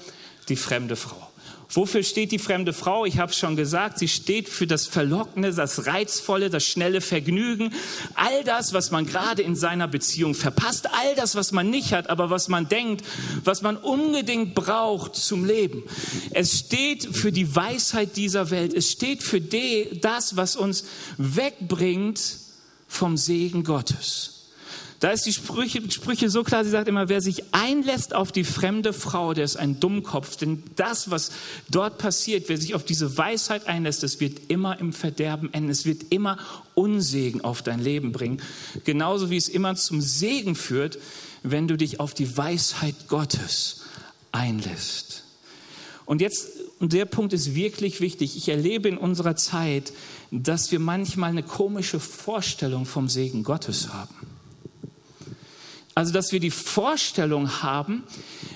die 0.48 0.56
fremde 0.56 0.96
Frau. 0.96 1.29
Wofür 1.72 2.02
steht 2.02 2.32
die 2.32 2.40
fremde 2.40 2.72
Frau? 2.72 3.04
Ich 3.04 3.18
habe 3.18 3.32
schon 3.32 3.54
gesagt, 3.54 3.98
sie 3.98 4.08
steht 4.08 4.48
für 4.48 4.66
das 4.66 4.88
Verlockende, 4.88 5.54
das 5.54 5.86
Reizvolle, 5.86 6.50
das 6.50 6.64
schnelle 6.64 7.00
Vergnügen, 7.00 7.72
all 8.14 8.42
das, 8.42 8.72
was 8.72 8.90
man 8.90 9.06
gerade 9.06 9.42
in 9.42 9.54
seiner 9.54 9.86
Beziehung 9.86 10.34
verpasst, 10.34 10.88
all 10.92 11.14
das, 11.14 11.36
was 11.36 11.52
man 11.52 11.70
nicht 11.70 11.92
hat, 11.92 12.10
aber 12.10 12.28
was 12.28 12.48
man 12.48 12.68
denkt, 12.68 13.04
was 13.44 13.62
man 13.62 13.76
unbedingt 13.76 14.56
braucht 14.56 15.14
zum 15.14 15.44
Leben. 15.44 15.84
Es 16.32 16.58
steht 16.58 17.04
für 17.04 17.30
die 17.30 17.54
Weisheit 17.54 18.16
dieser 18.16 18.50
Welt, 18.50 18.74
es 18.74 18.90
steht 18.90 19.22
für 19.22 19.40
das, 19.40 20.36
was 20.36 20.56
uns 20.56 20.84
wegbringt 21.18 22.20
vom 22.88 23.16
Segen 23.16 23.62
Gottes. 23.62 24.39
Da 25.00 25.12
ist 25.12 25.24
die 25.24 25.32
Sprüche, 25.32 25.80
Sprüche 25.90 26.28
so 26.28 26.44
klar, 26.44 26.62
sie 26.62 26.70
sagt 26.70 26.86
immer, 26.86 27.08
wer 27.08 27.22
sich 27.22 27.54
einlässt 27.54 28.14
auf 28.14 28.32
die 28.32 28.44
fremde 28.44 28.92
Frau, 28.92 29.32
der 29.32 29.46
ist 29.46 29.56
ein 29.56 29.80
Dummkopf. 29.80 30.36
Denn 30.36 30.62
das, 30.76 31.10
was 31.10 31.32
dort 31.70 31.96
passiert, 31.96 32.50
wer 32.50 32.58
sich 32.58 32.74
auf 32.74 32.84
diese 32.84 33.16
Weisheit 33.16 33.66
einlässt, 33.66 34.04
es 34.04 34.20
wird 34.20 34.50
immer 34.50 34.78
im 34.78 34.92
Verderben 34.92 35.52
enden. 35.54 35.70
Es 35.70 35.86
wird 35.86 36.04
immer 36.10 36.38
Unsegen 36.74 37.40
auf 37.40 37.62
dein 37.62 37.80
Leben 37.80 38.12
bringen. 38.12 38.42
Genauso 38.84 39.30
wie 39.30 39.38
es 39.38 39.48
immer 39.48 39.74
zum 39.74 40.02
Segen 40.02 40.54
führt, 40.54 40.98
wenn 41.42 41.66
du 41.66 41.78
dich 41.78 41.98
auf 41.98 42.12
die 42.12 42.36
Weisheit 42.36 43.08
Gottes 43.08 43.80
einlässt. 44.32 45.24
Und 46.04 46.20
jetzt, 46.20 46.48
und 46.78 46.92
der 46.92 47.06
Punkt 47.06 47.32
ist 47.32 47.54
wirklich 47.54 48.02
wichtig. 48.02 48.36
Ich 48.36 48.50
erlebe 48.50 48.90
in 48.90 48.98
unserer 48.98 49.36
Zeit, 49.36 49.94
dass 50.30 50.70
wir 50.72 50.78
manchmal 50.78 51.30
eine 51.30 51.42
komische 51.42 52.00
Vorstellung 52.00 52.84
vom 52.84 53.08
Segen 53.08 53.44
Gottes 53.44 53.94
haben. 53.94 54.29
Also, 56.00 56.14
dass 56.14 56.32
wir 56.32 56.40
die 56.40 56.50
Vorstellung 56.50 57.62
haben, 57.62 58.04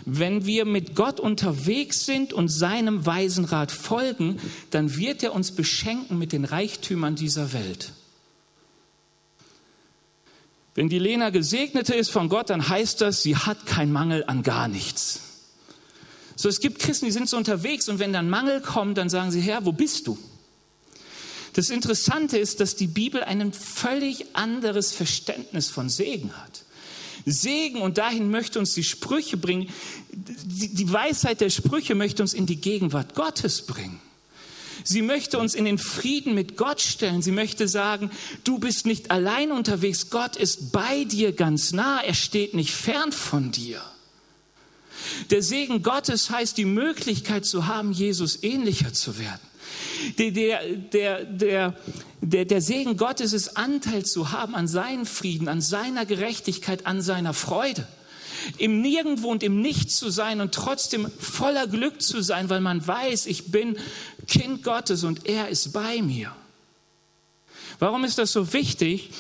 wenn 0.06 0.46
wir 0.46 0.64
mit 0.64 0.96
Gott 0.96 1.20
unterwegs 1.20 2.06
sind 2.06 2.32
und 2.32 2.48
seinem 2.48 3.04
weisen 3.04 3.44
Rat 3.44 3.70
folgen, 3.70 4.40
dann 4.70 4.96
wird 4.96 5.22
er 5.22 5.34
uns 5.34 5.52
beschenken 5.52 6.18
mit 6.18 6.32
den 6.32 6.46
Reichtümern 6.46 7.16
dieser 7.16 7.52
Welt. 7.52 7.92
Wenn 10.74 10.88
die 10.88 10.98
Lena 10.98 11.28
Gesegnete 11.28 11.94
ist 11.94 12.10
von 12.10 12.30
Gott, 12.30 12.48
dann 12.48 12.66
heißt 12.66 13.02
das, 13.02 13.22
sie 13.22 13.36
hat 13.36 13.66
keinen 13.66 13.92
Mangel 13.92 14.24
an 14.26 14.42
gar 14.42 14.66
nichts. 14.66 15.20
So, 16.36 16.48
es 16.48 16.60
gibt 16.60 16.78
Christen, 16.78 17.04
die 17.04 17.12
sind 17.12 17.28
so 17.28 17.36
unterwegs 17.36 17.90
und 17.90 17.98
wenn 17.98 18.14
dann 18.14 18.30
Mangel 18.30 18.62
kommt, 18.62 18.96
dann 18.96 19.10
sagen 19.10 19.30
sie, 19.30 19.42
Herr, 19.42 19.66
wo 19.66 19.72
bist 19.72 20.06
du? 20.06 20.16
Das 21.52 21.68
Interessante 21.68 22.38
ist, 22.38 22.60
dass 22.60 22.74
die 22.74 22.86
Bibel 22.86 23.22
ein 23.22 23.52
völlig 23.52 24.34
anderes 24.34 24.92
Verständnis 24.92 25.68
von 25.68 25.90
Segen 25.90 26.32
hat. 26.38 26.63
Segen, 27.26 27.80
und 27.80 27.98
dahin 27.98 28.30
möchte 28.30 28.58
uns 28.58 28.74
die 28.74 28.84
Sprüche 28.84 29.36
bringen, 29.36 29.68
die 30.12 30.92
Weisheit 30.92 31.40
der 31.40 31.50
Sprüche 31.50 31.94
möchte 31.94 32.22
uns 32.22 32.34
in 32.34 32.46
die 32.46 32.60
Gegenwart 32.60 33.14
Gottes 33.14 33.62
bringen. 33.62 34.00
Sie 34.86 35.00
möchte 35.00 35.38
uns 35.38 35.54
in 35.54 35.64
den 35.64 35.78
Frieden 35.78 36.34
mit 36.34 36.58
Gott 36.58 36.82
stellen. 36.82 37.22
Sie 37.22 37.32
möchte 37.32 37.68
sagen, 37.68 38.10
du 38.44 38.58
bist 38.58 38.84
nicht 38.84 39.10
allein 39.10 39.50
unterwegs. 39.50 40.10
Gott 40.10 40.36
ist 40.36 40.72
bei 40.72 41.04
dir 41.04 41.32
ganz 41.32 41.72
nah. 41.72 42.00
Er 42.00 42.12
steht 42.12 42.52
nicht 42.52 42.72
fern 42.72 43.10
von 43.10 43.50
dir. 43.50 43.80
Der 45.30 45.42
Segen 45.42 45.82
Gottes 45.82 46.28
heißt 46.28 46.58
die 46.58 46.66
Möglichkeit 46.66 47.46
zu 47.46 47.66
haben, 47.66 47.92
Jesus 47.92 48.42
ähnlicher 48.42 48.92
zu 48.92 49.18
werden. 49.18 49.40
Der, 50.18 50.30
der, 50.30 51.24
der, 51.24 51.74
der, 52.20 52.44
der 52.44 52.60
Segen 52.60 52.96
Gottes 52.96 53.32
ist 53.32 53.56
Anteil 53.56 54.04
zu 54.04 54.32
haben 54.32 54.54
an 54.54 54.68
seinem 54.68 55.06
Frieden, 55.06 55.48
an 55.48 55.60
seiner 55.60 56.06
Gerechtigkeit, 56.06 56.86
an 56.86 57.02
seiner 57.02 57.34
Freude. 57.34 57.86
Im 58.58 58.80
Nirgendwo 58.82 59.30
und 59.30 59.42
im 59.42 59.62
Nichts 59.62 59.96
zu 59.96 60.10
sein 60.10 60.40
und 60.40 60.52
trotzdem 60.52 61.10
voller 61.18 61.66
Glück 61.66 62.02
zu 62.02 62.20
sein, 62.22 62.50
weil 62.50 62.60
man 62.60 62.86
weiß, 62.86 63.26
ich 63.26 63.50
bin 63.50 63.76
Kind 64.26 64.62
Gottes 64.62 65.04
und 65.04 65.26
er 65.26 65.48
ist 65.48 65.72
bei 65.72 66.02
mir. 66.02 66.34
Warum 67.78 68.04
ist 68.04 68.18
das 68.18 68.32
so 68.32 68.52
wichtig? 68.52 69.10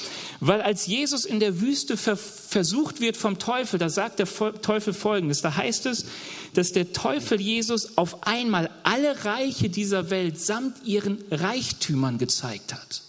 Weil 0.40 0.62
als 0.62 0.86
Jesus 0.86 1.24
in 1.24 1.40
der 1.40 1.60
Wüste 1.60 1.96
versucht 1.96 3.00
wird 3.00 3.16
vom 3.16 3.38
Teufel, 3.38 3.78
da 3.78 3.88
sagt 3.88 4.18
der 4.18 4.26
Teufel 4.26 4.92
Folgendes. 4.92 5.42
Da 5.42 5.56
heißt 5.56 5.86
es, 5.86 6.06
dass 6.54 6.72
der 6.72 6.92
Teufel 6.92 7.40
Jesus 7.40 7.96
auf 7.96 8.26
einmal 8.26 8.70
alle 8.82 9.24
Reiche 9.24 9.68
dieser 9.68 10.10
Welt 10.10 10.40
samt 10.40 10.84
ihren 10.84 11.18
Reichtümern 11.30 12.18
gezeigt 12.18 12.74
hat. 12.74 13.02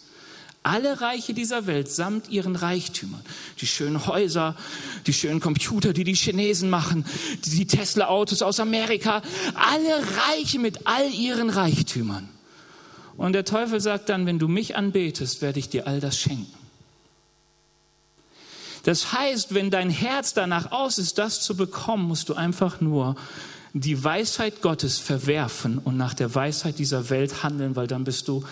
Alle 0.64 1.00
Reiche 1.00 1.36
dieser 1.36 1.68
Welt 1.68 1.92
samt 1.92 2.30
ihren 2.30 2.56
Reichtümern. 2.56 3.22
Die 3.62 3.68
schönen 3.68 4.08
Häuser, 4.08 4.56
die 5.06 5.14
schönen 5.14 5.40
Computer, 5.40 5.94
die 5.94 6.04
die 6.04 6.16
Chinesen 6.16 6.72
machen, 6.72 7.06
die 7.46 7.68
Tesla-Autos 7.68 8.42
aus 8.42 8.60
Amerika. 8.60 9.22
Alle 9.54 10.04
Reiche 10.28 10.58
mit 10.58 10.88
all 10.88 11.14
ihren 11.14 11.52
Reichtümern. 11.52 12.28
Und 13.16 13.34
der 13.34 13.46
Teufel 13.46 13.80
sagt 13.80 14.10
dann, 14.10 14.26
wenn 14.26 14.40
du 14.40 14.48
mich 14.48 14.76
anbetest, 14.76 15.44
werde 15.44 15.60
ich 15.60 15.70
dir 15.70 15.86
all 15.86 16.00
das 16.00 16.18
schenken. 16.18 16.65
Das 18.86 19.14
heißt, 19.14 19.56
wenn 19.56 19.72
dein 19.72 19.90
Herz 19.90 20.36
danach 20.36 20.72
aus 20.72 21.00
ist, 21.00 21.18
das 21.18 21.42
zu 21.42 21.58
bekommen, 21.58 22.08
musst 22.08 22.30
du 22.30 22.36
einfach 22.36 22.82
nur 22.82 23.16
die 23.74 24.04
Weisheit 24.04 24.62
Gottes 24.62 25.00
verwerfen 25.00 25.80
und 25.80 25.98
nach 25.98 26.14
der 26.14 26.36
Weisheit 26.36 26.78
dieser 26.78 27.10
Welt 27.10 27.42
handeln, 27.42 27.76
weil 27.76 27.88
dann 27.88 28.04
bist 28.04 28.28
du 28.28 28.44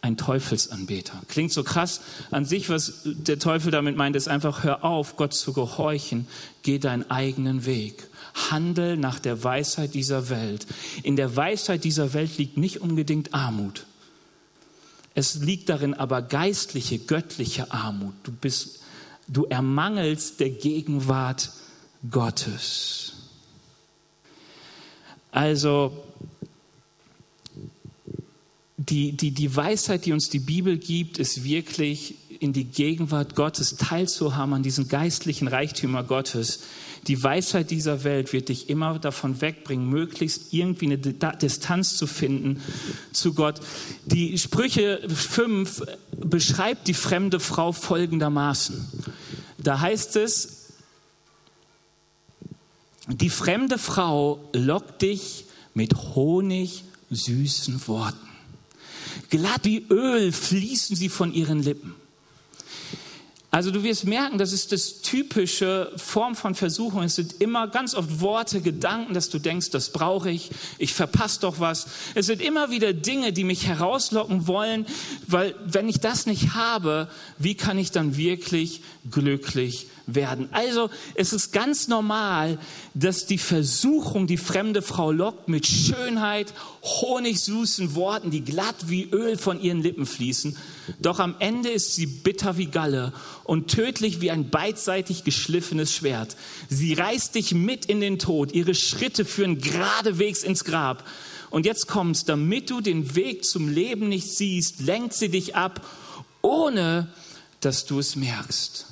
ein 0.00 0.16
Teufelsanbeter. 0.16 1.14
Klingt 1.28 1.52
so 1.52 1.62
krass 1.62 2.00
an 2.32 2.44
sich, 2.44 2.68
was 2.70 3.02
der 3.04 3.38
Teufel 3.38 3.70
damit 3.70 3.96
meint, 3.96 4.16
ist 4.16 4.26
einfach, 4.26 4.64
hör 4.64 4.84
auf, 4.84 5.16
Gott 5.16 5.32
zu 5.32 5.52
gehorchen, 5.52 6.26
geh 6.64 6.80
deinen 6.80 7.08
eigenen 7.08 7.64
Weg. 7.64 8.08
Handel 8.50 8.96
nach 8.96 9.20
der 9.20 9.44
Weisheit 9.44 9.94
dieser 9.94 10.28
Welt. 10.28 10.66
In 11.04 11.14
der 11.14 11.36
Weisheit 11.36 11.84
dieser 11.84 12.14
Welt 12.14 12.36
liegt 12.36 12.56
nicht 12.56 12.80
unbedingt 12.80 13.32
Armut. 13.32 13.86
Es 15.14 15.36
liegt 15.36 15.68
darin 15.68 15.94
aber 15.94 16.20
geistliche, 16.20 16.98
göttliche 16.98 17.72
Armut. 17.72 18.14
Du 18.24 18.32
bist, 18.32 18.80
du 19.28 19.44
ermangelst 19.44 20.40
der 20.40 20.50
Gegenwart 20.50 21.50
Gottes. 22.10 23.12
Also, 25.30 25.92
die, 28.76 29.12
die, 29.12 29.32
die 29.32 29.54
Weisheit, 29.54 30.06
die 30.06 30.12
uns 30.12 30.30
die 30.30 30.38
Bibel 30.38 30.78
gibt, 30.78 31.18
ist 31.18 31.44
wirklich 31.44 32.14
in 32.40 32.52
die 32.52 32.64
Gegenwart 32.64 33.34
Gottes 33.34 33.76
teilzuhaben 33.76 34.54
an 34.54 34.62
diesen 34.62 34.88
geistlichen 34.88 35.48
Reichtümer 35.48 36.04
Gottes. 36.04 36.60
Die 37.06 37.22
Weisheit 37.22 37.70
dieser 37.70 38.04
Welt 38.04 38.32
wird 38.32 38.48
dich 38.48 38.68
immer 38.68 38.98
davon 38.98 39.40
wegbringen, 39.40 39.88
möglichst 39.88 40.52
irgendwie 40.52 40.86
eine 40.86 40.98
Distanz 40.98 41.96
zu 41.96 42.06
finden 42.06 42.60
zu 43.12 43.34
Gott. 43.34 43.60
Die 44.06 44.38
Sprüche 44.38 45.00
5 45.08 45.82
beschreibt 46.16 46.86
die 46.88 46.94
fremde 46.94 47.40
Frau 47.40 47.72
folgendermaßen. 47.72 48.86
Da 49.58 49.80
heißt 49.80 50.16
es, 50.16 50.66
die 53.08 53.30
fremde 53.30 53.78
Frau 53.78 54.48
lockt 54.52 55.02
dich 55.02 55.46
mit 55.74 55.94
Honig 56.14 56.84
süßen 57.10 57.86
Worten. 57.88 58.28
Glatt 59.30 59.64
wie 59.64 59.84
Öl 59.90 60.32
fließen 60.32 60.96
sie 60.96 61.08
von 61.08 61.32
ihren 61.32 61.62
Lippen. 61.62 61.94
Also 63.50 63.70
du 63.70 63.82
wirst 63.82 64.04
merken, 64.04 64.36
das 64.36 64.52
ist 64.52 64.72
das 64.72 65.00
typische 65.00 65.90
Form 65.96 66.36
von 66.36 66.54
Versuchung. 66.54 67.02
Es 67.02 67.14
sind 67.14 67.40
immer 67.40 67.66
ganz 67.66 67.94
oft 67.94 68.20
Worte, 68.20 68.60
Gedanken, 68.60 69.14
dass 69.14 69.30
du 69.30 69.38
denkst, 69.38 69.70
das 69.70 69.90
brauche 69.90 70.30
ich, 70.30 70.50
ich 70.76 70.92
verpasse 70.92 71.40
doch 71.40 71.58
was. 71.58 71.86
Es 72.14 72.26
sind 72.26 72.42
immer 72.42 72.70
wieder 72.70 72.92
Dinge, 72.92 73.32
die 73.32 73.44
mich 73.44 73.66
herauslocken 73.66 74.46
wollen, 74.46 74.84
weil 75.26 75.54
wenn 75.64 75.88
ich 75.88 75.98
das 75.98 76.26
nicht 76.26 76.52
habe, 76.52 77.08
wie 77.38 77.54
kann 77.54 77.78
ich 77.78 77.90
dann 77.90 78.18
wirklich 78.18 78.82
glücklich 79.10 79.86
werden. 80.06 80.50
Also 80.52 80.90
es 81.14 81.32
ist 81.32 81.50
ganz 81.50 81.88
normal, 81.88 82.58
dass 82.92 83.24
die 83.24 83.38
Versuchung 83.38 84.26
die 84.26 84.36
fremde 84.36 84.82
Frau 84.82 85.10
lockt 85.10 85.48
mit 85.48 85.66
Schönheit, 85.66 86.52
honigsüßen 86.82 87.94
Worten, 87.94 88.30
die 88.30 88.44
glatt 88.44 88.88
wie 88.88 89.04
Öl 89.04 89.38
von 89.38 89.58
ihren 89.58 89.82
Lippen 89.82 90.04
fließen. 90.04 90.54
Doch 91.00 91.18
am 91.18 91.34
Ende 91.38 91.70
ist 91.70 91.94
sie 91.94 92.06
bitter 92.06 92.56
wie 92.56 92.66
Galle 92.66 93.12
und 93.44 93.68
tödlich 93.68 94.20
wie 94.20 94.30
ein 94.30 94.50
beidseitig 94.50 95.24
geschliffenes 95.24 95.92
Schwert. 95.92 96.36
Sie 96.68 96.94
reißt 96.94 97.34
dich 97.34 97.54
mit 97.54 97.86
in 97.86 98.00
den 98.00 98.18
Tod. 98.18 98.52
Ihre 98.52 98.74
Schritte 98.74 99.24
führen 99.24 99.60
geradewegs 99.60 100.42
ins 100.42 100.64
Grab. 100.64 101.04
Und 101.50 101.66
jetzt 101.66 101.88
kommt's, 101.88 102.24
damit 102.24 102.70
du 102.70 102.80
den 102.80 103.14
Weg 103.14 103.44
zum 103.44 103.68
Leben 103.68 104.08
nicht 104.08 104.28
siehst, 104.28 104.80
lenkt 104.80 105.14
sie 105.14 105.30
dich 105.30 105.56
ab, 105.56 105.86
ohne 106.42 107.08
dass 107.60 107.86
du 107.86 107.98
es 107.98 108.16
merkst 108.16 108.86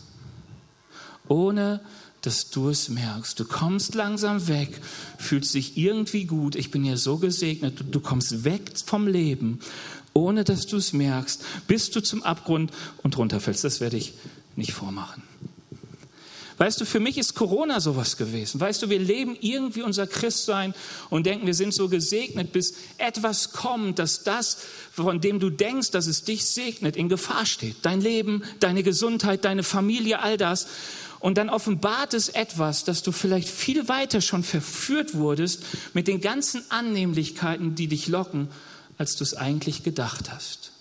ohne 1.28 1.80
dass 2.22 2.50
du 2.50 2.70
es 2.70 2.88
merkst. 2.88 3.38
Du 3.38 3.44
kommst 3.44 3.94
langsam 3.94 4.48
weg, 4.48 4.80
fühlst 5.16 5.54
dich 5.54 5.76
irgendwie 5.76 6.24
gut. 6.24 6.56
Ich 6.56 6.72
bin 6.72 6.84
ja 6.84 6.96
so 6.96 7.18
gesegnet. 7.18 7.84
Du, 7.90 8.00
kommst 8.00 8.42
weg 8.44 8.72
vom 8.84 9.06
Leben, 9.06 9.60
ohne 10.16 10.44
dass 10.44 10.66
du 10.66 10.78
es 10.78 10.94
merkst, 10.94 11.44
bis 11.66 11.90
du 11.90 12.00
zum 12.00 12.22
Abgrund 12.22 12.72
und 13.02 13.18
runterfällst. 13.18 13.64
Das 13.64 13.80
werde 13.80 13.98
ich 13.98 14.14
nicht 14.56 14.72
vormachen. 14.72 15.22
Weißt 16.56 16.80
du, 16.80 16.86
für 16.86 17.00
mich 17.00 17.18
ist 17.18 17.34
Corona 17.34 17.80
sowas 17.80 18.16
gewesen. 18.16 18.58
Weißt 18.58 18.82
du, 18.82 18.88
wir 18.88 18.98
leben 18.98 19.36
irgendwie 19.38 19.82
unser 19.82 20.06
Christsein 20.06 20.72
und 21.10 21.26
denken, 21.26 21.46
wir 21.46 21.52
sind 21.52 21.74
so 21.74 21.90
gesegnet, 21.90 22.52
bis 22.52 22.76
etwas 22.96 23.52
kommt, 23.52 23.98
dass 23.98 24.24
das, 24.24 24.56
von 24.90 25.20
dem 25.20 25.38
du 25.38 25.50
denkst, 25.50 25.90
dass 25.90 26.06
es 26.06 26.24
dich 26.24 26.46
segnet, 26.46 26.96
in 26.96 27.10
Gefahr 27.10 27.44
steht. 27.44 27.76
Dein 27.82 28.00
Leben, 28.00 28.42
deine 28.58 28.82
Gesundheit, 28.82 29.44
deine 29.44 29.64
Familie, 29.64 30.20
all 30.20 30.38
das. 30.38 30.66
Und 31.20 31.36
dann 31.36 31.50
offenbart 31.50 32.14
es 32.14 32.30
etwas, 32.30 32.84
dass 32.84 33.02
du 33.02 33.12
vielleicht 33.12 33.50
viel 33.50 33.88
weiter 33.88 34.22
schon 34.22 34.42
verführt 34.42 35.14
wurdest 35.14 35.62
mit 35.92 36.08
den 36.08 36.22
ganzen 36.22 36.62
Annehmlichkeiten, 36.70 37.74
die 37.74 37.88
dich 37.88 38.08
locken, 38.08 38.48
als 38.98 39.16
du 39.16 39.24
es 39.24 39.34
eigentlich 39.34 39.82
gedacht 39.82 40.30
hast. 40.30 40.72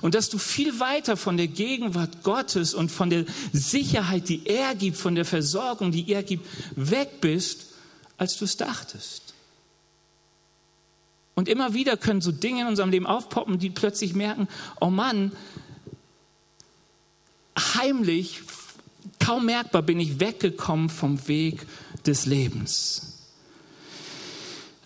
Und 0.00 0.14
dass 0.14 0.28
du 0.28 0.38
viel 0.38 0.80
weiter 0.80 1.16
von 1.16 1.36
der 1.36 1.46
Gegenwart 1.46 2.22
Gottes 2.22 2.74
und 2.74 2.90
von 2.90 3.08
der 3.08 3.24
Sicherheit, 3.52 4.28
die 4.28 4.46
er 4.46 4.74
gibt, 4.74 4.96
von 4.96 5.14
der 5.14 5.24
Versorgung, 5.24 5.92
die 5.92 6.10
er 6.10 6.22
gibt, 6.22 6.46
weg 6.74 7.20
bist, 7.20 7.66
als 8.18 8.36
du 8.36 8.44
es 8.44 8.56
dachtest. 8.56 9.34
Und 11.34 11.48
immer 11.48 11.74
wieder 11.74 11.96
können 11.96 12.20
so 12.20 12.32
Dinge 12.32 12.62
in 12.62 12.66
unserem 12.66 12.90
Leben 12.90 13.06
aufpoppen, 13.06 13.58
die 13.58 13.70
plötzlich 13.70 14.14
merken, 14.14 14.48
oh 14.80 14.90
Mann, 14.90 15.32
heimlich 17.56 18.42
Kaum 19.18 19.46
merkbar 19.46 19.82
bin 19.82 19.98
ich 19.98 20.20
weggekommen 20.20 20.88
vom 20.88 21.26
Weg 21.28 21.66
des 22.06 22.26
Lebens. 22.26 23.15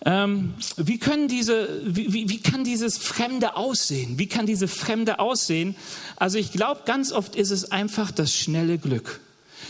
Ähm, 0.03 0.55
wie, 0.77 0.97
können 0.97 1.27
diese, 1.27 1.69
wie, 1.85 2.11
wie, 2.11 2.29
wie 2.29 2.39
kann 2.39 2.63
dieses 2.63 2.97
Fremde 2.97 3.55
aussehen? 3.55 4.17
Wie 4.17 4.27
kann 4.27 4.47
diese 4.47 4.67
Fremde 4.67 5.19
aussehen? 5.19 5.75
Also 6.15 6.39
ich 6.39 6.51
glaube, 6.51 6.81
ganz 6.85 7.11
oft 7.11 7.35
ist 7.35 7.51
es 7.51 7.71
einfach 7.71 8.11
das 8.11 8.33
schnelle 8.33 8.79
Glück. 8.79 9.19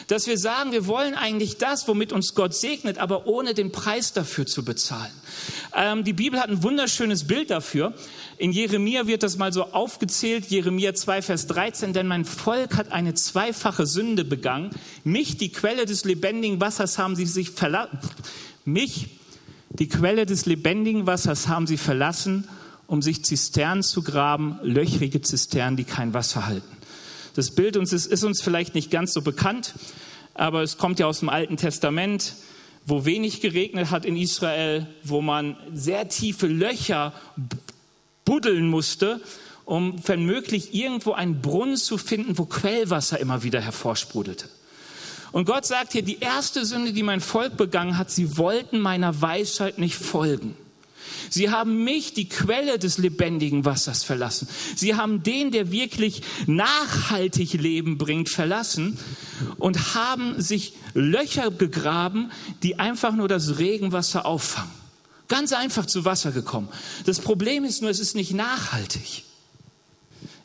Dass 0.08 0.28
wir 0.28 0.38
sagen, 0.38 0.72
wir 0.72 0.88
wollen 0.88 1.16
eigentlich 1.16 1.58
das, 1.58 1.88
womit 1.88 2.14
uns 2.14 2.34
Gott 2.34 2.56
segnet, 2.56 2.98
aber 2.98 3.28
ohne 3.28 3.54
den 3.54 3.74
Preis 3.74 4.14
dafür 4.14 4.46
zu 4.46 4.64
bezahlen. 4.64 5.12
Ähm, 5.76 6.06
die 6.06 6.14
Bibel 6.14 6.40
hat 6.40 6.50
ein 6.50 6.64
wunderschönes 6.64 7.28
Bild 7.28 7.52
dafür. 7.52 7.94
In 8.38 8.54
Jeremia 8.54 9.08
wird 9.08 9.24
das 9.24 9.38
mal 9.38 9.52
so 9.52 9.66
aufgezählt, 9.66 10.46
Jeremia 10.46 10.94
2, 10.94 11.22
Vers 11.22 11.48
13, 11.48 11.92
denn 11.92 12.08
mein 12.08 12.24
Volk 12.24 12.78
hat 12.78 12.92
eine 12.92 13.14
zweifache 13.14 13.86
Sünde 13.86 14.24
begangen. 14.24 14.72
Mich, 15.04 15.38
die 15.38 15.52
Quelle 15.52 15.86
des 15.86 16.06
lebendigen 16.06 16.62
Wassers, 16.62 16.98
haben 16.98 17.18
sie 17.18 17.26
sich 17.26 17.52
verlassen. 17.52 18.00
Mich, 18.64 19.10
die 19.80 19.88
Quelle 19.88 20.26
des 20.26 20.46
lebendigen 20.46 21.08
Wassers, 21.08 21.48
haben 21.48 21.68
sie 21.68 21.78
verlassen 21.78 22.48
um 22.92 23.02
sich 23.02 23.24
Zisternen 23.24 23.84
zu 23.84 24.04
graben, 24.04 24.60
löchrige 24.64 25.22
Zisternen, 25.22 25.78
die 25.78 25.86
kein 25.86 26.14
Wasser 26.14 26.46
halten. 26.46 26.76
Das 27.36 27.52
Bild 27.52 27.78
uns 27.78 27.94
ist, 27.94 28.06
ist 28.06 28.26
uns 28.26 28.42
vielleicht 28.42 28.76
nicht 28.76 28.92
ganz 28.92 29.14
so 29.14 29.22
bekannt, 29.22 29.76
aber 30.34 30.62
es 30.62 30.78
kommt 30.78 31.00
ja 31.00 31.06
aus 31.06 31.20
dem 31.20 31.30
Alten 31.30 31.56
Testament, 31.56 32.36
wo 32.86 33.06
wenig 33.06 33.40
geregnet 33.40 33.92
hat 33.92 34.04
in 34.04 34.18
Israel, 34.18 34.88
wo 35.06 35.22
man 35.22 35.56
sehr 35.74 36.10
tiefe 36.10 36.48
Löcher 36.48 37.14
buddeln 38.26 38.68
musste, 38.68 39.22
um 39.64 39.96
wenn 40.06 40.26
möglich 40.26 40.74
irgendwo 40.74 41.14
einen 41.14 41.40
Brunnen 41.42 41.78
zu 41.78 41.98
finden, 41.98 42.38
wo 42.38 42.44
Quellwasser 42.44 43.22
immer 43.22 43.42
wieder 43.44 43.62
hervorsprudelte. 43.62 44.50
Und 45.32 45.46
Gott 45.46 45.66
sagt 45.66 45.94
hier, 45.94 46.02
die 46.02 46.20
erste 46.20 46.66
Sünde, 46.66 46.94
die 46.94 47.04
mein 47.04 47.22
Volk 47.22 47.58
begangen 47.58 47.98
hat, 47.98 48.12
sie 48.12 48.38
wollten 48.38 48.80
meiner 48.80 49.22
Weisheit 49.22 49.78
nicht 49.78 49.96
folgen. 49.96 50.56
Sie 51.30 51.50
haben 51.50 51.84
mich, 51.84 52.14
die 52.14 52.28
Quelle 52.28 52.78
des 52.78 52.98
lebendigen 52.98 53.64
Wassers, 53.64 54.04
verlassen. 54.04 54.50
Sie 54.76 54.96
haben 54.96 55.24
den, 55.24 55.52
der 55.52 55.72
wirklich 55.72 56.22
nachhaltig 56.46 57.54
Leben 57.54 57.98
bringt, 57.98 58.30
verlassen 58.30 58.98
und 59.58 59.96
haben 59.96 60.42
sich 60.42 60.74
Löcher 60.94 61.52
gegraben, 61.52 62.32
die 62.64 62.80
einfach 62.80 63.14
nur 63.14 63.28
das 63.28 63.60
Regenwasser 63.60 64.26
auffangen. 64.26 64.72
Ganz 65.30 65.54
einfach 65.54 65.86
zu 65.86 66.04
Wasser 66.04 66.32
gekommen. 66.32 66.68
Das 67.06 67.22
Problem 67.22 67.64
ist 67.64 67.82
nur, 67.82 67.90
es 67.90 68.00
ist 68.00 68.16
nicht 68.16 68.34
nachhaltig. 68.34 69.24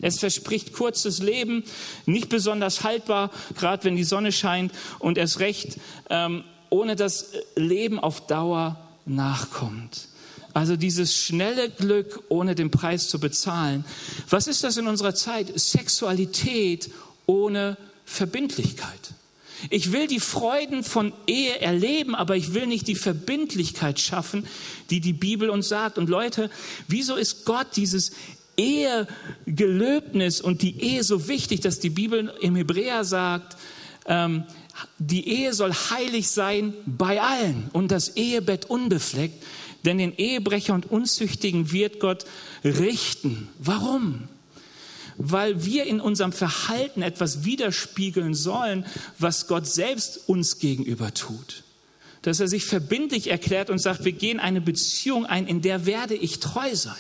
Es 0.00 0.18
verspricht 0.18 0.72
kurzes 0.72 1.20
Leben, 1.20 1.64
nicht 2.04 2.28
besonders 2.28 2.84
haltbar, 2.84 3.30
gerade 3.56 3.84
wenn 3.84 3.96
die 3.96 4.04
Sonne 4.04 4.32
scheint 4.32 4.72
und 4.98 5.18
erst 5.18 5.40
recht 5.40 5.78
ähm, 6.10 6.44
ohne 6.70 6.96
das 6.96 7.32
Leben 7.54 7.98
auf 7.98 8.26
Dauer 8.26 8.78
nachkommt. 9.06 10.08
Also 10.52 10.76
dieses 10.76 11.14
schnelle 11.14 11.68
Glück, 11.70 12.22
ohne 12.28 12.54
den 12.54 12.70
Preis 12.70 13.08
zu 13.08 13.20
bezahlen. 13.20 13.84
Was 14.30 14.46
ist 14.46 14.64
das 14.64 14.78
in 14.78 14.86
unserer 14.86 15.14
Zeit? 15.14 15.52
Sexualität 15.58 16.90
ohne 17.26 17.76
Verbindlichkeit. 18.06 19.12
Ich 19.70 19.92
will 19.92 20.06
die 20.06 20.20
Freuden 20.20 20.84
von 20.84 21.12
Ehe 21.26 21.60
erleben, 21.60 22.14
aber 22.14 22.36
ich 22.36 22.54
will 22.54 22.66
nicht 22.66 22.88
die 22.88 22.94
Verbindlichkeit 22.94 24.00
schaffen, 24.00 24.46
die 24.90 25.00
die 25.00 25.12
Bibel 25.12 25.50
uns 25.50 25.68
sagt. 25.68 25.98
Und 25.98 26.08
Leute, 26.08 26.50
wieso 26.88 27.16
ist 27.16 27.44
Gott 27.44 27.68
dieses 27.76 28.12
Ehegelöbnis 28.56 30.40
und 30.40 30.62
die 30.62 30.80
Ehe 30.80 31.04
so 31.04 31.28
wichtig, 31.28 31.60
dass 31.60 31.78
die 31.78 31.90
Bibel 31.90 32.32
im 32.40 32.56
Hebräer 32.56 33.04
sagt, 33.04 33.56
ähm, 34.06 34.44
die 34.98 35.28
Ehe 35.28 35.52
soll 35.54 35.72
heilig 35.72 36.28
sein 36.28 36.74
bei 36.86 37.20
allen 37.20 37.68
und 37.72 37.90
das 37.90 38.16
Ehebett 38.16 38.66
unbefleckt, 38.66 39.42
denn 39.84 39.98
den 39.98 40.16
Ehebrecher 40.16 40.74
und 40.74 40.90
Unzüchtigen 40.90 41.72
wird 41.72 42.00
Gott 42.00 42.24
richten. 42.64 43.48
Warum? 43.58 44.28
Weil 45.16 45.64
wir 45.64 45.84
in 45.86 46.00
unserem 46.00 46.32
Verhalten 46.32 47.02
etwas 47.02 47.44
widerspiegeln 47.44 48.34
sollen, 48.34 48.84
was 49.18 49.46
Gott 49.46 49.66
selbst 49.66 50.28
uns 50.28 50.58
gegenüber 50.58 51.14
tut. 51.14 51.62
Dass 52.22 52.40
er 52.40 52.48
sich 52.48 52.64
verbindlich 52.64 53.30
erklärt 53.30 53.70
und 53.70 53.78
sagt, 53.78 54.04
wir 54.04 54.12
gehen 54.12 54.40
eine 54.40 54.60
Beziehung 54.60 55.24
ein, 55.24 55.46
in 55.46 55.62
der 55.62 55.86
werde 55.86 56.14
ich 56.14 56.40
treu 56.40 56.74
sein. 56.74 56.96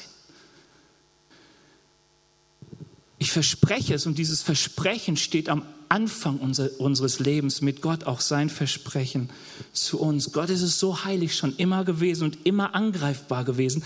Ich 3.26 3.32
verspreche 3.32 3.92
es 3.92 4.06
und 4.06 4.18
dieses 4.18 4.42
Versprechen 4.42 5.16
steht 5.16 5.48
am 5.48 5.62
Anfang 5.88 6.38
unseres 6.38 7.18
Lebens 7.18 7.60
mit 7.60 7.82
Gott, 7.82 8.04
auch 8.04 8.20
sein 8.20 8.48
Versprechen 8.48 9.30
zu 9.72 9.98
uns. 9.98 10.30
Gott 10.30 10.48
ist 10.48 10.62
es 10.62 10.78
so 10.78 11.04
heilig 11.04 11.34
schon 11.34 11.52
immer 11.56 11.84
gewesen 11.84 12.22
und 12.22 12.38
immer 12.44 12.76
angreifbar 12.76 13.42
gewesen. 13.42 13.82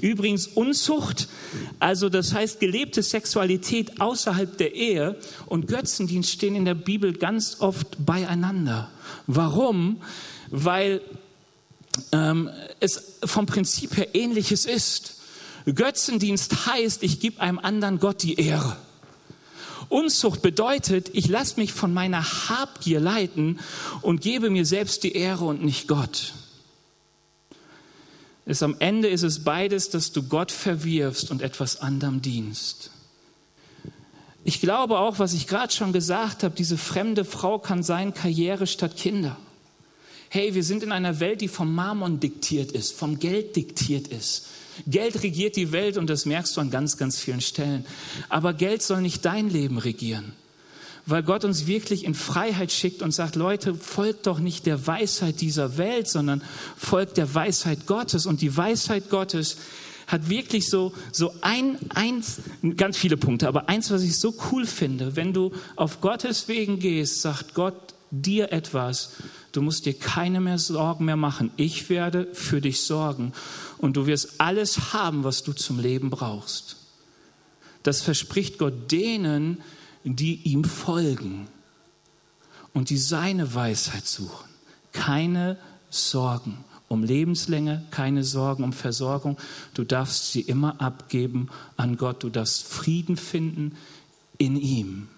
Übrigens 0.00 0.46
Unzucht, 0.46 1.26
also 1.80 2.08
das 2.08 2.32
heißt 2.32 2.60
gelebte 2.60 3.02
Sexualität 3.02 4.00
außerhalb 4.00 4.56
der 4.56 4.76
Ehe 4.76 5.16
und 5.46 5.66
Götzendienst 5.66 6.30
stehen 6.30 6.54
in 6.54 6.64
der 6.64 6.76
Bibel 6.76 7.12
ganz 7.12 7.56
oft 7.58 8.06
beieinander. 8.06 8.88
Warum? 9.26 10.00
Weil 10.52 11.00
ähm, 12.12 12.50
es 12.78 13.18
vom 13.24 13.46
Prinzip 13.46 13.96
her 13.96 14.14
ähnliches 14.14 14.64
ist. 14.64 15.15
Götzendienst 15.74 16.66
heißt, 16.66 17.02
ich 17.02 17.20
gebe 17.20 17.40
einem 17.40 17.58
anderen 17.58 17.98
Gott 17.98 18.22
die 18.22 18.34
Ehre. 18.34 18.76
Unzucht 19.88 20.42
bedeutet, 20.42 21.10
ich 21.12 21.28
lasse 21.28 21.60
mich 21.60 21.72
von 21.72 21.92
meiner 21.92 22.22
Habgier 22.22 23.00
leiten 23.00 23.60
und 24.02 24.20
gebe 24.20 24.50
mir 24.50 24.64
selbst 24.64 25.04
die 25.04 25.12
Ehre 25.12 25.44
und 25.44 25.64
nicht 25.64 25.86
Gott. 25.86 26.34
Es 28.46 28.62
am 28.62 28.76
Ende 28.78 29.08
ist 29.08 29.24
es 29.24 29.42
beides, 29.42 29.90
dass 29.90 30.12
du 30.12 30.22
Gott 30.22 30.52
verwirfst 30.52 31.30
und 31.30 31.42
etwas 31.42 31.80
anderem 31.80 32.22
dienst. 32.22 32.90
Ich 34.44 34.60
glaube 34.60 35.00
auch, 35.00 35.18
was 35.18 35.34
ich 35.34 35.48
gerade 35.48 35.72
schon 35.72 35.92
gesagt 35.92 36.44
habe, 36.44 36.54
diese 36.54 36.78
fremde 36.78 37.24
Frau 37.24 37.58
kann 37.58 37.82
sein 37.82 38.14
Karriere 38.14 38.68
statt 38.68 38.96
Kinder. 38.96 39.36
Hey, 40.28 40.54
wir 40.54 40.62
sind 40.62 40.84
in 40.84 40.92
einer 40.92 41.18
Welt, 41.18 41.40
die 41.40 41.48
vom 41.48 41.74
Mammon 41.74 42.20
diktiert 42.20 42.70
ist, 42.70 42.92
vom 42.92 43.18
Geld 43.18 43.56
diktiert 43.56 44.06
ist. 44.08 44.46
Geld 44.86 45.22
regiert 45.22 45.56
die 45.56 45.72
Welt 45.72 45.96
und 45.96 46.08
das 46.08 46.26
merkst 46.26 46.56
du 46.56 46.60
an 46.60 46.70
ganz, 46.70 46.96
ganz 46.96 47.18
vielen 47.18 47.40
Stellen. 47.40 47.86
Aber 48.28 48.52
Geld 48.52 48.82
soll 48.82 49.00
nicht 49.00 49.24
dein 49.24 49.48
Leben 49.48 49.78
regieren, 49.78 50.32
weil 51.06 51.22
Gott 51.22 51.44
uns 51.44 51.66
wirklich 51.66 52.04
in 52.04 52.14
Freiheit 52.14 52.72
schickt 52.72 53.02
und 53.02 53.12
sagt, 53.12 53.36
Leute, 53.36 53.74
folgt 53.74 54.26
doch 54.26 54.38
nicht 54.38 54.66
der 54.66 54.86
Weisheit 54.86 55.40
dieser 55.40 55.78
Welt, 55.78 56.08
sondern 56.08 56.42
folgt 56.76 57.16
der 57.16 57.34
Weisheit 57.34 57.86
Gottes. 57.86 58.26
Und 58.26 58.40
die 58.40 58.56
Weisheit 58.56 59.10
Gottes 59.10 59.56
hat 60.06 60.28
wirklich 60.28 60.68
so, 60.68 60.92
so 61.10 61.32
ein, 61.40 61.78
eins, 61.90 62.38
ganz 62.76 62.96
viele 62.96 63.16
Punkte, 63.16 63.48
aber 63.48 63.68
eins, 63.68 63.90
was 63.90 64.02
ich 64.02 64.18
so 64.18 64.34
cool 64.52 64.66
finde, 64.66 65.16
wenn 65.16 65.32
du 65.32 65.52
auf 65.74 66.00
Gottes 66.00 66.46
Wegen 66.48 66.78
gehst, 66.78 67.22
sagt 67.22 67.54
Gott 67.54 67.95
dir 68.22 68.52
etwas, 68.52 69.14
du 69.52 69.62
musst 69.62 69.86
dir 69.86 69.94
keine 69.94 70.40
mehr 70.40 70.58
Sorgen 70.58 71.04
mehr 71.04 71.16
machen. 71.16 71.50
Ich 71.56 71.88
werde 71.88 72.28
für 72.32 72.60
dich 72.60 72.82
sorgen 72.82 73.32
und 73.78 73.96
du 73.96 74.06
wirst 74.06 74.40
alles 74.40 74.92
haben, 74.92 75.24
was 75.24 75.42
du 75.42 75.52
zum 75.52 75.78
Leben 75.78 76.10
brauchst. 76.10 76.76
Das 77.82 78.02
verspricht 78.02 78.58
Gott 78.58 78.90
denen, 78.90 79.62
die 80.04 80.42
ihm 80.42 80.64
folgen 80.64 81.48
und 82.72 82.90
die 82.90 82.98
seine 82.98 83.54
Weisheit 83.54 84.06
suchen. 84.06 84.48
Keine 84.92 85.58
Sorgen 85.90 86.64
um 86.88 87.02
Lebenslänge, 87.02 87.84
keine 87.90 88.22
Sorgen 88.24 88.62
um 88.62 88.72
Versorgung. 88.72 89.36
Du 89.74 89.84
darfst 89.84 90.32
sie 90.32 90.40
immer 90.40 90.80
abgeben 90.80 91.48
an 91.76 91.96
Gott. 91.96 92.22
Du 92.22 92.30
darfst 92.30 92.64
Frieden 92.64 93.16
finden 93.16 93.76
in 94.38 94.56
ihm. 94.56 95.08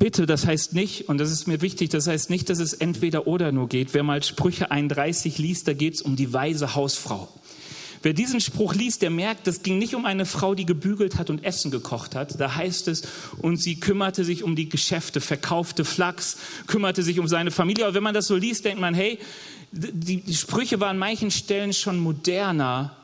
Bitte, 0.00 0.24
das 0.24 0.46
heißt 0.46 0.72
nicht, 0.72 1.10
und 1.10 1.18
das 1.18 1.30
ist 1.30 1.46
mir 1.46 1.60
wichtig, 1.60 1.90
das 1.90 2.06
heißt 2.06 2.30
nicht, 2.30 2.48
dass 2.48 2.58
es 2.58 2.72
entweder 2.72 3.26
oder 3.26 3.52
nur 3.52 3.68
geht. 3.68 3.92
Wer 3.92 4.02
mal 4.02 4.22
Sprüche 4.22 4.70
31 4.70 5.36
liest, 5.36 5.68
da 5.68 5.74
geht 5.74 5.92
es 5.92 6.00
um 6.00 6.16
die 6.16 6.32
weise 6.32 6.74
Hausfrau. 6.74 7.28
Wer 8.02 8.14
diesen 8.14 8.40
Spruch 8.40 8.74
liest, 8.74 9.02
der 9.02 9.10
merkt, 9.10 9.46
das 9.46 9.62
ging 9.62 9.78
nicht 9.78 9.94
um 9.94 10.06
eine 10.06 10.24
Frau, 10.24 10.54
die 10.54 10.64
gebügelt 10.64 11.18
hat 11.18 11.28
und 11.28 11.44
Essen 11.44 11.70
gekocht 11.70 12.14
hat. 12.14 12.40
Da 12.40 12.54
heißt 12.54 12.88
es, 12.88 13.02
und 13.42 13.58
sie 13.58 13.78
kümmerte 13.78 14.24
sich 14.24 14.42
um 14.42 14.56
die 14.56 14.70
Geschäfte, 14.70 15.20
verkaufte 15.20 15.84
Flachs, 15.84 16.38
kümmerte 16.66 17.02
sich 17.02 17.20
um 17.20 17.28
seine 17.28 17.50
Familie. 17.50 17.84
Aber 17.84 17.92
wenn 17.94 18.02
man 18.02 18.14
das 18.14 18.26
so 18.26 18.36
liest, 18.36 18.64
denkt 18.64 18.80
man, 18.80 18.94
hey, 18.94 19.18
die, 19.70 20.22
die 20.22 20.34
Sprüche 20.34 20.80
waren 20.80 20.92
an 20.92 20.98
manchen 20.98 21.30
Stellen 21.30 21.74
schon 21.74 21.98
moderner, 21.98 22.96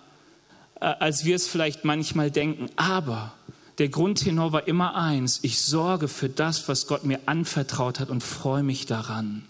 äh, 0.81 0.87
als 0.87 1.27
wir 1.27 1.37
es 1.37 1.47
vielleicht 1.47 1.85
manchmal 1.85 2.31
denken. 2.31 2.71
Aber 2.77 3.35
der 3.79 3.89
Grundtenor 3.89 4.53
war 4.53 4.69
immer 4.69 4.95
eins, 4.95 5.41
ich 5.43 5.61
sorge 5.61 6.09
für 6.09 6.29
das, 6.29 6.69
was 6.69 6.87
Gott 6.87 7.05
mir 7.05 7.21
anvertraut 7.27 8.01
hat 8.01 8.09
und 8.09 8.23
freue 8.23 8.63
mich 8.63 8.87
daran. 8.87 9.45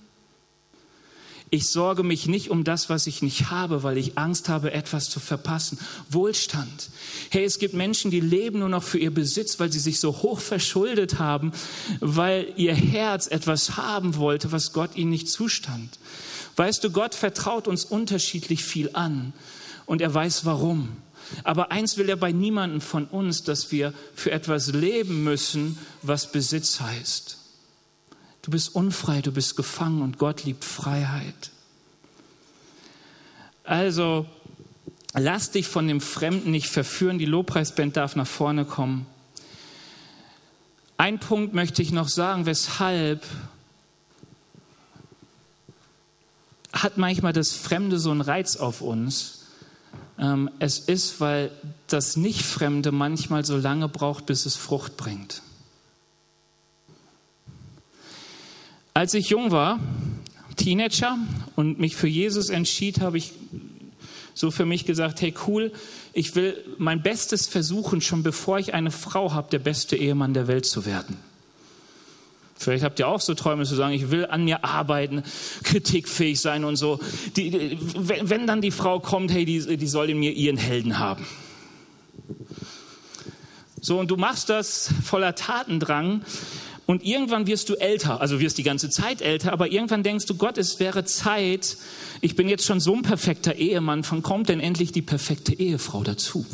Ich 1.48 1.68
sorge 1.68 2.02
mich 2.02 2.26
nicht 2.26 2.50
um 2.50 2.64
das, 2.64 2.90
was 2.90 3.06
ich 3.06 3.22
nicht 3.22 3.50
habe, 3.50 3.84
weil 3.84 3.98
ich 3.98 4.18
Angst 4.18 4.48
habe, 4.48 4.72
etwas 4.72 5.08
zu 5.08 5.20
verpassen. 5.20 5.78
Wohlstand. 6.10 6.90
Hey, 7.30 7.44
es 7.44 7.60
gibt 7.60 7.72
Menschen, 7.72 8.10
die 8.10 8.18
leben 8.18 8.58
nur 8.58 8.68
noch 8.68 8.82
für 8.82 8.98
ihr 8.98 9.14
Besitz, 9.14 9.60
weil 9.60 9.70
sie 9.70 9.78
sich 9.78 10.00
so 10.00 10.22
hoch 10.22 10.40
verschuldet 10.40 11.20
haben, 11.20 11.52
weil 12.00 12.52
ihr 12.56 12.74
Herz 12.74 13.28
etwas 13.28 13.76
haben 13.76 14.16
wollte, 14.16 14.50
was 14.50 14.72
Gott 14.72 14.96
ihnen 14.96 15.10
nicht 15.10 15.28
zustand. 15.28 16.00
Weißt 16.56 16.82
du, 16.82 16.90
Gott 16.90 17.14
vertraut 17.14 17.68
uns 17.68 17.84
unterschiedlich 17.84 18.64
viel 18.64 18.90
an 18.94 19.32
und 19.84 20.00
er 20.00 20.12
weiß 20.12 20.44
warum. 20.46 20.96
Aber 21.44 21.72
eins 21.72 21.96
will 21.96 22.08
er 22.08 22.16
bei 22.16 22.32
niemandem 22.32 22.80
von 22.80 23.06
uns, 23.06 23.42
dass 23.42 23.72
wir 23.72 23.92
für 24.14 24.30
etwas 24.30 24.72
leben 24.72 25.24
müssen, 25.24 25.78
was 26.02 26.32
Besitz 26.32 26.80
heißt. 26.80 27.38
Du 28.42 28.50
bist 28.50 28.74
unfrei, 28.74 29.22
du 29.22 29.32
bist 29.32 29.56
gefangen 29.56 30.02
und 30.02 30.18
Gott 30.18 30.44
liebt 30.44 30.64
Freiheit. 30.64 31.50
Also 33.64 34.26
lass 35.14 35.50
dich 35.50 35.66
von 35.66 35.88
dem 35.88 36.00
Fremden 36.00 36.52
nicht 36.52 36.68
verführen. 36.68 37.18
Die 37.18 37.26
Lobpreisband 37.26 37.96
darf 37.96 38.14
nach 38.14 38.26
vorne 38.26 38.64
kommen. 38.64 39.06
Ein 40.96 41.18
Punkt 41.18 41.52
möchte 41.52 41.82
ich 41.82 41.90
noch 41.90 42.08
sagen, 42.08 42.46
weshalb 42.46 43.26
hat 46.72 46.96
manchmal 46.96 47.32
das 47.32 47.52
Fremde 47.52 47.98
so 47.98 48.10
einen 48.10 48.20
Reiz 48.20 48.56
auf 48.56 48.80
uns? 48.80 49.35
Ähm, 50.18 50.50
es 50.58 50.78
ist, 50.78 51.20
weil 51.20 51.50
das 51.88 52.16
Nicht-Fremde 52.16 52.92
manchmal 52.92 53.44
so 53.44 53.56
lange 53.56 53.88
braucht, 53.88 54.26
bis 54.26 54.46
es 54.46 54.56
Frucht 54.56 54.96
bringt. 54.96 55.42
Als 58.94 59.12
ich 59.12 59.28
jung 59.28 59.50
war, 59.50 59.78
Teenager 60.56 61.18
und 61.54 61.78
mich 61.78 61.96
für 61.96 62.08
Jesus 62.08 62.48
entschied, 62.48 63.00
habe 63.00 63.18
ich 63.18 63.32
so 64.32 64.50
für 64.50 64.64
mich 64.64 64.84
gesagt, 64.84 65.20
hey 65.20 65.34
cool, 65.46 65.72
ich 66.12 66.34
will 66.34 66.62
mein 66.78 67.02
Bestes 67.02 67.46
versuchen, 67.46 68.00
schon 68.00 68.22
bevor 68.22 68.58
ich 68.58 68.74
eine 68.74 68.90
Frau 68.90 69.32
habe, 69.32 69.50
der 69.50 69.58
beste 69.58 69.96
Ehemann 69.96 70.34
der 70.34 70.46
Welt 70.46 70.64
zu 70.64 70.86
werden. 70.86 71.18
Vielleicht 72.58 72.84
habt 72.84 72.98
ihr 72.98 73.06
auch 73.06 73.20
so 73.20 73.34
Träume 73.34 73.64
zu 73.64 73.74
sagen, 73.74 73.92
ich 73.92 74.10
will 74.10 74.26
an 74.26 74.44
mir 74.44 74.64
arbeiten, 74.64 75.22
kritikfähig 75.62 76.40
sein 76.40 76.64
und 76.64 76.76
so. 76.76 76.98
Die, 77.36 77.50
die, 77.50 77.78
wenn, 77.96 78.46
dann 78.46 78.62
die 78.62 78.70
Frau 78.70 78.98
kommt, 78.98 79.30
hey, 79.30 79.44
die, 79.44 79.76
die 79.76 79.86
soll 79.86 80.10
in 80.10 80.18
mir 80.18 80.32
ihren 80.32 80.56
Helden 80.56 80.98
haben. 80.98 81.26
So, 83.80 84.00
und 84.00 84.10
du 84.10 84.16
machst 84.16 84.48
das 84.48 84.90
voller 85.04 85.34
Tatendrang 85.34 86.22
und 86.86 87.04
irgendwann 87.04 87.46
wirst 87.46 87.68
du 87.68 87.74
älter, 87.74 88.20
also 88.20 88.40
wirst 88.40 88.58
die 88.58 88.62
ganze 88.62 88.90
Zeit 88.90 89.20
älter, 89.20 89.52
aber 89.52 89.70
irgendwann 89.70 90.02
denkst 90.02 90.26
du, 90.26 90.34
Gott, 90.34 90.56
es 90.56 90.80
wäre 90.80 91.04
Zeit, 91.04 91.76
ich 92.20 92.36
bin 92.36 92.48
jetzt 92.48 92.64
schon 92.64 92.80
so 92.80 92.94
ein 92.94 93.02
perfekter 93.02 93.56
Ehemann, 93.56 94.04
wann 94.08 94.22
kommt 94.22 94.48
denn 94.48 94.60
endlich 94.60 94.92
die 94.92 95.02
perfekte 95.02 95.52
Ehefrau 95.52 96.02
dazu? 96.02 96.46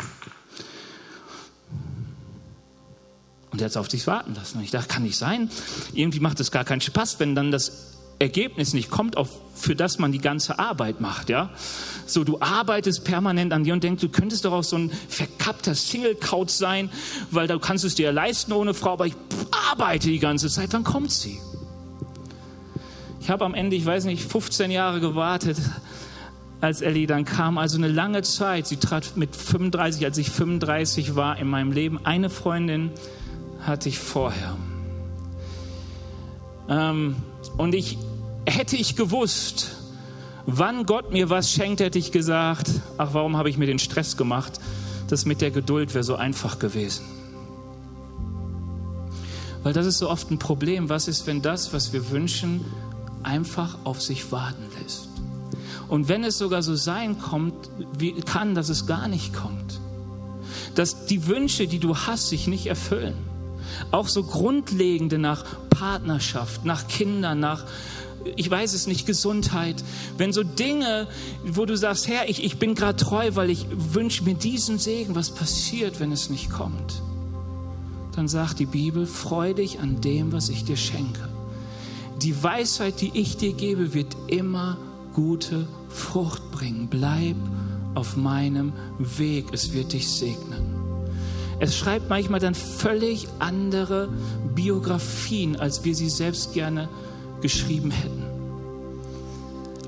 Und 3.53 3.61
er 3.61 3.66
hat 3.66 3.70
es 3.72 3.76
auf 3.76 3.90
sich 3.90 4.07
warten 4.07 4.34
lassen. 4.34 4.59
Und 4.59 4.64
ich 4.64 4.70
dachte, 4.70 4.88
kann 4.88 5.03
nicht 5.03 5.16
sein. 5.16 5.50
Irgendwie 5.92 6.20
macht 6.20 6.40
es 6.40 6.50
gar 6.50 6.64
keinen 6.64 6.80
Spaß, 6.80 7.20
wenn 7.20 7.34
dann 7.34 7.53
das 7.53 7.92
Ergebnis 8.18 8.72
nicht 8.72 8.90
kommt, 8.90 9.16
auf, 9.16 9.28
für 9.55 9.74
das 9.74 9.98
man 9.98 10.12
die 10.12 10.18
ganze 10.18 10.59
Arbeit 10.59 11.00
macht, 11.00 11.28
ja. 11.28 11.50
So, 12.07 12.24
du 12.24 12.40
arbeitest 12.40 13.05
permanent 13.05 13.53
an 13.53 13.64
dir 13.64 13.74
und 13.74 13.82
denkst, 13.82 14.00
du 14.00 14.09
könntest 14.09 14.44
doch 14.44 14.53
auch 14.53 14.64
so 14.64 14.76
ein 14.76 14.90
verkappter 15.09 15.74
Single-Couch 15.74 16.50
sein, 16.50 16.88
weil 17.30 17.48
du 17.48 17.59
kannst 17.59 17.84
es 17.84 17.94
dir 17.94 18.12
leisten 18.12 18.53
ohne 18.53 18.74
Frau, 18.74 18.92
aber 18.92 19.07
ich 19.07 19.14
arbeite 19.70 20.09
die 20.09 20.20
ganze 20.20 20.48
Zeit. 20.48 20.72
Wann 20.72 20.84
kommt 20.84 21.11
sie? 21.11 21.38
Ich 23.20 23.28
habe 23.28 23.44
am 23.44 23.55
Ende, 23.55 23.76
ich 23.76 23.84
weiß 23.84 24.05
nicht, 24.05 24.24
15 24.24 24.70
Jahre 24.70 25.00
gewartet, 25.00 25.59
als 26.61 26.80
Ellie 26.80 27.07
dann 27.07 27.24
kam. 27.24 27.59
Also 27.59 27.76
eine 27.76 27.88
lange 27.88 28.22
Zeit. 28.22 28.66
Sie 28.66 28.76
trat 28.76 29.16
mit 29.16 29.34
35, 29.34 30.05
als 30.05 30.16
ich 30.16 30.30
35 30.30 31.16
war 31.16 31.38
in 31.38 31.48
meinem 31.48 31.72
Leben. 31.72 32.05
Eine 32.05 32.30
Freundin 32.30 32.90
hatte 33.62 33.88
ich 33.88 33.98
vorher. 33.98 34.56
Ähm, 36.68 37.16
und 37.56 37.74
ich 37.74 37.98
hätte 38.46 38.76
ich 38.76 38.96
gewusst, 38.96 39.76
wann 40.46 40.86
Gott 40.86 41.12
mir 41.12 41.30
was 41.30 41.50
schenkt, 41.50 41.80
hätte 41.80 41.98
ich 41.98 42.12
gesagt, 42.12 42.70
ach, 42.98 43.10
warum 43.12 43.36
habe 43.36 43.50
ich 43.50 43.58
mir 43.58 43.66
den 43.66 43.78
Stress 43.78 44.16
gemacht? 44.16 44.60
Das 45.08 45.24
mit 45.24 45.40
der 45.40 45.50
Geduld 45.50 45.94
wäre 45.94 46.04
so 46.04 46.16
einfach 46.16 46.58
gewesen. 46.58 47.04
Weil 49.62 49.72
das 49.72 49.86
ist 49.86 49.98
so 49.98 50.10
oft 50.10 50.30
ein 50.30 50.38
Problem. 50.38 50.88
Was 50.88 51.06
ist, 51.06 51.26
wenn 51.26 51.42
das, 51.42 51.72
was 51.72 51.92
wir 51.92 52.10
wünschen, 52.10 52.64
einfach 53.22 53.78
auf 53.84 54.02
sich 54.02 54.32
warten 54.32 54.64
lässt? 54.80 55.08
Und 55.88 56.08
wenn 56.08 56.24
es 56.24 56.38
sogar 56.38 56.62
so 56.62 56.74
sein 56.74 57.18
kommt, 57.18 57.70
wie 57.96 58.12
kann, 58.22 58.54
dass 58.54 58.70
es 58.70 58.86
gar 58.86 59.08
nicht 59.08 59.34
kommt. 59.34 59.80
Dass 60.74 61.06
die 61.06 61.26
Wünsche, 61.26 61.66
die 61.68 61.78
du 61.78 61.96
hast, 61.96 62.28
sich 62.28 62.46
nicht 62.46 62.66
erfüllen. 62.66 63.14
Auch 63.90 64.08
so 64.08 64.22
grundlegende 64.22 65.18
nach 65.18 65.44
Partnerschaft, 65.70 66.64
nach 66.64 66.88
Kindern, 66.88 67.40
nach, 67.40 67.64
ich 68.36 68.50
weiß 68.50 68.72
es 68.74 68.86
nicht, 68.86 69.06
Gesundheit. 69.06 69.82
Wenn 70.16 70.32
so 70.32 70.42
Dinge, 70.42 71.08
wo 71.44 71.64
du 71.64 71.76
sagst, 71.76 72.08
Herr, 72.08 72.28
ich, 72.28 72.44
ich 72.44 72.58
bin 72.58 72.74
gerade 72.74 72.96
treu, 72.96 73.30
weil 73.34 73.50
ich 73.50 73.66
wünsche 73.70 74.24
mir 74.24 74.34
diesen 74.34 74.78
Segen, 74.78 75.14
was 75.14 75.30
passiert, 75.30 76.00
wenn 76.00 76.12
es 76.12 76.30
nicht 76.30 76.50
kommt? 76.50 77.02
Dann 78.14 78.28
sagt 78.28 78.58
die 78.58 78.66
Bibel, 78.66 79.06
freu 79.06 79.54
dich 79.54 79.80
an 79.80 80.00
dem, 80.00 80.32
was 80.32 80.50
ich 80.50 80.64
dir 80.64 80.76
schenke. 80.76 81.28
Die 82.20 82.40
Weisheit, 82.42 83.00
die 83.00 83.10
ich 83.14 83.36
dir 83.36 83.52
gebe, 83.52 83.94
wird 83.94 84.16
immer 84.28 84.76
gute 85.12 85.66
Frucht 85.88 86.52
bringen. 86.52 86.88
Bleib 86.88 87.36
auf 87.94 88.16
meinem 88.16 88.72
Weg, 88.98 89.46
es 89.52 89.72
wird 89.72 89.92
dich 89.92 90.08
segnen. 90.08 90.71
Es 91.62 91.76
schreibt 91.76 92.08
manchmal 92.08 92.40
dann 92.40 92.56
völlig 92.56 93.28
andere 93.38 94.08
Biografien, 94.52 95.54
als 95.54 95.84
wir 95.84 95.94
sie 95.94 96.08
selbst 96.08 96.54
gerne 96.54 96.88
geschrieben 97.40 97.92
hätten. 97.92 98.24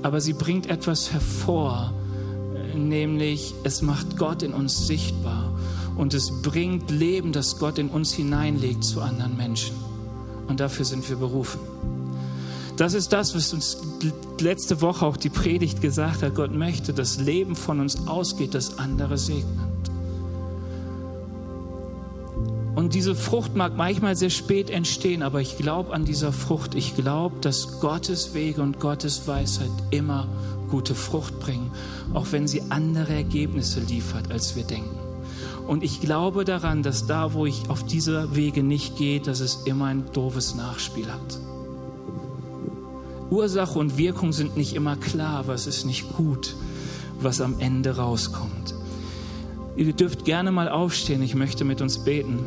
Aber 0.01 0.21
sie 0.21 0.31
bringt 0.31 0.67
etwas 0.67 1.11
hervor, 1.11 1.93
nämlich 2.73 3.55
es 3.65 3.81
macht 3.81 4.15
Gott 4.15 4.41
in 4.41 4.53
uns 4.53 4.87
sichtbar 4.87 5.53
und 5.97 6.13
es 6.13 6.41
bringt 6.41 6.91
Leben, 6.91 7.33
das 7.33 7.59
Gott 7.59 7.77
in 7.77 7.89
uns 7.89 8.13
hineinlegt 8.13 8.85
zu 8.85 9.01
anderen 9.01 9.35
Menschen. 9.35 9.75
Und 10.47 10.61
dafür 10.61 10.85
sind 10.85 11.09
wir 11.09 11.17
berufen. 11.17 11.59
Das 12.77 12.93
ist 12.93 13.11
das, 13.11 13.35
was 13.35 13.51
uns 13.51 13.79
letzte 14.39 14.79
Woche 14.79 15.05
auch 15.05 15.17
die 15.17 15.27
Predigt 15.27 15.81
gesagt 15.81 16.23
hat. 16.23 16.35
Gott 16.35 16.55
möchte, 16.55 16.93
dass 16.93 17.19
Leben 17.19 17.57
von 17.57 17.81
uns 17.81 18.07
ausgeht, 18.07 18.55
das 18.55 18.79
andere 18.79 19.17
segnen. 19.17 19.74
Und 22.85 22.93
diese 22.93 23.15
Frucht 23.15 23.55
mag 23.55 23.75
manchmal 23.75 24.15
sehr 24.15 24.29
spät 24.29 24.69
entstehen, 24.69 25.23
aber 25.23 25.41
ich 25.41 25.57
glaube 25.57 25.91
an 25.91 26.05
dieser 26.05 26.31
Frucht. 26.31 26.75
Ich 26.75 26.95
glaube, 26.95 27.37
dass 27.41 27.79
Gottes 27.79 28.35
Wege 28.35 28.61
und 28.61 28.79
Gottes 28.79 29.27
Weisheit 29.27 29.71
immer 29.89 30.27
gute 30.69 30.93
Frucht 30.93 31.39
bringen, 31.39 31.71
auch 32.13 32.27
wenn 32.29 32.47
sie 32.47 32.61
andere 32.69 33.11
Ergebnisse 33.11 33.79
liefert, 33.79 34.31
als 34.31 34.55
wir 34.55 34.65
denken. 34.65 34.99
Und 35.65 35.83
ich 35.83 35.99
glaube 35.99 36.45
daran, 36.45 36.83
dass 36.83 37.07
da, 37.07 37.33
wo 37.33 37.47
ich 37.47 37.71
auf 37.71 37.83
diese 37.83 38.35
Wege 38.35 38.61
nicht 38.61 38.97
gehe, 38.97 39.19
dass 39.19 39.39
es 39.39 39.63
immer 39.65 39.85
ein 39.85 40.03
doofes 40.13 40.53
Nachspiel 40.53 41.07
hat. 41.07 41.39
Ursache 43.31 43.79
und 43.79 43.97
Wirkung 43.97 44.31
sind 44.31 44.57
nicht 44.57 44.75
immer 44.75 44.95
klar, 44.95 45.49
es 45.49 45.65
ist 45.65 45.85
nicht 45.85 46.13
gut, 46.15 46.55
was 47.19 47.41
am 47.41 47.59
Ende 47.59 47.97
rauskommt. 47.97 48.75
Ihr 49.75 49.91
dürft 49.91 50.23
gerne 50.23 50.51
mal 50.51 50.69
aufstehen, 50.69 51.23
ich 51.23 51.33
möchte 51.33 51.65
mit 51.65 51.81
uns 51.81 52.03
beten. 52.05 52.45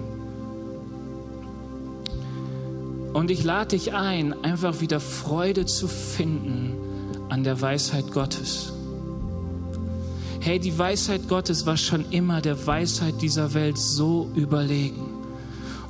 Und 3.12 3.30
ich 3.30 3.42
lade 3.44 3.76
dich 3.76 3.92
ein, 3.94 4.44
einfach 4.44 4.80
wieder 4.80 5.00
Freude 5.00 5.66
zu 5.66 5.88
finden 5.88 6.76
an 7.28 7.44
der 7.44 7.60
Weisheit 7.60 8.10
Gottes. 8.12 8.72
Hey, 10.40 10.58
die 10.58 10.78
Weisheit 10.78 11.28
Gottes 11.28 11.66
war 11.66 11.76
schon 11.76 12.10
immer 12.10 12.40
der 12.40 12.66
Weisheit 12.66 13.20
dieser 13.20 13.54
Welt 13.54 13.76
so 13.76 14.30
überlegen. 14.34 15.18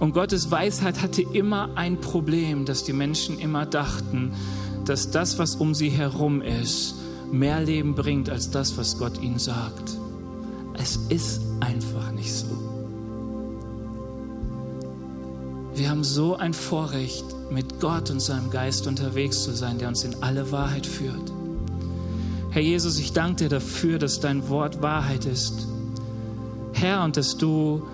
Und 0.00 0.14
Gottes 0.14 0.50
Weisheit 0.50 1.02
hatte 1.02 1.22
immer 1.22 1.70
ein 1.74 2.00
Problem, 2.00 2.64
dass 2.64 2.84
die 2.84 2.92
Menschen 2.92 3.38
immer 3.38 3.66
dachten, 3.66 4.32
dass 4.84 5.10
das, 5.10 5.38
was 5.38 5.56
um 5.56 5.74
sie 5.74 5.90
herum 5.90 6.40
ist, 6.40 6.94
mehr 7.30 7.60
Leben 7.60 7.94
bringt 7.94 8.30
als 8.30 8.50
das, 8.50 8.78
was 8.78 8.98
Gott 8.98 9.20
ihnen 9.20 9.38
sagt. 9.38 9.96
Es 10.74 10.96
ist 11.08 11.42
einfach 11.60 12.12
nicht 12.12 12.32
so. 12.32 12.77
Wir 15.78 15.90
haben 15.90 16.02
so 16.02 16.34
ein 16.34 16.54
Vorrecht, 16.54 17.24
mit 17.52 17.78
Gott 17.78 18.10
und 18.10 18.18
seinem 18.18 18.50
Geist 18.50 18.88
unterwegs 18.88 19.44
zu 19.44 19.52
sein, 19.52 19.78
der 19.78 19.86
uns 19.86 20.02
in 20.02 20.24
alle 20.24 20.50
Wahrheit 20.50 20.84
führt. 20.84 21.32
Herr 22.50 22.62
Jesus, 22.62 22.98
ich 22.98 23.12
danke 23.12 23.44
dir 23.44 23.48
dafür, 23.48 24.00
dass 24.00 24.18
dein 24.18 24.48
Wort 24.48 24.82
Wahrheit 24.82 25.24
ist. 25.24 25.68
Herr, 26.72 27.04
und 27.04 27.16
dass 27.16 27.36
du 27.36 27.86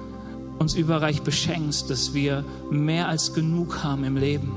uns 0.59 0.75
überreich 0.75 1.21
beschenkst, 1.21 1.91
dass 1.91 2.15
wir 2.15 2.43
mehr 2.71 3.07
als 3.07 3.35
genug 3.35 3.85
haben 3.85 4.05
im 4.05 4.17
Leben. 4.17 4.55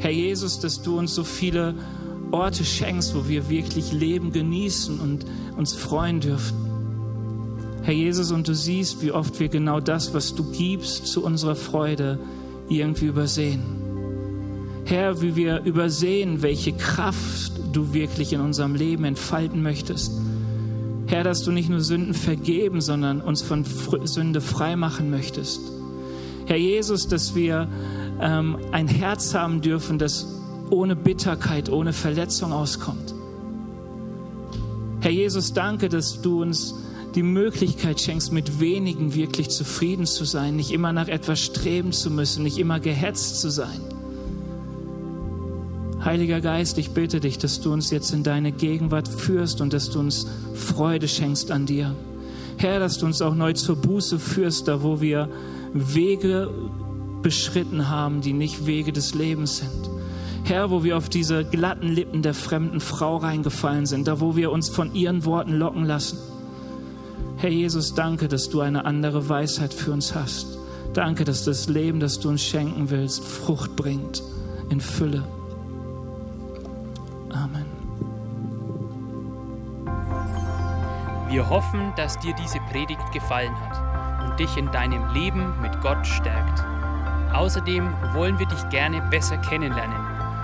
Herr 0.00 0.10
Jesus, 0.10 0.58
dass 0.58 0.82
du 0.82 0.98
uns 0.98 1.14
so 1.14 1.22
viele 1.22 1.76
Orte 2.32 2.64
schenkst, 2.64 3.14
wo 3.14 3.28
wir 3.28 3.48
wirklich 3.48 3.92
Leben 3.92 4.32
genießen 4.32 4.98
und 4.98 5.24
uns 5.56 5.72
freuen 5.72 6.18
dürfen. 6.18 6.56
Herr 7.82 7.94
Jesus, 7.94 8.32
und 8.32 8.48
du 8.48 8.56
siehst, 8.56 9.02
wie 9.02 9.12
oft 9.12 9.38
wir 9.38 9.48
genau 9.48 9.78
das, 9.78 10.12
was 10.14 10.34
du 10.34 10.50
gibst, 10.50 11.06
zu 11.06 11.22
unserer 11.24 11.54
Freude 11.54 12.18
irgendwie 12.70 13.06
übersehen. 13.06 13.62
Herr, 14.84 15.20
wie 15.20 15.36
wir 15.36 15.62
übersehen, 15.64 16.42
welche 16.42 16.72
Kraft 16.72 17.52
du 17.72 17.92
wirklich 17.92 18.32
in 18.32 18.40
unserem 18.40 18.74
Leben 18.74 19.04
entfalten 19.04 19.62
möchtest. 19.62 20.12
Herr, 21.06 21.24
dass 21.24 21.42
du 21.42 21.52
nicht 21.52 21.68
nur 21.68 21.80
Sünden 21.80 22.14
vergeben, 22.14 22.80
sondern 22.80 23.20
uns 23.20 23.42
von 23.42 23.64
Sünde 24.04 24.40
frei 24.40 24.76
machen 24.76 25.10
möchtest. 25.10 25.60
Herr 26.46 26.56
Jesus, 26.56 27.08
dass 27.08 27.34
wir 27.34 27.68
ähm, 28.20 28.58
ein 28.72 28.88
Herz 28.88 29.34
haben 29.34 29.60
dürfen, 29.60 29.98
das 29.98 30.26
ohne 30.70 30.96
Bitterkeit, 30.96 31.70
ohne 31.70 31.92
Verletzung 31.92 32.52
auskommt. 32.52 33.14
Herr 35.00 35.10
Jesus, 35.10 35.52
danke, 35.52 35.88
dass 35.88 36.20
du 36.20 36.42
uns 36.42 36.74
die 37.14 37.22
Möglichkeit 37.22 38.00
schenkst, 38.00 38.32
mit 38.32 38.60
wenigen 38.60 39.14
wirklich 39.14 39.50
zufrieden 39.50 40.06
zu 40.06 40.24
sein, 40.24 40.56
nicht 40.56 40.70
immer 40.70 40.92
nach 40.92 41.08
etwas 41.08 41.40
streben 41.40 41.92
zu 41.92 42.10
müssen, 42.10 42.44
nicht 42.44 42.58
immer 42.58 42.80
gehetzt 42.80 43.40
zu 43.40 43.50
sein. 43.50 43.80
Heiliger 46.04 46.40
Geist, 46.40 46.78
ich 46.78 46.90
bitte 46.90 47.20
dich, 47.20 47.36
dass 47.36 47.60
du 47.60 47.72
uns 47.72 47.90
jetzt 47.90 48.12
in 48.12 48.22
deine 48.22 48.52
Gegenwart 48.52 49.06
führst 49.06 49.60
und 49.60 49.72
dass 49.72 49.90
du 49.90 49.98
uns 49.98 50.26
Freude 50.54 51.08
schenkst 51.08 51.50
an 51.50 51.66
dir. 51.66 51.94
Herr, 52.56 52.80
dass 52.80 52.98
du 52.98 53.06
uns 53.06 53.20
auch 53.20 53.34
neu 53.34 53.52
zur 53.52 53.76
Buße 53.76 54.18
führst, 54.18 54.68
da 54.68 54.82
wo 54.82 55.00
wir 55.00 55.28
Wege 55.74 56.50
beschritten 57.22 57.88
haben, 57.88 58.22
die 58.22 58.32
nicht 58.32 58.66
Wege 58.66 58.92
des 58.92 59.14
Lebens 59.14 59.58
sind. 59.58 59.90
Herr, 60.44 60.70
wo 60.70 60.82
wir 60.82 60.96
auf 60.96 61.08
diese 61.08 61.44
glatten 61.44 61.88
Lippen 61.88 62.22
der 62.22 62.34
fremden 62.34 62.80
Frau 62.80 63.18
reingefallen 63.18 63.86
sind, 63.86 64.08
da 64.08 64.20
wo 64.20 64.36
wir 64.36 64.50
uns 64.52 64.68
von 64.68 64.94
ihren 64.94 65.24
Worten 65.24 65.52
locken 65.52 65.84
lassen. 65.84 66.18
Herr 67.40 67.48
Jesus, 67.48 67.94
danke, 67.94 68.28
dass 68.28 68.50
du 68.50 68.60
eine 68.60 68.84
andere 68.84 69.30
Weisheit 69.30 69.72
für 69.72 69.92
uns 69.92 70.14
hast. 70.14 70.58
Danke, 70.92 71.24
dass 71.24 71.42
das 71.42 71.70
Leben, 71.70 71.98
das 71.98 72.20
du 72.20 72.28
uns 72.28 72.42
schenken 72.42 72.90
willst, 72.90 73.24
Frucht 73.24 73.76
bringt 73.76 74.22
in 74.68 74.78
Fülle. 74.78 75.22
Amen. 77.32 77.64
Wir 81.30 81.48
hoffen, 81.48 81.94
dass 81.96 82.18
dir 82.18 82.34
diese 82.34 82.58
Predigt 82.70 83.10
gefallen 83.10 83.54
hat 83.58 84.28
und 84.28 84.38
dich 84.38 84.54
in 84.58 84.70
deinem 84.70 85.10
Leben 85.14 85.54
mit 85.62 85.80
Gott 85.80 86.06
stärkt. 86.06 86.62
Außerdem 87.32 87.90
wollen 88.12 88.38
wir 88.38 88.46
dich 88.46 88.68
gerne 88.68 89.00
besser 89.10 89.38
kennenlernen. 89.38 90.09